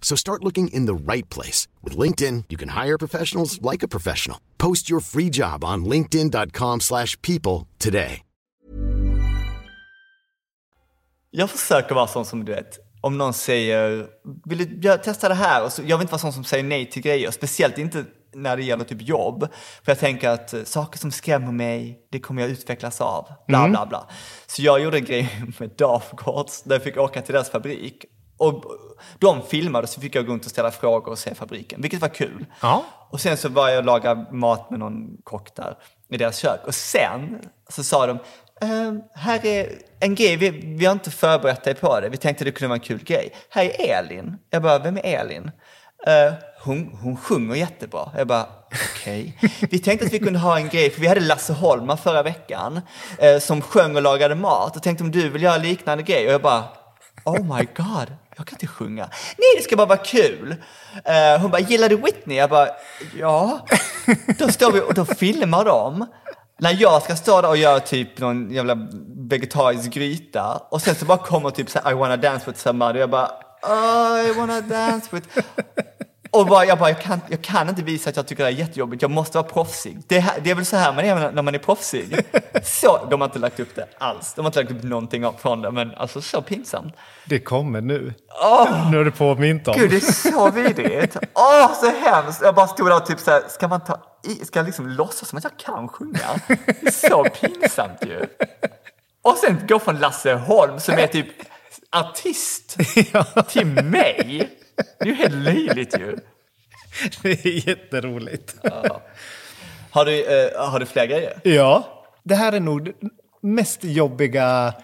So 0.00 0.16
start 0.16 0.44
looking 0.44 0.68
in 0.68 0.86
the 0.86 1.12
right 1.12 1.34
place. 1.34 1.68
With 1.84 1.98
LinkedIn, 1.98 2.44
you 2.48 2.58
can 2.58 2.84
hire 2.84 2.98
professionals 2.98 3.60
like 3.72 3.84
a 3.84 3.88
professional. 3.88 4.38
Post 4.58 4.90
your 4.90 5.00
free 5.00 5.30
job 5.32 5.64
on 5.64 5.84
linkedin.com/people 5.84 6.80
slash 6.80 7.16
people 7.22 7.66
today. 7.78 8.22
Jag 11.32 11.50
försöker 11.50 11.94
vara 11.94 12.06
sån 12.06 12.24
som 12.24 12.44
du 12.44 12.52
vet, 12.52 12.78
om 13.00 13.18
någon 13.18 13.32
säger, 13.34 14.06
vill 14.44 14.80
du 14.80 14.98
testa 14.98 15.28
det 15.28 15.34
här? 15.34 15.64
Och 15.64 15.72
så, 15.72 15.82
jag 15.86 15.98
vill 15.98 16.04
inte 16.04 16.12
vara 16.12 16.20
sån 16.20 16.32
som 16.32 16.44
säger 16.44 16.64
nej 16.64 16.90
till 16.90 17.02
grejer, 17.02 17.30
speciellt 17.30 17.78
inte 17.78 18.04
när 18.34 18.56
det 18.56 18.62
gäller 18.62 18.84
typ 18.84 19.02
jobb. 19.02 19.48
För 19.82 19.92
jag 19.92 19.98
tänker 19.98 20.28
att 20.28 20.52
eh, 20.52 20.64
saker 20.64 20.98
som 20.98 21.10
skrämmer 21.10 21.52
mig, 21.52 21.98
det 22.10 22.20
kommer 22.20 22.42
jag 22.42 22.50
utvecklas 22.50 23.00
av. 23.00 23.28
Bla, 23.46 23.68
bla, 23.68 23.86
bla. 23.86 24.08
Så 24.46 24.62
jag 24.62 24.80
gjorde 24.80 24.96
en 24.96 25.04
grej 25.04 25.44
med 25.58 25.70
Dafgårds, 25.78 26.62
där 26.62 26.74
jag 26.74 26.82
fick 26.82 26.96
åka 26.96 27.22
till 27.22 27.34
deras 27.34 27.50
fabrik. 27.50 28.04
Och 28.40 28.64
de 29.18 29.42
filmade 29.42 29.86
så 29.86 30.00
fick 30.00 30.14
jag 30.14 30.26
gå 30.26 30.32
runt 30.32 30.44
och 30.44 30.50
ställa 30.50 30.70
frågor 30.70 31.08
och 31.12 31.18
se 31.18 31.34
fabriken, 31.34 31.82
vilket 31.82 32.00
var 32.00 32.08
kul. 32.08 32.46
Ja. 32.62 32.84
Och 33.10 33.20
sen 33.20 33.36
så 33.36 33.48
var 33.48 33.68
jag 33.68 33.84
lagade 33.84 34.26
mat 34.32 34.70
med 34.70 34.78
någon 34.78 35.16
kock 35.24 35.54
där 35.56 35.74
i 36.10 36.16
deras 36.16 36.36
kök. 36.36 36.60
Och 36.66 36.74
sen 36.74 37.38
så 37.68 37.82
sa 37.84 38.06
de, 38.06 38.18
ehm, 38.60 39.00
här 39.14 39.46
är 39.46 39.68
en 40.00 40.14
grej, 40.14 40.36
vi, 40.36 40.50
vi 40.50 40.84
har 40.86 40.92
inte 40.92 41.10
förberett 41.10 41.64
dig 41.64 41.74
på 41.74 42.00
det. 42.00 42.08
Vi 42.08 42.16
tänkte 42.16 42.44
det 42.44 42.50
kunde 42.50 42.68
vara 42.68 42.76
en 42.76 42.80
kul 42.84 43.04
grej. 43.04 43.32
Här 43.50 43.64
är 43.64 43.98
Elin. 43.98 44.36
Jag 44.50 44.62
bara, 44.62 44.78
vem 44.78 44.96
är 44.96 45.02
Elin? 45.02 45.50
"Eh, 46.06 46.32
hon, 46.64 46.98
hon 47.02 47.16
sjunger 47.16 47.54
jättebra. 47.54 48.10
Jag 48.16 48.26
bara, 48.26 48.46
okej. 48.94 49.38
Vi 49.70 49.78
tänkte 49.78 50.06
att 50.06 50.12
vi 50.12 50.18
kunde 50.18 50.38
ha 50.38 50.56
en 50.58 50.68
grej, 50.68 50.90
för 50.90 51.00
vi 51.00 51.06
hade 51.06 51.20
Lasse 51.20 51.52
Holma 51.52 51.96
förra 51.96 52.22
veckan 52.22 52.80
eh, 53.18 53.38
som 53.38 53.60
sjöng 53.62 53.96
och 53.96 54.02
lagade 54.02 54.34
mat. 54.34 54.76
Och 54.76 54.82
tänkte 54.82 55.04
om 55.04 55.10
du 55.10 55.28
vill 55.28 55.42
göra 55.42 55.56
liknande 55.56 56.02
grej. 56.04 56.26
Och 56.26 56.32
jag 56.32 56.42
bara, 56.42 56.64
Oh 57.24 57.56
my 57.56 57.68
god, 57.76 58.16
jag 58.36 58.46
kan 58.46 58.54
inte 58.54 58.66
sjunga. 58.66 59.08
Nej, 59.38 59.56
det 59.56 59.62
ska 59.62 59.76
bara 59.76 59.86
vara 59.86 59.98
kul. 59.98 60.50
Uh, 60.50 61.40
hon 61.40 61.50
bara, 61.50 61.60
gillar 61.60 61.88
du 61.88 61.96
Whitney? 61.96 62.36
Jag 62.36 62.50
bara, 62.50 62.68
ja. 63.18 63.66
Då 64.38 64.48
står 64.48 64.72
vi 64.72 64.80
och 64.80 64.94
då 64.94 65.04
filmar 65.04 65.64
de. 65.64 66.06
När 66.58 66.76
jag 66.80 67.02
ska 67.02 67.16
stå 67.16 67.42
där 67.42 67.48
och 67.48 67.56
göra 67.56 67.80
typ 67.80 68.18
någon 68.18 68.50
jävla 68.50 68.88
vegetarisk 69.30 69.90
gryta 69.90 70.62
och 70.70 70.82
sen 70.82 70.94
så 70.94 71.04
bara 71.04 71.18
kommer 71.18 71.50
typ 71.50 71.70
så 71.70 71.78
här, 71.84 71.90
I 71.90 71.94
wanna 71.94 72.16
dance 72.16 72.46
with 72.46 72.58
somebody. 72.58 72.98
Jag 72.98 73.10
bara, 73.10 73.30
oh, 73.62 74.28
I 74.28 74.32
wanna 74.32 74.60
dance 74.60 75.08
with... 75.10 75.28
Och 76.32 76.46
bara, 76.46 76.64
jag 76.64 76.78
bara, 76.78 76.88
jag 76.88 77.00
kan, 77.00 77.20
jag 77.28 77.42
kan 77.42 77.68
inte 77.68 77.82
visa 77.82 78.10
att 78.10 78.16
jag 78.16 78.26
tycker 78.26 78.44
det 78.44 78.50
är 78.50 78.54
jättejobbigt, 78.54 79.02
jag 79.02 79.10
måste 79.10 79.38
vara 79.38 79.48
proffsig. 79.48 80.02
Det, 80.06 80.18
här, 80.18 80.40
det 80.42 80.50
är 80.50 80.54
väl 80.54 80.66
så 80.66 80.76
här 80.76 80.92
man 80.92 81.04
är 81.04 81.32
när 81.32 81.42
man 81.42 81.54
är 81.54 81.58
proffsig. 81.58 82.16
Så, 82.64 83.06
de 83.10 83.20
har 83.20 83.28
inte 83.28 83.38
lagt 83.38 83.60
upp 83.60 83.74
det 83.74 83.88
alls. 83.98 84.34
De 84.34 84.40
har 84.40 84.48
inte 84.48 84.60
lagt 84.62 84.70
upp 84.70 84.82
någonting 84.82 85.26
från 85.38 85.62
det, 85.62 85.70
men 85.70 85.94
alltså 85.94 86.22
så 86.22 86.42
pinsamt. 86.42 86.94
Det 87.24 87.40
kommer 87.40 87.80
nu. 87.80 88.14
Åh! 88.42 88.90
Nu 88.90 88.96
har 88.96 89.04
du 89.04 89.10
påmint 89.10 89.68
om. 89.68 89.74
Gud, 89.78 89.90
det 89.90 89.96
är 89.96 90.12
så 90.12 90.50
vidrigt. 90.50 91.16
Åh, 91.34 91.72
så 91.74 91.90
hemskt. 91.90 92.42
Jag 92.42 92.54
bara 92.54 92.68
stod 92.68 92.86
där 92.88 92.96
och 92.96 93.06
typ 93.06 93.18
så 93.20 93.30
här, 93.30 93.42
ska 93.48 93.68
man 93.68 93.80
ta 93.80 93.98
i, 94.24 94.44
ska 94.44 94.58
jag 94.58 94.66
liksom 94.66 94.88
låtsas 94.88 95.28
som 95.28 95.38
att 95.38 95.44
jag 95.44 95.56
kan 95.56 95.88
sjunga? 95.88 96.18
Det 96.46 96.86
är 96.86 97.08
så 97.08 97.24
pinsamt 97.24 97.98
ju. 98.02 98.26
Och 99.22 99.36
sen 99.36 99.66
gå 99.68 99.78
från 99.78 99.98
Lasse 99.98 100.34
Holm 100.34 100.80
som 100.80 100.94
är 100.94 101.06
typ 101.06 101.26
artist 101.90 102.78
till 103.48 103.66
mig. 103.66 104.50
Det 104.98 105.04
är 105.04 105.06
ju 105.06 105.14
helt 105.14 105.34
löjligt 105.34 105.98
ju. 105.98 106.16
Det 107.22 107.44
är 107.46 107.68
jätteroligt. 107.68 108.56
Har 109.90 110.04
du, 110.04 110.24
eh, 110.24 110.70
har 110.70 110.80
du 110.80 110.86
fler 110.86 111.06
grejer? 111.06 111.40
Ja, 111.44 112.04
det 112.22 112.34
här 112.34 112.52
är 112.52 112.60
nog 112.60 112.92
mest 113.42 113.84
jobbiga 113.84 114.74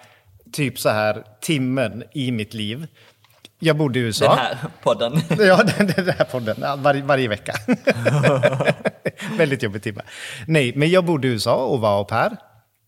typ 0.52 0.78
så 0.78 0.88
här 0.88 1.24
timmen 1.40 2.04
i 2.14 2.32
mitt 2.32 2.54
liv. 2.54 2.86
Jag 3.58 3.76
bodde 3.76 3.98
i 3.98 4.02
USA. 4.02 4.28
Den 4.28 4.38
här 4.38 4.56
podden. 4.82 5.20
Ja, 5.38 5.62
den, 5.62 5.86
den 5.86 6.08
här 6.08 6.24
podden. 6.24 6.56
Ja, 6.60 6.76
Varje, 6.76 7.02
varje 7.02 7.28
vecka. 7.28 7.52
Väldigt 9.38 9.62
jobbig 9.62 9.82
timme. 9.82 10.02
Nej, 10.46 10.72
men 10.76 10.90
jag 10.90 11.04
bodde 11.04 11.28
i 11.28 11.30
USA 11.30 11.56
och 11.66 11.80
var 11.80 11.98
au 11.98 12.04
pair. 12.04 12.36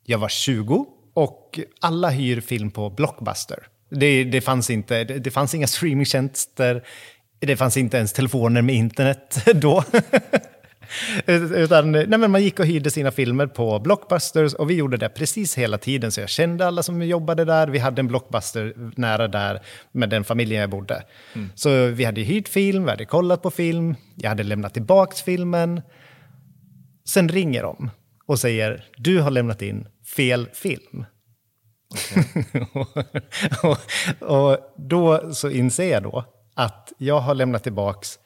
Jag 0.04 0.18
var 0.18 0.28
20 0.28 0.86
och 1.14 1.60
alla 1.80 2.10
hyr 2.10 2.40
film 2.40 2.70
på 2.70 2.90
Blockbuster. 2.90 3.58
Det, 3.90 4.24
det, 4.24 4.40
fanns, 4.40 4.70
inte, 4.70 5.04
det, 5.04 5.18
det 5.18 5.30
fanns 5.30 5.54
inga 5.54 5.66
streamingtjänster. 5.66 6.82
Det 7.40 7.56
fanns 7.56 7.76
inte 7.76 7.96
ens 7.96 8.12
telefoner 8.12 8.62
med 8.62 8.74
internet 8.74 9.42
då. 9.54 9.84
Utan, 11.26 11.92
nej 11.92 12.06
men 12.06 12.30
man 12.30 12.42
gick 12.42 12.60
och 12.60 12.66
hyrde 12.66 12.90
sina 12.90 13.10
filmer 13.10 13.46
på 13.46 13.78
Blockbusters 13.78 14.54
och 14.54 14.70
vi 14.70 14.74
gjorde 14.74 14.96
det 14.96 15.08
precis 15.08 15.58
hela 15.58 15.78
tiden. 15.78 16.12
Så 16.12 16.20
jag 16.20 16.28
kände 16.28 16.66
alla 16.66 16.82
som 16.82 17.02
jobbade 17.02 17.44
där. 17.44 17.68
Vi 17.68 17.78
hade 17.78 18.00
en 18.00 18.06
Blockbuster 18.06 18.74
nära 18.96 19.28
där 19.28 19.60
med 19.92 20.10
den 20.10 20.24
familjen 20.24 20.60
jag 20.60 20.70
bodde. 20.70 21.02
Så 21.54 21.86
vi 21.86 22.04
hade 22.04 22.20
hyrt 22.20 22.48
film, 22.48 22.84
vi 22.84 22.90
hade 22.90 23.04
kollat 23.04 23.42
på 23.42 23.50
film, 23.50 23.94
jag 24.16 24.28
hade 24.28 24.42
lämnat 24.42 24.74
tillbaka 24.74 25.16
filmen. 25.24 25.82
Sen 27.08 27.28
ringer 27.28 27.62
de 27.62 27.90
och 28.26 28.38
säger 28.38 28.84
du 28.96 29.20
har 29.20 29.30
lämnat 29.30 29.62
in 29.62 29.86
fel 30.16 30.48
film. 30.52 31.04
och, 33.62 33.78
och 34.30 34.58
då 34.76 35.34
så 35.34 35.50
inser 35.50 35.92
jag 35.92 36.02
då 36.02 36.24
att 36.56 36.92
jag 36.98 37.20
har 37.20 37.34
lämnat 37.34 37.62
tillbaks 37.62 38.18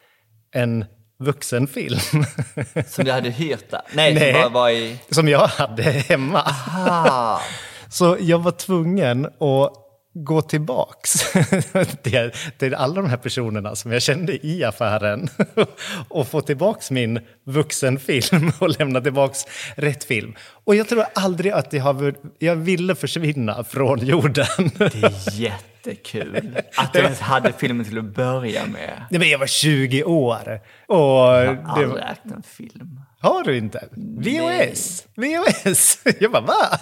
en 0.55 0.85
vuxenfilm 1.19 1.99
Som 2.87 3.05
du 3.05 3.13
hade 3.13 3.31
hyrt 3.31 3.71
där. 3.71 3.83
Nej, 3.93 4.15
Nej. 4.15 4.33
som 4.33 4.43
bara 4.43 4.49
var 4.49 4.71
i... 4.71 4.99
som 5.11 5.29
jag 5.29 5.47
hade 5.47 5.83
hemma. 5.83 6.43
Så 7.89 8.17
jag 8.21 8.39
var 8.39 8.53
tvungen 8.53 9.27
att 9.27 9.82
gå 10.15 10.43
tillbaks 10.43 11.13
till, 12.03 12.31
till 12.59 12.75
alla 12.75 12.95
de 12.95 13.11
här 13.11 13.17
personerna 13.17 13.77
som 13.77 13.93
jag 13.93 14.03
kände 14.03 14.47
i 14.47 14.65
affären 14.65 15.29
och 16.09 16.29
få 16.29 16.41
tillbaks 16.41 16.91
min 16.91 17.21
vuxenfilm 17.45 18.53
och 18.59 18.79
lämna 18.79 19.01
tillbaks 19.01 19.45
rätt 19.77 20.05
film. 20.05 20.35
Och 20.65 20.75
jag 20.75 20.89
tror 20.89 21.05
aldrig 21.15 21.53
att 21.53 21.73
jag, 21.73 21.83
har, 21.83 22.15
jag 22.39 22.57
ville 22.57 22.95
försvinna 22.95 23.65
från 23.65 24.07
jorden. 24.07 24.47
det 24.79 24.95
är 25.03 25.33
jättekul. 25.41 26.59
Att 26.77 26.93
du 26.93 26.99
ens 26.99 27.21
hade 27.21 27.53
filmen 27.53 27.85
till 27.87 27.99
att 27.99 28.05
börja 28.15 28.67
med. 28.67 29.07
Nej, 29.11 29.19
men 29.21 29.29
jag 29.29 29.39
var 29.39 29.47
20 29.47 30.05
år. 30.05 30.61
Och 30.87 30.97
Jag 30.99 31.63
har 31.63 31.83
aldrig 31.83 32.05
ägt 32.05 32.25
en 32.25 32.43
film. 32.43 33.01
har 33.21 33.45
du 33.45 33.57
inte? 33.59 33.89
VHS? 33.97 35.05
VHS? 35.17 35.99
Jag 36.21 36.33
bara, 36.33 36.43
va? 36.43 36.79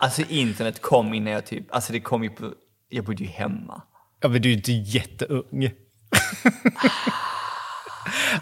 Alltså 0.00 0.22
internet 0.28 0.82
kom 0.82 1.14
innan 1.14 1.32
jag 1.32 1.46
typ, 1.46 1.74
alltså 1.74 1.92
det 1.92 2.00
kom 2.00 2.22
ju 2.24 2.30
på, 2.30 2.52
jag 2.88 3.04
bodde 3.04 3.24
ju 3.24 3.30
hemma. 3.30 3.82
Ja, 4.22 4.28
men 4.28 4.42
du 4.42 4.48
är 4.48 4.50
ju 4.50 4.56
inte 4.56 4.72
jätteung. 4.72 5.62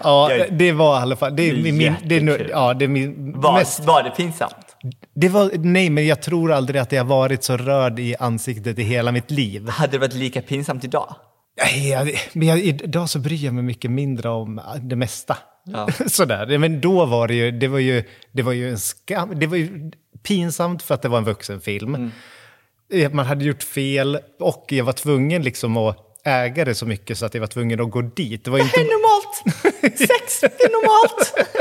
ja, 0.03 0.33
Jag 0.33 0.53
det 0.53 0.73
var 0.73 0.99
i 0.99 1.03
alla 1.03 1.17
fall... 1.17 1.37
Det 1.37 1.43
är, 1.51 1.55
Det 1.55 1.69
är 1.69 1.73
min, 1.73 1.95
det 2.05 2.17
är, 2.17 2.21
nu- 2.21 2.49
ja, 2.51 2.75
det 2.75 2.85
är 2.85 2.89
min 2.89 3.41
Var, 3.41 3.53
mest... 3.59 3.85
var 3.85 4.03
det 4.03 4.11
pinsamt? 4.11 4.77
Det 5.15 5.29
var, 5.29 5.51
nej, 5.55 5.91
men 5.91 6.07
jag 6.07 6.23
tror 6.23 6.53
aldrig 6.53 6.81
att 6.81 6.93
jag 6.93 7.05
varit 7.05 7.45
så 7.45 7.57
rörd 7.57 7.99
i 7.99 8.17
ansiktet 8.17 8.79
i 8.79 8.83
hela 8.83 9.13
mitt 9.13 9.31
liv. 9.31 9.69
Hade 9.69 9.93
det 9.93 9.99
varit 9.99 10.15
lika 10.15 10.43
pinsamt 10.43 10.85
idag? 10.85 11.15
Nej, 11.65 12.19
Men 12.33 12.49
jag, 12.49 12.59
idag 12.59 13.09
så 13.11 13.19
bryr 13.19 13.45
jag 13.45 13.55
mig 13.55 13.63
mycket 13.63 13.91
mindre 13.91 14.29
om 14.29 14.61
det 14.83 14.97
mesta. 14.97 15.37
Ja. 15.65 15.89
Sådär. 16.07 16.59
Men 16.59 16.81
då 16.81 17.07
var 17.07 17.29
det 17.29 17.35
ju, 17.35 17.51
det 17.51 17.69
var 17.69 17.79
ju, 17.79 18.05
det 18.33 18.43
var 18.43 18.53
ju 18.53 18.71
en 18.71 18.79
skam. 18.79 19.39
Det 19.39 19.47
var 19.47 19.57
ju 19.57 19.91
pinsamt 20.23 20.83
för 20.83 20.95
att 20.95 21.03
det 21.03 21.09
var 21.09 21.19
en 21.19 21.25
vuxenfilm. 21.25 22.11
Eh, 22.93 23.11
Man 23.13 23.27
hade 23.27 23.45
gjort 23.45 23.63
fel 23.63 24.19
och 24.41 24.65
jag 24.69 24.85
var 24.85 24.93
tvungen 24.93 25.43
liksom 25.43 25.77
att 25.77 25.97
äga 26.25 26.65
det 26.65 26.75
så 26.75 26.87
mycket 26.87 27.19
så 27.19 27.27
att 27.27 27.35
jag 27.35 27.41
var 27.41 27.47
tvungen 27.49 27.81
att 27.81 27.91
gå 27.91 28.03
dit. 28.03 28.45
Det 28.45 28.51
var 28.51 28.59
inte... 28.59 28.81
normalt! 28.83 29.99
Sex 29.99 30.43
är 30.43 30.71
normalt! 30.71 31.35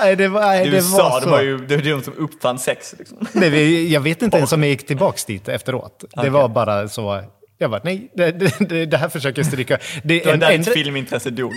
Nej, 0.00 0.16
det 0.16 0.28
var, 0.28 0.40
nej, 0.40 0.70
det 0.70 0.76
USA, 0.76 1.08
var 1.08 1.20
det 1.20 1.24
så. 1.24 1.30
var 1.30 1.42
ju 1.42 1.58
det 1.66 1.76
var 1.76 1.82
de 1.82 2.02
som 2.02 2.14
uppfann 2.18 2.58
sex. 2.58 2.94
Liksom. 2.98 3.18
Nej, 3.32 3.50
vi- 3.50 3.88
jag 3.92 4.00
vet 4.00 4.22
inte 4.22 4.36
ens 4.36 4.52
om 4.52 4.62
jag 4.62 4.70
gick 4.70 4.86
tillbaka 4.86 5.18
dit 5.26 5.48
efteråt. 5.48 6.04
Det 6.22 6.30
var 6.30 6.48
bara 6.48 6.88
så... 6.88 7.22
Jag 7.58 7.70
bara, 7.70 7.80
nej, 7.84 8.10
det, 8.14 8.30
det, 8.68 8.86
det 8.86 8.96
här 8.96 9.08
försöker 9.08 9.38
jag 9.38 9.46
stryka. 9.46 9.78
Det, 10.04 10.20
Det 10.24 10.36
där 10.36 10.58
ditt 10.58 10.72
filmintresse 10.72 11.30
dog. 11.30 11.52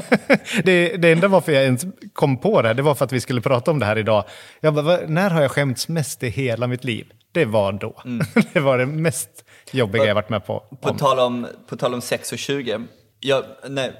det, 0.64 0.96
det 0.96 1.12
enda 1.12 1.28
varför 1.28 1.52
jag 1.52 1.62
ens 1.64 1.84
kom 2.12 2.36
på 2.36 2.62
det 2.62 2.68
här, 2.68 2.74
det 2.74 2.82
var 2.82 2.94
för 2.94 3.04
att 3.04 3.12
vi 3.12 3.20
skulle 3.20 3.40
prata 3.40 3.70
om 3.70 3.78
det 3.78 3.86
här 3.86 3.98
idag. 3.98 4.24
Jag 4.60 4.74
bara, 4.74 4.82
"Va- 4.82 5.00
när 5.06 5.30
har 5.30 5.42
jag 5.42 5.50
skämts 5.50 5.88
mest 5.88 6.22
i 6.22 6.28
hela 6.28 6.66
mitt 6.66 6.84
liv? 6.84 7.06
Det 7.32 7.44
var 7.44 7.72
då. 7.72 8.02
Det 8.52 8.60
var 8.60 8.78
det 8.78 8.86
mest 8.86 9.30
jobbiga 9.72 10.04
jag 10.04 10.14
varit 10.14 10.28
med 10.30 10.46
på. 10.46 10.60
På 10.82 10.94
tal 10.94 11.18
om, 11.18 11.46
på 11.68 11.76
tal 11.76 11.94
om 11.94 12.00
6 12.00 12.32
och 12.32 12.38
20. 12.38 12.80
Jag, 13.20 13.44
när, 13.68 13.92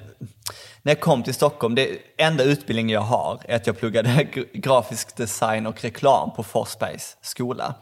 när 0.81 0.91
jag 0.91 0.99
kom 0.99 1.23
till 1.23 1.33
Stockholm, 1.33 1.75
det 1.75 1.89
enda 2.17 2.43
utbildning 2.43 2.89
jag 2.89 3.01
har 3.01 3.41
är 3.45 3.55
att 3.55 3.67
jag 3.67 3.79
pluggade 3.79 4.09
gra- 4.09 4.45
grafisk 4.53 5.17
design 5.17 5.65
och 5.67 5.83
reklam 5.83 6.31
på 6.35 6.43
Forsbergs 6.43 7.17
skola. 7.21 7.75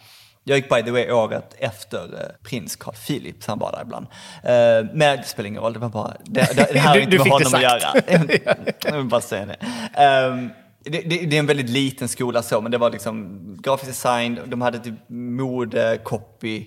Jag 0.43 0.57
gick 0.57 0.69
by 0.69 0.83
the 0.83 0.91
way 0.91 1.11
året 1.11 1.55
efter 1.59 1.99
eh, 1.99 2.49
prins 2.49 2.75
Carl 2.75 2.95
Philip, 2.95 3.43
så 3.43 3.51
han 3.51 3.59
var 3.59 3.71
där 3.71 3.81
ibland. 3.81 4.07
Eh, 4.43 4.93
men 4.93 5.17
det 5.17 5.23
spelar 5.23 5.47
ingen 5.47 5.61
roll, 5.61 5.73
det 5.73 5.79
var 5.79 5.89
bara, 5.89 6.13
det, 6.23 6.55
det, 6.55 6.67
det 6.73 6.79
här 6.79 6.89
har 6.89 6.97
inte 7.01 7.17
med 7.17 7.27
honom 7.27 7.53
att 7.53 7.61
göra. 7.61 7.93
jag 8.83 8.97
vill 8.97 9.05
bara 9.05 9.21
säga 9.21 9.45
det. 9.45 9.57
Ehm, 9.93 10.49
det, 10.83 11.01
det. 11.01 11.25
Det 11.25 11.35
är 11.35 11.39
en 11.39 11.45
väldigt 11.45 11.69
liten 11.69 12.07
skola 12.07 12.41
så, 12.41 12.61
men 12.61 12.71
det 12.71 12.77
var 12.77 12.89
liksom 12.89 13.39
grafisk 13.61 13.91
design, 13.91 14.39
de 14.45 14.61
hade 14.61 14.79
typ 14.79 15.09
mode, 15.09 15.99
copy, 16.03 16.65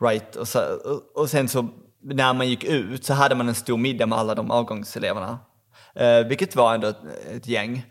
Right, 0.00 0.36
och, 0.36 0.48
så, 0.48 0.60
och, 0.84 1.22
och 1.22 1.30
sen 1.30 1.48
så 1.48 1.68
när 2.02 2.34
man 2.34 2.48
gick 2.48 2.64
ut 2.64 3.04
så 3.04 3.14
hade 3.14 3.34
man 3.34 3.48
en 3.48 3.54
stor 3.54 3.76
middag 3.76 4.06
med 4.06 4.18
alla 4.18 4.34
de 4.34 4.50
avgångseleverna. 4.50 5.38
Eh, 5.94 6.26
vilket 6.26 6.56
var 6.56 6.74
ändå 6.74 6.88
ett, 6.88 6.96
ett 7.36 7.48
gäng. 7.48 7.84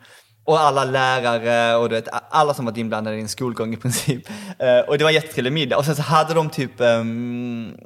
Och 0.50 0.60
alla 0.60 0.86
lärare 0.86 1.76
och 1.76 1.90
du 1.90 1.96
vet, 1.96 2.08
alla 2.30 2.54
som 2.54 2.66
varit 2.66 2.78
inblandade 2.78 3.18
i 3.18 3.22
en 3.22 3.28
skolgång 3.28 3.74
i 3.74 3.78
princip. 3.78 4.24
Eh, 4.60 4.80
och 4.80 4.98
det 4.98 5.04
var 5.04 5.12
en 5.12 5.16
jättetrevlig 5.16 5.54
middag. 5.54 5.78
Och 5.78 5.86
sen 5.86 5.96
så 5.96 6.02
hade 6.02 6.34
de 6.34 6.50
typ 6.50 6.82
ehm, 6.82 7.78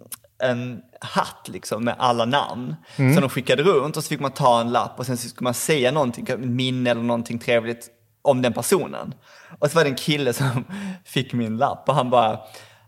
en 0.43 0.81
hatt 1.01 1.47
liksom 1.47 1.83
med 1.83 1.95
alla 1.97 2.25
namn. 2.25 2.75
Som 2.95 3.21
de 3.21 3.29
skickade 3.29 3.63
runt 3.63 3.97
och 3.97 4.03
så 4.03 4.09
fick 4.09 4.19
man 4.19 4.31
ta 4.31 4.61
en 4.61 4.71
lapp 4.71 4.99
och 4.99 5.05
sen 5.05 5.17
så 5.17 5.29
skulle 5.29 5.43
man 5.43 5.53
säga 5.53 5.91
någonting, 5.91 6.27
ett 6.29 6.39
minne 6.39 6.91
eller 6.91 7.01
någonting 7.01 7.39
trevligt 7.39 7.87
om 8.21 8.41
den 8.41 8.53
personen. 8.53 9.13
Och 9.59 9.71
så 9.71 9.75
var 9.75 9.83
det 9.83 9.89
en 9.89 9.95
kille 9.95 10.33
som 10.33 10.65
fick 11.05 11.33
min 11.33 11.57
lapp 11.57 11.89
och 11.89 11.95
han 11.95 12.09
bara 12.09 12.39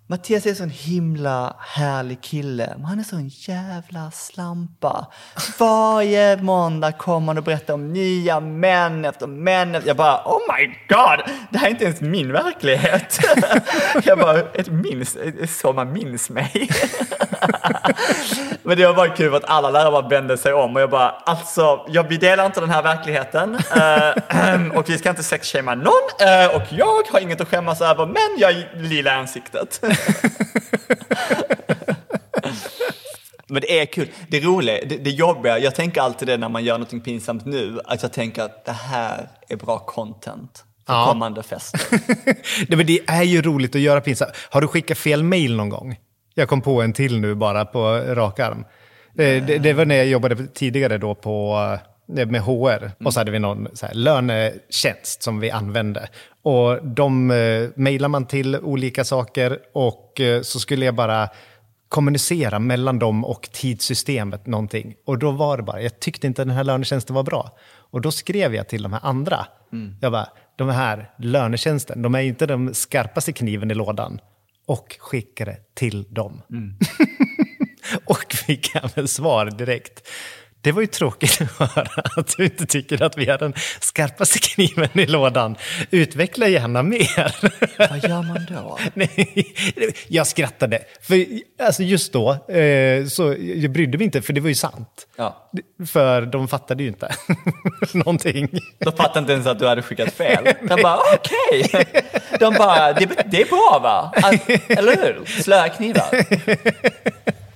Mattias 0.08 0.46
är 0.46 0.50
en 0.50 0.56
sån 0.56 0.70
himla 0.70 1.56
härlig 1.60 2.22
kille, 2.22 2.74
men 2.76 2.86
han 2.86 3.00
är 3.00 3.04
sån 3.04 3.28
jävla 3.28 4.12
slampa. 4.12 5.08
Varje 5.60 6.38
måndag 6.38 6.92
kommer 6.92 7.28
han 7.28 7.38
och 7.38 7.44
berättar 7.44 7.74
om 7.74 7.94
nya 7.94 8.40
män 8.40 9.06
efter 9.06 9.28
män. 9.28 9.82
Jag 9.86 9.98
bara, 9.98 10.22
oh 10.26 10.40
my 10.58 10.66
god, 10.66 11.36
det 11.50 11.58
här 11.58 11.68
är 11.68 11.72
inte 11.72 11.86
ens 11.86 12.02
min 12.02 12.32
verklighet. 12.32 13.20
Jag 14.04 14.20
bara, 14.20 14.40
ett 14.40 14.70
minns, 14.70 15.18
så 15.60 15.74
man 15.74 15.94
minns 15.94 16.30
mig. 16.30 16.70
Men 18.66 18.78
det 18.78 18.86
var 18.86 18.94
bara 18.94 19.10
kul 19.10 19.36
att 19.36 19.46
alla 19.46 19.70
lärare 19.70 19.92
bara 19.92 20.08
vände 20.08 20.38
sig 20.38 20.54
om 20.54 20.76
och 20.76 20.82
jag 20.82 20.90
bara, 20.90 21.10
alltså, 21.10 21.86
jag, 21.90 22.04
vi 22.10 22.18
delar 22.18 22.46
inte 22.46 22.60
den 22.60 22.70
här 22.70 22.84
verkligheten 22.84 23.56
eh, 23.76 24.78
och 24.78 24.90
vi 24.90 24.98
ska 24.98 25.10
inte 25.10 25.24
sexshamea 25.24 25.76
någon 25.76 25.94
eh, 26.20 26.56
och 26.56 26.62
jag 26.70 27.04
har 27.12 27.20
inget 27.20 27.42
att 27.42 27.48
skämmas 27.48 27.82
över 27.82 28.06
men 28.06 28.38
jag 28.38 28.52
är 28.52 28.70
lila 28.76 29.12
i 29.12 29.16
ansiktet. 29.16 29.82
Men 33.48 33.62
det 33.62 33.80
är 33.80 33.86
kul. 33.86 34.08
Det 34.28 34.40
roliga, 34.40 34.86
det, 34.86 34.98
det 34.98 35.10
jobbiga, 35.10 35.60
jag 35.60 35.76
tänker 35.76 36.02
alltid 36.02 36.28
det 36.28 36.38
när 36.38 36.50
man 36.50 36.64
gör 36.64 36.78
något 36.78 37.04
pinsamt 37.04 37.46
nu, 37.46 37.80
att 37.86 38.04
jag 38.04 38.14
tänker 38.14 38.44
att 38.44 38.66
det 38.66 38.72
här 38.72 39.30
är 39.50 39.56
bra 39.56 39.80
content 39.80 40.64
för 40.88 40.94
Ja. 40.94 41.06
kommande 41.06 41.44
fester. 41.44 41.82
Nej, 42.68 42.78
men 42.78 42.86
det 42.86 43.00
är 43.08 43.24
ju 43.24 43.42
roligt 43.42 43.76
att 43.76 43.82
göra 43.82 44.02
pinsamt. 44.02 44.32
Har 44.50 44.62
du 44.62 44.68
skickat 44.68 44.98
fel 44.98 45.24
mail 45.24 45.56
någon 45.56 45.70
gång? 45.70 45.98
Jag 46.38 46.50
kom 46.50 46.62
på 46.62 46.82
en 46.82 46.94
till 46.94 47.20
nu 47.20 47.36
bara 47.36 47.66
på 47.66 47.98
rak 47.98 48.40
arm. 48.40 48.66
Det, 49.14 49.40
det, 49.40 49.58
det 49.58 49.74
var 49.74 49.86
när 49.86 49.96
jag 49.96 50.08
jobbade 50.08 50.48
tidigare 50.48 50.98
då 50.98 51.16
på, 51.16 51.58
eh, 52.18 52.28
med 52.28 52.42
HR. 52.42 52.92
Och 53.06 53.14
så 53.14 53.20
hade 53.20 53.32
vi 53.32 53.40
någon 53.40 53.68
så 53.74 53.86
här, 53.86 53.94
lönetjänst 53.94 55.24
som 55.24 55.40
vi 55.40 55.52
använde. 55.52 56.10
Och 56.44 56.86
de 56.86 57.32
eh, 57.32 57.70
mejlar 57.76 58.08
man 58.08 58.26
till 58.26 58.56
olika 58.56 59.04
saker 59.04 59.60
och 59.74 60.22
eh, 60.22 60.42
så 60.42 60.60
skulle 60.60 60.86
jag 60.86 60.96
bara 60.96 61.30
kommunicera 61.90 62.60
mellan 62.60 63.00
dem 63.00 63.26
och 63.26 63.50
tidssystemet 63.52 64.46
någonting. 64.46 64.96
Och 65.06 65.20
då 65.20 65.32
var 65.32 65.58
det 65.58 65.64
bara, 65.64 65.82
jag 65.82 66.00
tyckte 66.00 66.28
inte 66.28 66.44
den 66.44 66.56
här 66.56 66.64
lönetjänsten 66.64 67.16
var 67.16 67.24
bra. 67.24 67.52
Och 67.92 68.02
då 68.02 68.12
skrev 68.12 68.56
jag 68.56 68.68
till 68.68 68.84
de 68.84 68.94
här 68.94 69.02
andra. 69.04 69.46
Jag 70.02 70.12
bara, 70.12 70.28
de 70.56 70.70
här 70.70 71.10
lönetjänsten, 71.18 72.02
de 72.02 72.16
är 72.16 72.22
inte 72.22 72.46
den 72.46 72.74
skarpaste 72.74 73.34
kniven 73.34 73.72
i 73.72 73.74
lådan. 73.74 74.20
Och 74.66 74.98
skickade 75.00 75.58
till 75.74 76.04
dem. 76.04 76.42
och 78.06 78.34
fick 78.34 78.76
även 78.76 79.08
svar 79.08 79.46
direkt. 79.58 80.08
Det 80.66 80.72
var 80.72 80.82
ju 80.82 80.88
tråkigt 80.88 81.42
att 81.58 81.72
höra 81.76 82.02
att 82.18 82.38
du 82.38 82.46
inte 82.46 82.66
tycker 82.66 83.04
att 83.04 83.18
vi 83.18 83.30
har 83.30 83.38
den 83.38 83.54
skarpaste 83.80 84.40
kniven 84.40 85.00
i 85.00 85.06
lådan. 85.06 85.56
Utveckla 85.92 86.48
gärna 86.48 86.84
mer. 86.84 87.36
Vad 87.90 88.04
gör 88.04 88.22
man 88.24 88.46
då? 88.50 88.80
Nej, 88.94 89.54
jag 90.08 90.28
skrattade. 90.28 90.80
För 91.02 91.26
alltså 91.64 91.84
just 91.84 92.14
då 92.14 92.32
eh, 92.32 93.06
så 93.06 93.36
jag 93.40 93.72
brydde 93.72 93.98
mig 93.98 94.06
inte, 94.06 94.22
för 94.22 94.34
det 94.34 94.42
var 94.42 94.50
ju 94.50 94.56
sant. 94.56 95.08
Ja. 95.16 95.50
För 95.88 96.22
de 96.22 96.48
fattade 96.48 96.84
ju 96.84 96.90
inte 96.90 97.16
någonting. 97.94 98.50
De 98.80 98.94
fattade 98.94 99.20
inte 99.20 99.34
ens 99.34 99.48
att 99.48 99.60
du 99.60 99.68
hade 99.68 99.82
skickat 99.82 100.14
fel. 100.14 100.44
De 100.62 100.82
bara, 100.82 101.00
okej. 101.14 101.86
De 102.40 102.54
bara, 102.54 102.94
det, 102.94 103.10
det 103.26 103.42
är 103.42 103.46
bra 103.46 103.80
va? 103.84 104.14
Att, 104.16 104.50
eller 104.70 104.96
hur? 105.06 105.42
Slöa 105.42 105.70
knivar. 105.70 106.26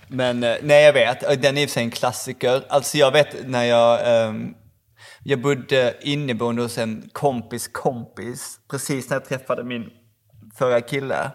Men 0.10 0.44
eh, 0.44 0.56
nej, 0.62 0.84
jag 0.84 0.94
vet. 0.94 1.42
Den 1.42 1.58
är 1.58 1.62
i 1.62 1.66
och 1.66 1.70
för 1.70 1.74
sig 1.74 1.84
en 1.84 1.92
klassiker. 1.92 2.64
Alltså 2.70 2.98
jag 2.98 3.12
vet 3.12 3.48
när 3.48 3.64
jag... 3.64 4.28
Um, 4.30 4.56
jag 5.24 5.42
bodde 5.42 5.96
inneboende 6.02 6.62
hos 6.62 6.78
en 6.78 7.10
kompis 7.14 7.68
kompis 7.68 8.60
precis 8.70 9.10
när 9.10 9.16
jag 9.16 9.26
träffade 9.26 9.64
min 9.64 9.90
förra 10.58 10.82
kille. 10.82 11.32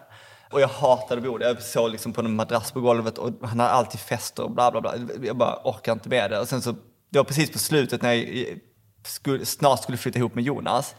Och 0.51 0.61
jag 0.61 0.67
hatade 0.67 1.21
att 1.21 1.27
bo 1.27 1.37
där. 1.37 1.47
Jag 1.47 1.61
sov 1.61 1.91
liksom 1.91 2.13
på 2.13 2.21
en 2.21 2.35
madrass 2.35 2.71
på 2.71 2.81
golvet 2.81 3.17
och 3.17 3.31
han 3.41 3.59
hade 3.59 3.71
alltid 3.71 3.99
fester 3.99 4.43
och 4.43 4.51
bla 4.51 4.71
bla 4.71 4.81
bla. 4.81 4.93
Jag 5.23 5.37
bara 5.37 5.61
orkar 5.63 5.91
inte 5.91 6.09
med 6.09 6.31
det. 6.31 6.39
Och 6.39 6.47
sen 6.47 6.61
så, 6.61 6.71
det 7.09 7.17
var 7.17 7.23
precis 7.23 7.51
på 7.51 7.59
slutet 7.59 8.01
när 8.01 8.13
jag 8.13 8.37
eh, 8.37 8.55
skulle, 9.05 9.45
snart 9.45 9.83
skulle 9.83 9.97
flytta 9.97 10.19
ihop 10.19 10.35
med 10.35 10.43
Jonas. 10.43 10.95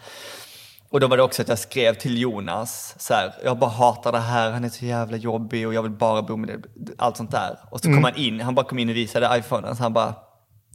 Och 0.91 1.01
då 1.01 1.07
var 1.09 1.17
det 1.17 1.23
också 1.23 1.43
att 1.43 1.49
jag 1.49 1.59
skrev 1.59 1.95
till 1.95 2.21
Jonas 2.21 2.95
så 2.99 3.15
här, 3.15 3.35
jag 3.45 3.59
bara 3.59 3.71
hatar 3.71 4.13
det 4.13 4.19
här, 4.19 4.51
han 4.51 4.65
är 4.65 4.69
så 4.69 4.85
jävla 4.85 5.17
jobbig 5.17 5.67
och 5.67 5.75
jag 5.75 5.83
vill 5.83 5.93
bara 5.93 6.23
bo 6.23 6.37
med 6.37 6.65
det, 6.75 6.93
allt 6.99 7.17
sånt 7.17 7.31
där. 7.31 7.59
Och 7.71 7.81
så 7.81 7.89
kom 7.89 8.05
han 8.05 8.17
in, 8.17 8.41
han 8.41 8.55
bara 8.55 8.67
kom 8.67 8.79
in 8.79 8.89
och 8.89 8.97
visade 8.97 9.39
iPhonen, 9.39 9.77
så 9.77 9.83
han 9.83 9.93
bara, 9.93 10.15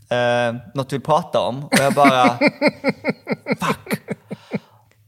eh, 0.10 0.56
något 0.74 0.90
du 0.90 0.96
vill 0.96 1.06
prata 1.06 1.40
om? 1.40 1.64
Och 1.64 1.80
jag 1.80 1.94
bara, 1.94 2.28
fuck. 3.60 4.02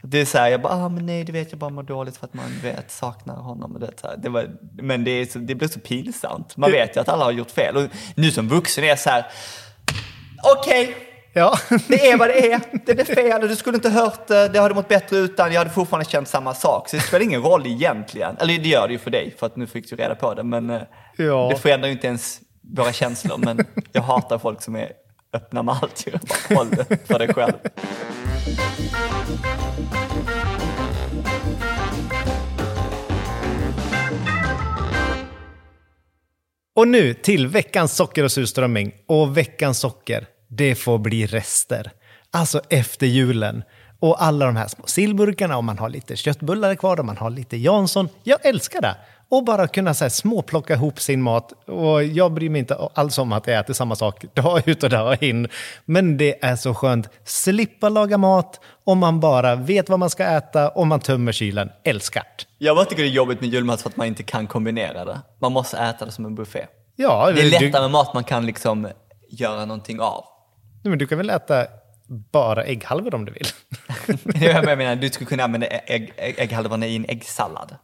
Det 0.06 0.22
är 0.22 0.26
så 0.26 0.38
här, 0.38 0.50
jag 0.50 0.62
bara, 0.62 0.74
ah, 0.74 0.90
men 0.90 1.06
nej, 1.06 1.24
det 1.24 1.32
vet 1.32 1.52
jag 1.52 1.60
bara 1.60 1.70
mår 1.70 1.84
dåligt 1.84 2.18
för 2.18 2.26
att 2.26 2.34
man 2.34 2.60
vet, 2.62 2.92
saknar 2.92 3.36
honom. 3.36 3.74
Och 3.74 3.80
det, 3.80 3.92
så 4.02 4.08
här. 4.08 4.18
Det 4.18 4.30
var, 4.30 4.50
men 4.82 5.04
det, 5.04 5.12
är 5.12 5.26
så, 5.26 5.40
det 5.40 5.56
blir 5.56 5.68
så 5.68 5.80
pinsamt. 5.80 6.58
Man 6.58 6.72
vet 6.72 6.96
ju 6.96 7.02
att 7.02 7.10
alla 7.10 7.24
har 7.24 7.32
gjort 7.32 7.52
fel. 7.52 7.78
Och 7.78 7.84
nu 8.16 8.32
som 8.32 8.48
vuxen 8.48 8.84
är 8.84 8.88
jag 8.88 9.00
så 9.00 9.10
här, 9.10 9.26
okej, 10.58 10.96
Ja. 11.34 11.58
det 11.88 12.08
är 12.12 12.18
vad 12.18 12.30
det 12.30 12.52
är. 12.54 12.62
Det 12.86 12.96
blev 12.96 13.06
fel 13.06 13.42
och 13.42 13.48
du 13.50 13.56
skulle 13.56 13.76
inte 13.78 13.90
hört 13.90 14.28
det. 14.28 14.48
Det 14.48 14.60
hade 14.60 14.76
mått 14.76 14.88
bättre 14.88 15.18
utan. 15.18 15.52
Jag 15.52 15.60
hade 15.60 15.70
fortfarande 15.70 16.10
känt 16.10 16.28
samma 16.28 16.54
sak. 16.54 16.90
Så 16.90 16.96
det 16.96 17.02
spelar 17.02 17.24
ingen 17.26 17.42
roll 17.42 17.66
egentligen. 17.68 18.38
Eller 18.38 18.58
det 18.58 18.70
gör 18.70 18.88
det 18.88 18.94
ju 18.94 19.00
för 19.00 19.12
dig, 19.12 19.36
för 19.40 19.46
att 19.46 19.56
nu 19.56 19.68
fick 19.68 19.90
du 19.90 19.96
reda 19.96 20.16
på 20.16 20.34
det. 20.34 20.44
Men 20.44 20.70
eh, 20.70 20.82
Ja. 21.18 21.48
det 21.52 21.58
förändrar 21.58 21.88
ju 21.88 21.94
inte 21.94 22.08
ens 22.08 22.40
våra 22.78 22.94
känslor. 22.94 23.38
Men 23.38 23.60
jag 23.92 24.02
hatar 24.02 24.38
folk 24.38 24.62
som 24.62 24.76
är 24.76 24.92
öppna 25.34 25.64
med 25.64 25.76
allt. 25.82 26.06
Bara, 26.50 26.58
håll 26.58 26.70
det 26.70 27.08
för 27.08 27.20
dig 27.20 27.34
själv. 27.34 27.54
Och 36.76 36.88
nu 36.88 37.14
till 37.14 37.48
veckans 37.48 37.96
socker 37.96 38.24
och 38.24 38.32
surströmming. 38.32 38.92
Och 39.08 39.38
veckans 39.38 39.80
socker, 39.80 40.26
det 40.58 40.76
får 40.76 40.98
bli 40.98 41.26
rester. 41.26 41.92
Alltså 42.32 42.62
efter 42.70 43.06
julen. 43.08 43.64
Och 44.00 44.24
alla 44.24 44.46
de 44.46 44.56
här 44.56 44.68
små 44.68 44.84
sillburkarna, 44.88 45.58
om 45.58 45.66
man 45.66 45.78
har 45.80 45.90
lite 45.90 46.16
köttbullar 46.16 46.76
kvar, 46.76 47.00
om 47.00 47.06
man 47.06 47.18
har 47.18 47.30
lite 47.30 47.58
Jansson. 47.58 48.10
Jag 48.24 48.46
älskar 48.46 48.82
det! 48.82 48.96
Och 49.30 49.44
bara 49.46 49.68
kunna 49.68 49.94
så 49.94 50.04
här, 50.04 50.10
småplocka 50.10 50.74
ihop 50.74 51.00
sin 51.00 51.22
mat. 51.22 51.68
Och 51.70 52.04
jag 52.04 52.34
bryr 52.34 52.50
mig 52.50 52.60
inte 52.60 52.76
alls 52.94 53.18
om 53.18 53.34
att 53.34 53.48
jag 53.48 53.60
äter 53.60 53.74
samma 53.74 53.96
sak 53.96 54.26
dag 54.34 54.68
ut 54.68 54.84
och 54.84 54.90
dag 54.90 55.24
in. 55.24 55.48
Men 55.86 56.18
det 56.18 56.44
är 56.46 56.56
så 56.56 56.74
skönt. 56.74 57.10
Slippa 57.26 57.90
laga 57.90 58.18
mat 58.18 58.60
om 58.84 58.98
man 59.00 59.20
bara 59.20 59.56
vet 59.56 59.90
vad 59.90 60.00
man 60.00 60.10
ska 60.10 60.24
äta 60.24 60.70
och 60.70 60.88
man 60.88 61.00
tömmer 61.00 61.32
kylen. 61.32 61.70
Älskar 61.84 62.24
det. 62.38 62.66
Jag 62.66 62.76
bara 62.76 62.86
tycker 62.86 63.04
det 63.04 63.10
är 63.10 63.12
jobbigt 63.14 63.42
med 63.42 63.50
julmat 63.50 63.82
för 63.82 63.90
att 63.90 63.98
man 63.98 64.08
inte 64.08 64.24
kan 64.24 64.48
kombinera 64.48 65.06
det. 65.06 65.22
Man 65.42 65.52
måste 65.52 65.78
äta 65.78 66.06
det 66.06 66.12
som 66.12 66.26
en 66.26 66.36
buffé. 66.36 66.66
Ja, 66.96 67.32
Det 67.32 67.42
är 67.42 67.44
du- 67.44 67.50
lättare 67.50 67.82
med 67.82 67.92
mat 67.92 68.14
man 68.14 68.24
kan 68.24 68.46
liksom 68.46 68.88
göra 69.30 69.66
någonting 69.66 70.00
av. 70.00 70.24
Nej, 70.84 70.90
men 70.90 70.98
du 71.00 71.08
kan 71.08 71.18
väl 71.18 71.30
äta 71.30 71.66
bara 72.32 72.64
ägghalvor 72.64 73.16
om 73.16 73.26
du 73.26 73.32
vill? 73.32 73.48
Det 74.24 74.46
är 74.48 74.68
jag 74.68 74.78
menar, 74.78 74.96
du 74.96 75.10
skulle 75.10 75.26
kunna 75.30 75.44
använda 75.44 75.68
ägg, 75.68 76.14
ägg, 76.18 76.36
ägghalvorna 76.38 76.88
i 76.88 76.96
en 76.96 77.06
äggsallad. 77.10 77.76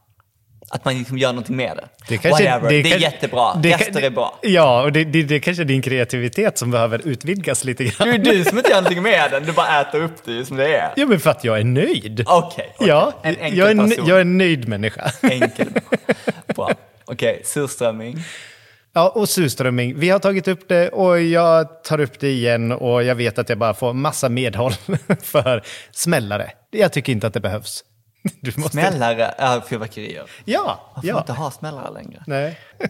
Att 0.71 0.85
man 0.85 0.97
liksom 0.97 1.17
gör 1.17 1.29
någonting 1.29 1.55
med 1.55 1.77
det. 1.77 1.88
Det, 2.07 2.17
kanske, 2.17 2.43
Whatever, 2.43 2.69
det, 2.69 2.75
är 2.75 2.81
kanske- 2.83 2.99
jättebra. 2.99 3.55
det- 3.55 3.73
Rester 3.75 4.01
är 4.01 4.09
bra. 4.09 4.39
Ja, 4.41 4.81
och 4.83 4.91
det, 4.91 5.03
det, 5.03 5.23
det 5.23 5.35
är 5.35 5.39
kanske 5.39 5.63
din 5.63 5.81
kreativitet 5.81 6.57
som 6.57 6.71
behöver 6.71 7.07
utvidgas 7.07 7.63
lite 7.63 7.83
grann. 7.83 8.07
Det 8.07 8.15
är 8.15 8.17
du 8.19 8.43
som 8.43 8.57
inte 8.57 8.69
gör 8.69 8.77
någonting 8.81 9.03
med 9.03 9.31
den, 9.31 9.43
du 9.43 9.51
bara 9.51 9.81
äter 9.81 10.03
upp 10.03 10.25
det 10.25 10.45
som 10.45 10.57
det 10.57 10.75
är. 10.75 10.93
Ja, 10.95 11.05
men 11.05 11.19
för 11.19 11.29
att 11.29 11.43
jag 11.43 11.59
är 11.59 11.63
nöjd. 11.63 12.23
Okej, 12.27 12.71
okej. 12.75 12.88
Ja, 12.88 13.13
en 13.23 13.35
enkel 13.38 13.57
jag 13.57 13.71
är, 13.71 13.75
person. 13.89 14.07
jag 14.07 14.17
är 14.17 14.21
en 14.21 14.38
nöjd 14.38 14.67
människa. 14.67 15.12
Enkel 15.21 15.67
människa. 15.67 16.13
Bra. 16.55 16.71
Okej, 17.05 17.41
surströmming. 17.45 18.17
Ja, 18.99 19.09
och 19.09 19.29
surströmming. 19.29 19.99
Vi 19.99 20.09
har 20.09 20.19
tagit 20.19 20.47
upp 20.47 20.67
det 20.67 20.89
och 20.89 21.21
jag 21.21 21.83
tar 21.83 21.99
upp 21.99 22.19
det 22.19 22.29
igen 22.29 22.71
och 22.71 23.03
jag 23.03 23.15
vet 23.15 23.39
att 23.39 23.49
jag 23.49 23.57
bara 23.57 23.73
får 23.73 23.93
massa 23.93 24.29
medhåll 24.29 24.71
för 25.21 25.63
smällare. 25.91 26.51
Jag 26.71 26.93
tycker 26.93 27.12
inte 27.12 27.27
att 27.27 27.33
det 27.33 27.39
behövs. 27.39 27.83
Måste... 28.57 28.71
Smällare 28.71 29.25
är 29.38 29.62
fyrverkerier. 29.62 30.23
Ja, 30.45 30.91
Man 30.95 31.01
får 31.01 31.09
ja. 31.09 31.17
inte 31.19 31.33
ha 31.33 31.51
smällare 31.51 31.93
längre. 31.93 32.23
Nej. 32.27 32.59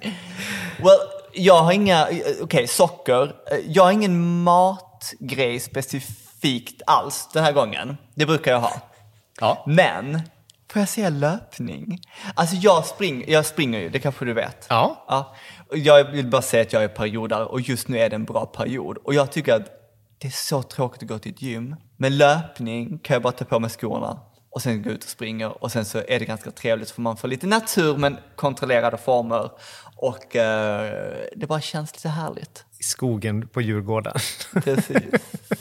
Well, 0.77 0.97
jag 1.33 1.61
har 1.63 1.71
inga, 1.71 2.07
okej, 2.41 2.67
socker. 2.67 3.23
Eh, 3.23 3.57
Jag 3.67 3.83
har 3.83 3.91
ingen 3.91 4.43
matgrej 4.43 5.59
specifikt 5.59 6.81
alls 6.85 7.29
den 7.33 7.43
här 7.43 7.51
gången. 7.51 7.97
Det 8.15 8.25
brukar 8.25 8.51
jag 8.51 8.59
ha. 8.59 8.81
Ja. 9.39 9.63
Men, 9.67 10.21
får 10.71 10.79
jag 10.79 10.89
säga 10.89 11.09
löpning? 11.09 12.01
Alltså 12.33 12.55
jag, 12.55 12.85
spring, 12.85 13.25
jag 13.27 13.45
springer 13.45 13.79
ju, 13.79 13.89
det 13.89 13.99
kanske 13.99 14.25
du 14.25 14.33
vet. 14.33 14.65
Ja. 14.69 15.05
ja. 15.07 15.35
Jag 15.73 16.11
vill 16.11 16.27
bara 16.27 16.41
säga 16.41 16.61
att 16.61 16.73
jag 16.73 16.83
är 16.83 16.87
periodare 16.87 17.45
och 17.45 17.61
just 17.61 17.87
nu 17.87 17.99
är 17.99 18.09
det 18.09 18.15
en 18.15 18.25
bra 18.25 18.45
period. 18.45 18.97
Och 18.97 19.13
jag 19.13 19.31
tycker 19.31 19.53
att 19.53 19.67
det 20.17 20.27
är 20.27 20.31
så 20.31 20.63
tråkigt 20.63 21.03
att 21.03 21.09
gå 21.09 21.19
till 21.19 21.31
ett 21.31 21.41
gym. 21.41 21.75
Med 21.97 22.11
löpning 22.11 22.99
kan 22.99 23.13
jag 23.13 23.23
bara 23.23 23.33
ta 23.33 23.45
på 23.45 23.59
mig 23.59 23.69
skorna 23.69 24.19
och 24.51 24.61
sen 24.61 24.83
gå 24.83 24.89
ut 24.89 25.03
och 25.03 25.09
springa 25.09 25.49
och 25.49 25.71
sen 25.71 25.85
så 25.85 25.97
är 26.07 26.19
det 26.19 26.25
ganska 26.25 26.51
trevligt 26.51 26.91
för 26.91 27.01
man 27.01 27.17
får 27.17 27.27
lite 27.27 27.47
natur 27.47 27.97
men 27.97 28.17
kontrollerade 28.35 28.97
former 28.97 29.51
och 29.95 30.35
eh, 30.35 31.15
det 31.35 31.47
bara 31.47 31.61
känns 31.61 31.93
lite 31.95 32.09
härligt. 32.09 32.65
I 32.79 32.83
skogen 32.83 33.47
på 33.47 33.61
Djurgården. 33.61 34.13
Precis. 34.63 35.03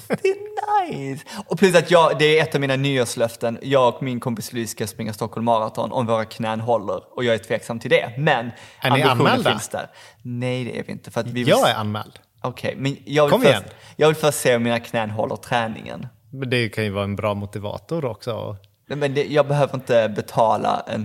Nice. 0.90 1.24
Och 1.46 1.58
plus 1.58 1.74
att 1.76 1.90
jag, 1.90 2.18
det 2.18 2.38
är 2.38 2.42
ett 2.42 2.54
av 2.54 2.60
mina 2.60 2.76
nyårslöften. 2.76 3.58
Jag 3.62 3.94
och 3.94 4.02
min 4.02 4.20
kompis 4.20 4.52
Louise 4.52 4.70
ska 4.72 4.86
springa 4.86 5.12
Stockholm 5.12 5.44
Marathon 5.44 5.92
om 5.92 6.06
våra 6.06 6.24
knän 6.24 6.60
håller. 6.60 7.16
Och 7.16 7.24
jag 7.24 7.34
är 7.34 7.38
tveksam 7.38 7.78
till 7.78 7.90
det. 7.90 8.12
Men 8.18 8.50
Är 8.80 8.90
ni 8.90 9.02
anmälda? 9.02 9.50
finns 9.50 9.68
där. 9.68 9.86
Nej, 10.22 10.64
det 10.64 10.78
är 10.78 10.84
vi 10.86 10.92
inte. 10.92 11.10
För 11.10 11.20
att 11.20 11.26
vi 11.26 11.32
vill... 11.32 11.48
Jag 11.48 11.70
är 11.70 11.74
anmäld. 11.74 12.12
Okej, 12.40 12.74
men 12.78 12.96
jag 13.04 13.24
vill, 13.24 13.30
Kom 13.30 13.40
först, 13.40 13.50
igen. 13.50 13.62
jag 13.96 14.06
vill 14.08 14.16
först 14.16 14.38
se 14.38 14.56
om 14.56 14.62
mina 14.62 14.80
knän 14.80 15.10
håller 15.10 15.36
träningen. 15.36 16.06
Men 16.32 16.50
det 16.50 16.68
kan 16.68 16.84
ju 16.84 16.90
vara 16.90 17.04
en 17.04 17.16
bra 17.16 17.34
motivator 17.34 18.04
också. 18.04 18.56
Nej, 18.88 18.98
Men 18.98 19.14
det, 19.14 19.24
jag 19.24 19.48
behöver 19.48 19.74
inte 19.74 20.08
betala 20.16 20.82
en 20.86 21.02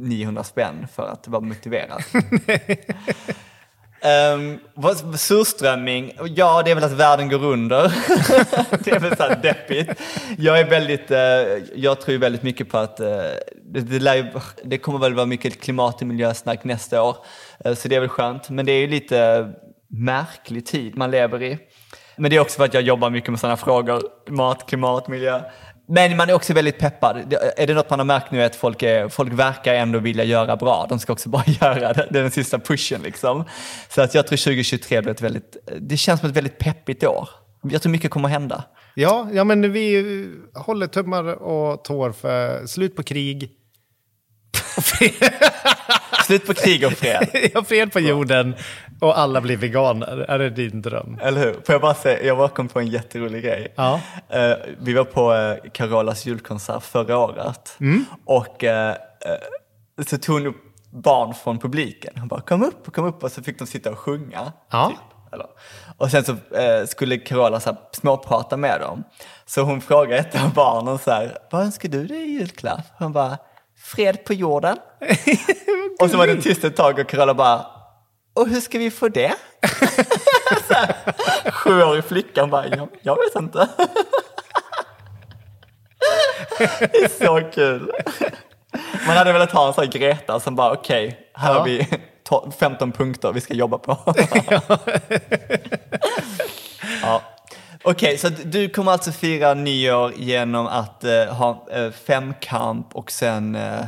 900 0.00 0.44
spänn 0.44 0.86
för 0.94 1.08
att 1.08 1.28
vara 1.28 1.40
motiverad. 1.40 2.02
Um, 4.02 4.58
surströmming, 5.16 6.12
ja 6.36 6.62
det 6.62 6.70
är 6.70 6.74
väl 6.74 6.84
att 6.84 6.92
världen 6.92 7.28
går 7.28 7.44
under. 7.44 7.82
det 8.84 8.90
är 8.90 9.00
väl 9.00 9.16
så 9.16 9.22
här 9.22 9.38
deppigt. 9.42 10.00
Jag 10.38 10.60
är 10.60 10.70
väldigt, 10.70 11.10
uh, 11.10 11.18
jag 11.74 12.00
tror 12.00 12.12
ju 12.12 12.18
väldigt 12.18 12.42
mycket 12.42 12.70
på 12.70 12.78
att 12.78 13.00
uh, 13.00 13.06
det, 13.62 13.80
det, 13.80 13.98
lär, 13.98 14.32
det 14.64 14.78
kommer 14.78 14.98
väl 14.98 15.14
vara 15.14 15.26
mycket 15.26 15.60
klimat 15.60 16.00
och 16.00 16.06
miljösnack 16.06 16.64
nästa 16.64 17.02
år. 17.02 17.16
Uh, 17.66 17.74
så 17.74 17.88
det 17.88 17.96
är 17.96 18.00
väl 18.00 18.08
skönt. 18.08 18.50
Men 18.50 18.66
det 18.66 18.72
är 18.72 18.80
ju 18.80 18.86
lite 18.86 19.48
märklig 19.88 20.66
tid 20.66 20.96
man 20.96 21.10
lever 21.10 21.42
i. 21.42 21.58
Men 22.16 22.30
det 22.30 22.36
är 22.36 22.40
också 22.40 22.56
för 22.56 22.64
att 22.64 22.74
jag 22.74 22.82
jobbar 22.82 23.10
mycket 23.10 23.30
med 23.30 23.40
sådana 23.40 23.56
frågor. 23.56 24.02
Mat, 24.28 24.68
klimat, 24.68 25.08
miljö. 25.08 25.40
Men 25.88 26.16
man 26.16 26.30
är 26.30 26.34
också 26.34 26.54
väldigt 26.54 26.78
peppad. 26.78 27.34
Är 27.56 27.66
det 27.66 27.74
något 27.74 27.90
man 27.90 27.98
har 27.98 28.06
märkt 28.06 28.30
nu 28.30 28.42
är 28.42 28.46
att 28.46 28.56
folk, 28.56 28.82
är, 28.82 29.08
folk 29.08 29.32
verkar 29.32 29.74
ändå 29.74 29.98
vilja 29.98 30.24
göra 30.24 30.56
bra. 30.56 30.86
De 30.88 30.98
ska 30.98 31.12
också 31.12 31.28
bara 31.28 31.44
göra 31.46 31.92
det. 31.92 32.08
Det 32.10 32.18
är 32.18 32.22
den 32.22 32.30
sista 32.30 32.58
pushen 32.58 33.02
liksom. 33.02 33.44
Så 33.88 34.02
att 34.02 34.14
jag 34.14 34.26
tror 34.26 34.36
2023 34.36 35.00
blir 35.00 35.12
ett 35.12 35.22
väldigt, 35.22 35.56
det 35.80 35.96
känns 35.96 36.20
som 36.20 36.28
ett 36.28 36.36
väldigt 36.36 36.58
peppigt 36.58 37.04
år. 37.04 37.28
Jag 37.62 37.82
tror 37.82 37.92
mycket 37.92 38.10
kommer 38.10 38.28
att 38.28 38.32
hända. 38.32 38.64
Ja, 38.94 39.28
ja, 39.32 39.44
men 39.44 39.72
vi 39.72 40.04
håller 40.54 40.86
tummar 40.86 41.24
och 41.24 41.84
tår 41.84 42.12
för 42.12 42.66
slut 42.66 42.96
på 42.96 43.02
krig. 43.02 43.50
Slut 46.26 46.46
på 46.46 46.54
krig 46.54 46.86
och 46.86 46.92
fred. 46.92 47.28
Ja, 47.54 47.64
fred 47.64 47.92
på 47.92 48.00
jorden 48.00 48.54
och 49.00 49.18
alla 49.18 49.40
blir 49.40 49.56
veganer. 49.56 50.18
Är 50.28 50.38
det 50.38 50.50
din 50.50 50.82
dröm? 50.82 51.18
Eller 51.22 51.40
hur? 51.40 51.52
Får 51.52 51.72
jag 51.74 51.80
bara 51.80 51.94
säga, 51.94 52.22
jag 52.24 52.36
var 52.36 52.48
kom 52.48 52.68
på 52.68 52.80
en 52.80 52.86
jätterolig 52.86 53.44
grej. 53.44 53.74
Ja. 53.76 54.00
Eh, 54.28 54.52
vi 54.80 54.92
var 54.94 55.04
på 55.04 55.32
uh, 55.34 55.70
Carolas 55.72 56.26
julkonsert 56.26 56.82
förra 56.82 57.18
året 57.18 57.76
Mm. 57.80 58.04
och 58.24 58.64
eh, 58.64 58.94
så 60.06 60.18
tog 60.18 60.34
hon 60.38 60.46
upp 60.46 60.56
barn 60.90 61.34
från 61.34 61.58
publiken. 61.58 62.12
Hon 62.16 62.28
bara 62.28 62.40
kom 62.40 62.62
upp 62.62 62.88
och 62.88 62.94
kom 62.94 63.04
upp 63.04 63.24
och 63.24 63.32
så 63.32 63.42
fick 63.42 63.58
de 63.58 63.66
sitta 63.66 63.90
och 63.90 63.98
sjunga. 63.98 64.52
Ja. 64.70 64.88
Typ. 64.88 65.32
Eller. 65.32 65.46
Och 65.96 66.10
sen 66.10 66.24
så 66.24 66.32
eh, 66.56 66.86
skulle 66.86 67.16
Carola 67.18 67.60
så 67.60 67.70
här, 67.70 67.78
småprata 67.92 68.56
med 68.56 68.80
dem. 68.80 69.04
Så 69.46 69.60
hon 69.62 69.80
frågade 69.80 70.16
ett 70.18 70.34
av 70.42 70.54
barnen 70.54 70.98
så 70.98 71.10
här, 71.10 71.38
vad 71.50 71.62
önskar 71.62 71.88
du 71.88 72.06
dig 72.06 72.16
i 72.18 72.38
julklapp? 72.38 72.80
Hon 72.98 73.12
bara, 73.12 73.38
fred 73.88 74.24
på 74.24 74.34
jorden. 74.34 74.76
och 76.00 76.10
så 76.10 76.16
var 76.16 76.26
det 76.26 76.42
tyst 76.42 76.64
ett 76.64 76.76
tag 76.76 76.98
och 76.98 77.08
Carola 77.08 77.34
bara, 77.34 77.66
och 78.34 78.48
hur 78.48 78.60
ska 78.60 78.78
vi 78.78 78.90
få 78.90 79.08
det? 79.08 79.34
Sjuårig 81.52 82.04
flickan 82.04 82.50
bara, 82.50 82.66
jag, 82.66 82.88
jag 83.02 83.16
vet 83.16 83.34
inte. 83.36 83.68
det 86.58 86.96
är 87.04 87.26
så 87.26 87.50
kul. 87.50 87.92
Man 89.06 89.16
hade 89.16 89.32
velat 89.32 89.52
ha 89.52 89.66
en 89.68 89.74
sån 89.74 89.84
här 89.84 89.92
Greta 89.92 90.40
som 90.40 90.56
bara, 90.56 90.72
okej, 90.72 91.30
här 91.34 91.54
har 91.54 91.64
vi 91.64 91.86
to- 92.28 92.52
15 92.58 92.92
punkter 92.92 93.32
vi 93.32 93.40
ska 93.40 93.54
jobba 93.54 93.78
på. 93.78 94.14
ja. 97.02 97.22
Okej, 97.90 98.18
så 98.18 98.28
du 98.28 98.68
kommer 98.68 98.92
alltså 98.92 99.12
fira 99.12 99.54
nyår 99.54 100.12
genom 100.16 100.66
att 100.66 101.04
eh, 101.04 101.24
ha 101.24 101.66
eh, 101.72 101.90
femkamp 101.90 102.96
och 102.96 103.10
sen 103.10 103.54
eh, 103.54 103.80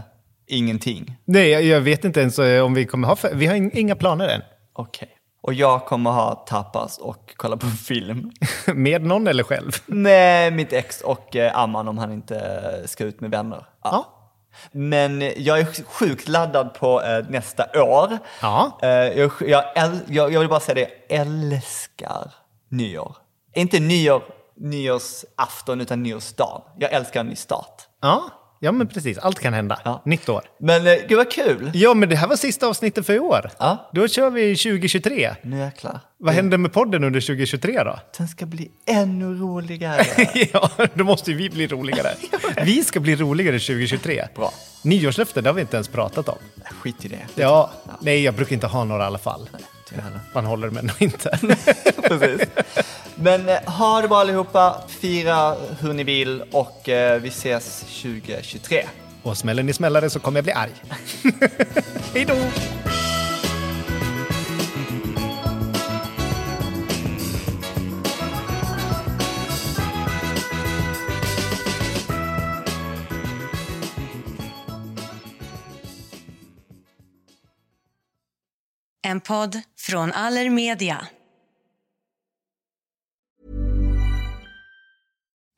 ingenting? 0.46 1.16
Nej, 1.24 1.48
jag, 1.50 1.62
jag 1.62 1.80
vet 1.80 2.04
inte 2.04 2.20
ens 2.20 2.38
eh, 2.38 2.64
om 2.64 2.74
vi 2.74 2.86
kommer 2.86 3.08
ha... 3.08 3.16
Vi 3.32 3.46
har 3.46 3.54
in- 3.54 3.70
inga 3.76 3.96
planer 3.96 4.28
än. 4.28 4.42
Okej. 4.72 5.08
Och 5.42 5.54
jag 5.54 5.86
kommer 5.86 6.10
ha 6.10 6.34
tapas 6.34 6.98
och 6.98 7.34
kolla 7.36 7.56
på 7.56 7.66
film. 7.86 8.30
Med 8.74 9.02
någon 9.02 9.26
eller 9.26 9.42
själv? 9.42 9.70
Med 9.86 10.52
mitt 10.52 10.72
ex 10.72 11.00
och 11.00 11.36
eh, 11.36 11.58
Amman 11.58 11.88
om 11.88 11.98
han 11.98 12.12
inte 12.12 12.82
ska 12.86 13.04
ut 13.04 13.20
med 13.20 13.30
vänner. 13.30 13.64
Ja. 13.84 14.06
Men 14.72 15.20
jag 15.36 15.58
är 15.60 15.84
sjukt 15.84 16.28
laddad 16.28 16.74
på 16.74 17.02
eh, 17.02 17.24
nästa 17.28 17.82
år. 17.82 18.18
Ja. 18.42 18.78
Eh, 18.82 18.88
jag, 18.88 19.30
jag, 19.40 19.64
äl- 19.76 20.00
jag, 20.08 20.32
jag 20.32 20.40
vill 20.40 20.48
bara 20.48 20.60
säga 20.60 20.74
det, 20.74 21.14
jag 21.14 21.20
älskar 21.26 22.30
nyår. 22.68 23.16
Inte 23.54 23.80
nyår, 23.80 24.22
nyårsafton 24.56 25.80
utan 25.80 26.02
nyårsdagen. 26.02 26.62
Jag 26.78 26.92
älskar 26.92 27.20
en 27.20 27.26
ny 27.26 27.36
start. 27.36 27.82
Ja, 28.02 28.30
ja 28.60 28.72
men 28.72 28.88
precis. 28.88 29.18
Allt 29.18 29.38
kan 29.38 29.52
hända. 29.52 29.80
Ja. 29.84 30.02
Nytt 30.04 30.28
år. 30.28 30.42
Men 30.60 30.86
eh, 30.86 30.94
gud 31.08 31.18
vad 31.18 31.30
kul! 31.30 31.70
Ja, 31.74 31.94
men 31.94 32.08
det 32.08 32.16
här 32.16 32.28
var 32.28 32.36
sista 32.36 32.66
avsnittet 32.66 33.06
för 33.06 33.12
i 33.12 33.18
år. 33.18 33.50
Ja. 33.58 33.90
Då 33.94 34.08
kör 34.08 34.30
vi 34.30 34.56
2023. 34.56 35.34
Nu 35.42 35.58
jäklar. 35.58 36.00
Vad 36.18 36.34
händer 36.34 36.58
med 36.58 36.72
podden 36.72 37.04
under 37.04 37.20
2023 37.20 37.82
då? 37.84 37.98
Den 38.18 38.28
ska 38.28 38.46
bli 38.46 38.70
ännu 38.86 39.34
roligare. 39.34 40.04
ja, 40.52 40.70
då 40.94 41.04
måste 41.04 41.30
ju 41.30 41.36
vi 41.36 41.50
bli 41.50 41.66
roligare. 41.66 42.08
Vi 42.64 42.84
ska 42.84 43.00
bli 43.00 43.16
roligare 43.16 43.58
2023. 43.58 44.24
Bra. 44.36 44.52
Nyårslöften, 44.84 45.44
det 45.44 45.50
har 45.50 45.54
vi 45.54 45.60
inte 45.60 45.76
ens 45.76 45.88
pratat 45.88 46.28
om. 46.28 46.38
Skit 46.80 47.04
i 47.04 47.08
det. 47.08 47.26
Ja, 47.34 47.70
nej, 48.00 48.22
jag 48.22 48.34
brukar 48.34 48.54
inte 48.54 48.66
ha 48.66 48.84
några 48.84 49.02
i 49.02 49.06
alla 49.06 49.18
fall. 49.18 49.48
Heller. 49.94 50.20
Man 50.34 50.44
håller 50.46 50.70
men 50.70 50.90
inte. 50.98 51.38
Precis. 52.08 52.48
Men 53.22 53.48
eh, 53.48 53.62
ha 53.62 54.02
det 54.02 54.08
bra 54.08 54.18
allihopa, 54.18 54.82
fira 54.88 55.56
hur 55.80 55.92
ni 55.92 56.04
vill 56.04 56.42
och 56.52 56.88
eh, 56.88 57.20
vi 57.20 57.28
ses 57.28 57.80
2023. 57.80 58.84
Och 59.22 59.36
smäller 59.36 59.62
ni 59.62 59.72
smällare 59.72 60.10
så 60.10 60.20
kommer 60.20 60.38
jag 60.38 60.44
bli 60.44 60.52
arg. 60.52 60.72
Hej 62.14 62.24
då! 62.24 62.36
En 79.02 79.20
podd 79.20 79.60
från 79.78 80.12
Allermedia. 80.12 81.06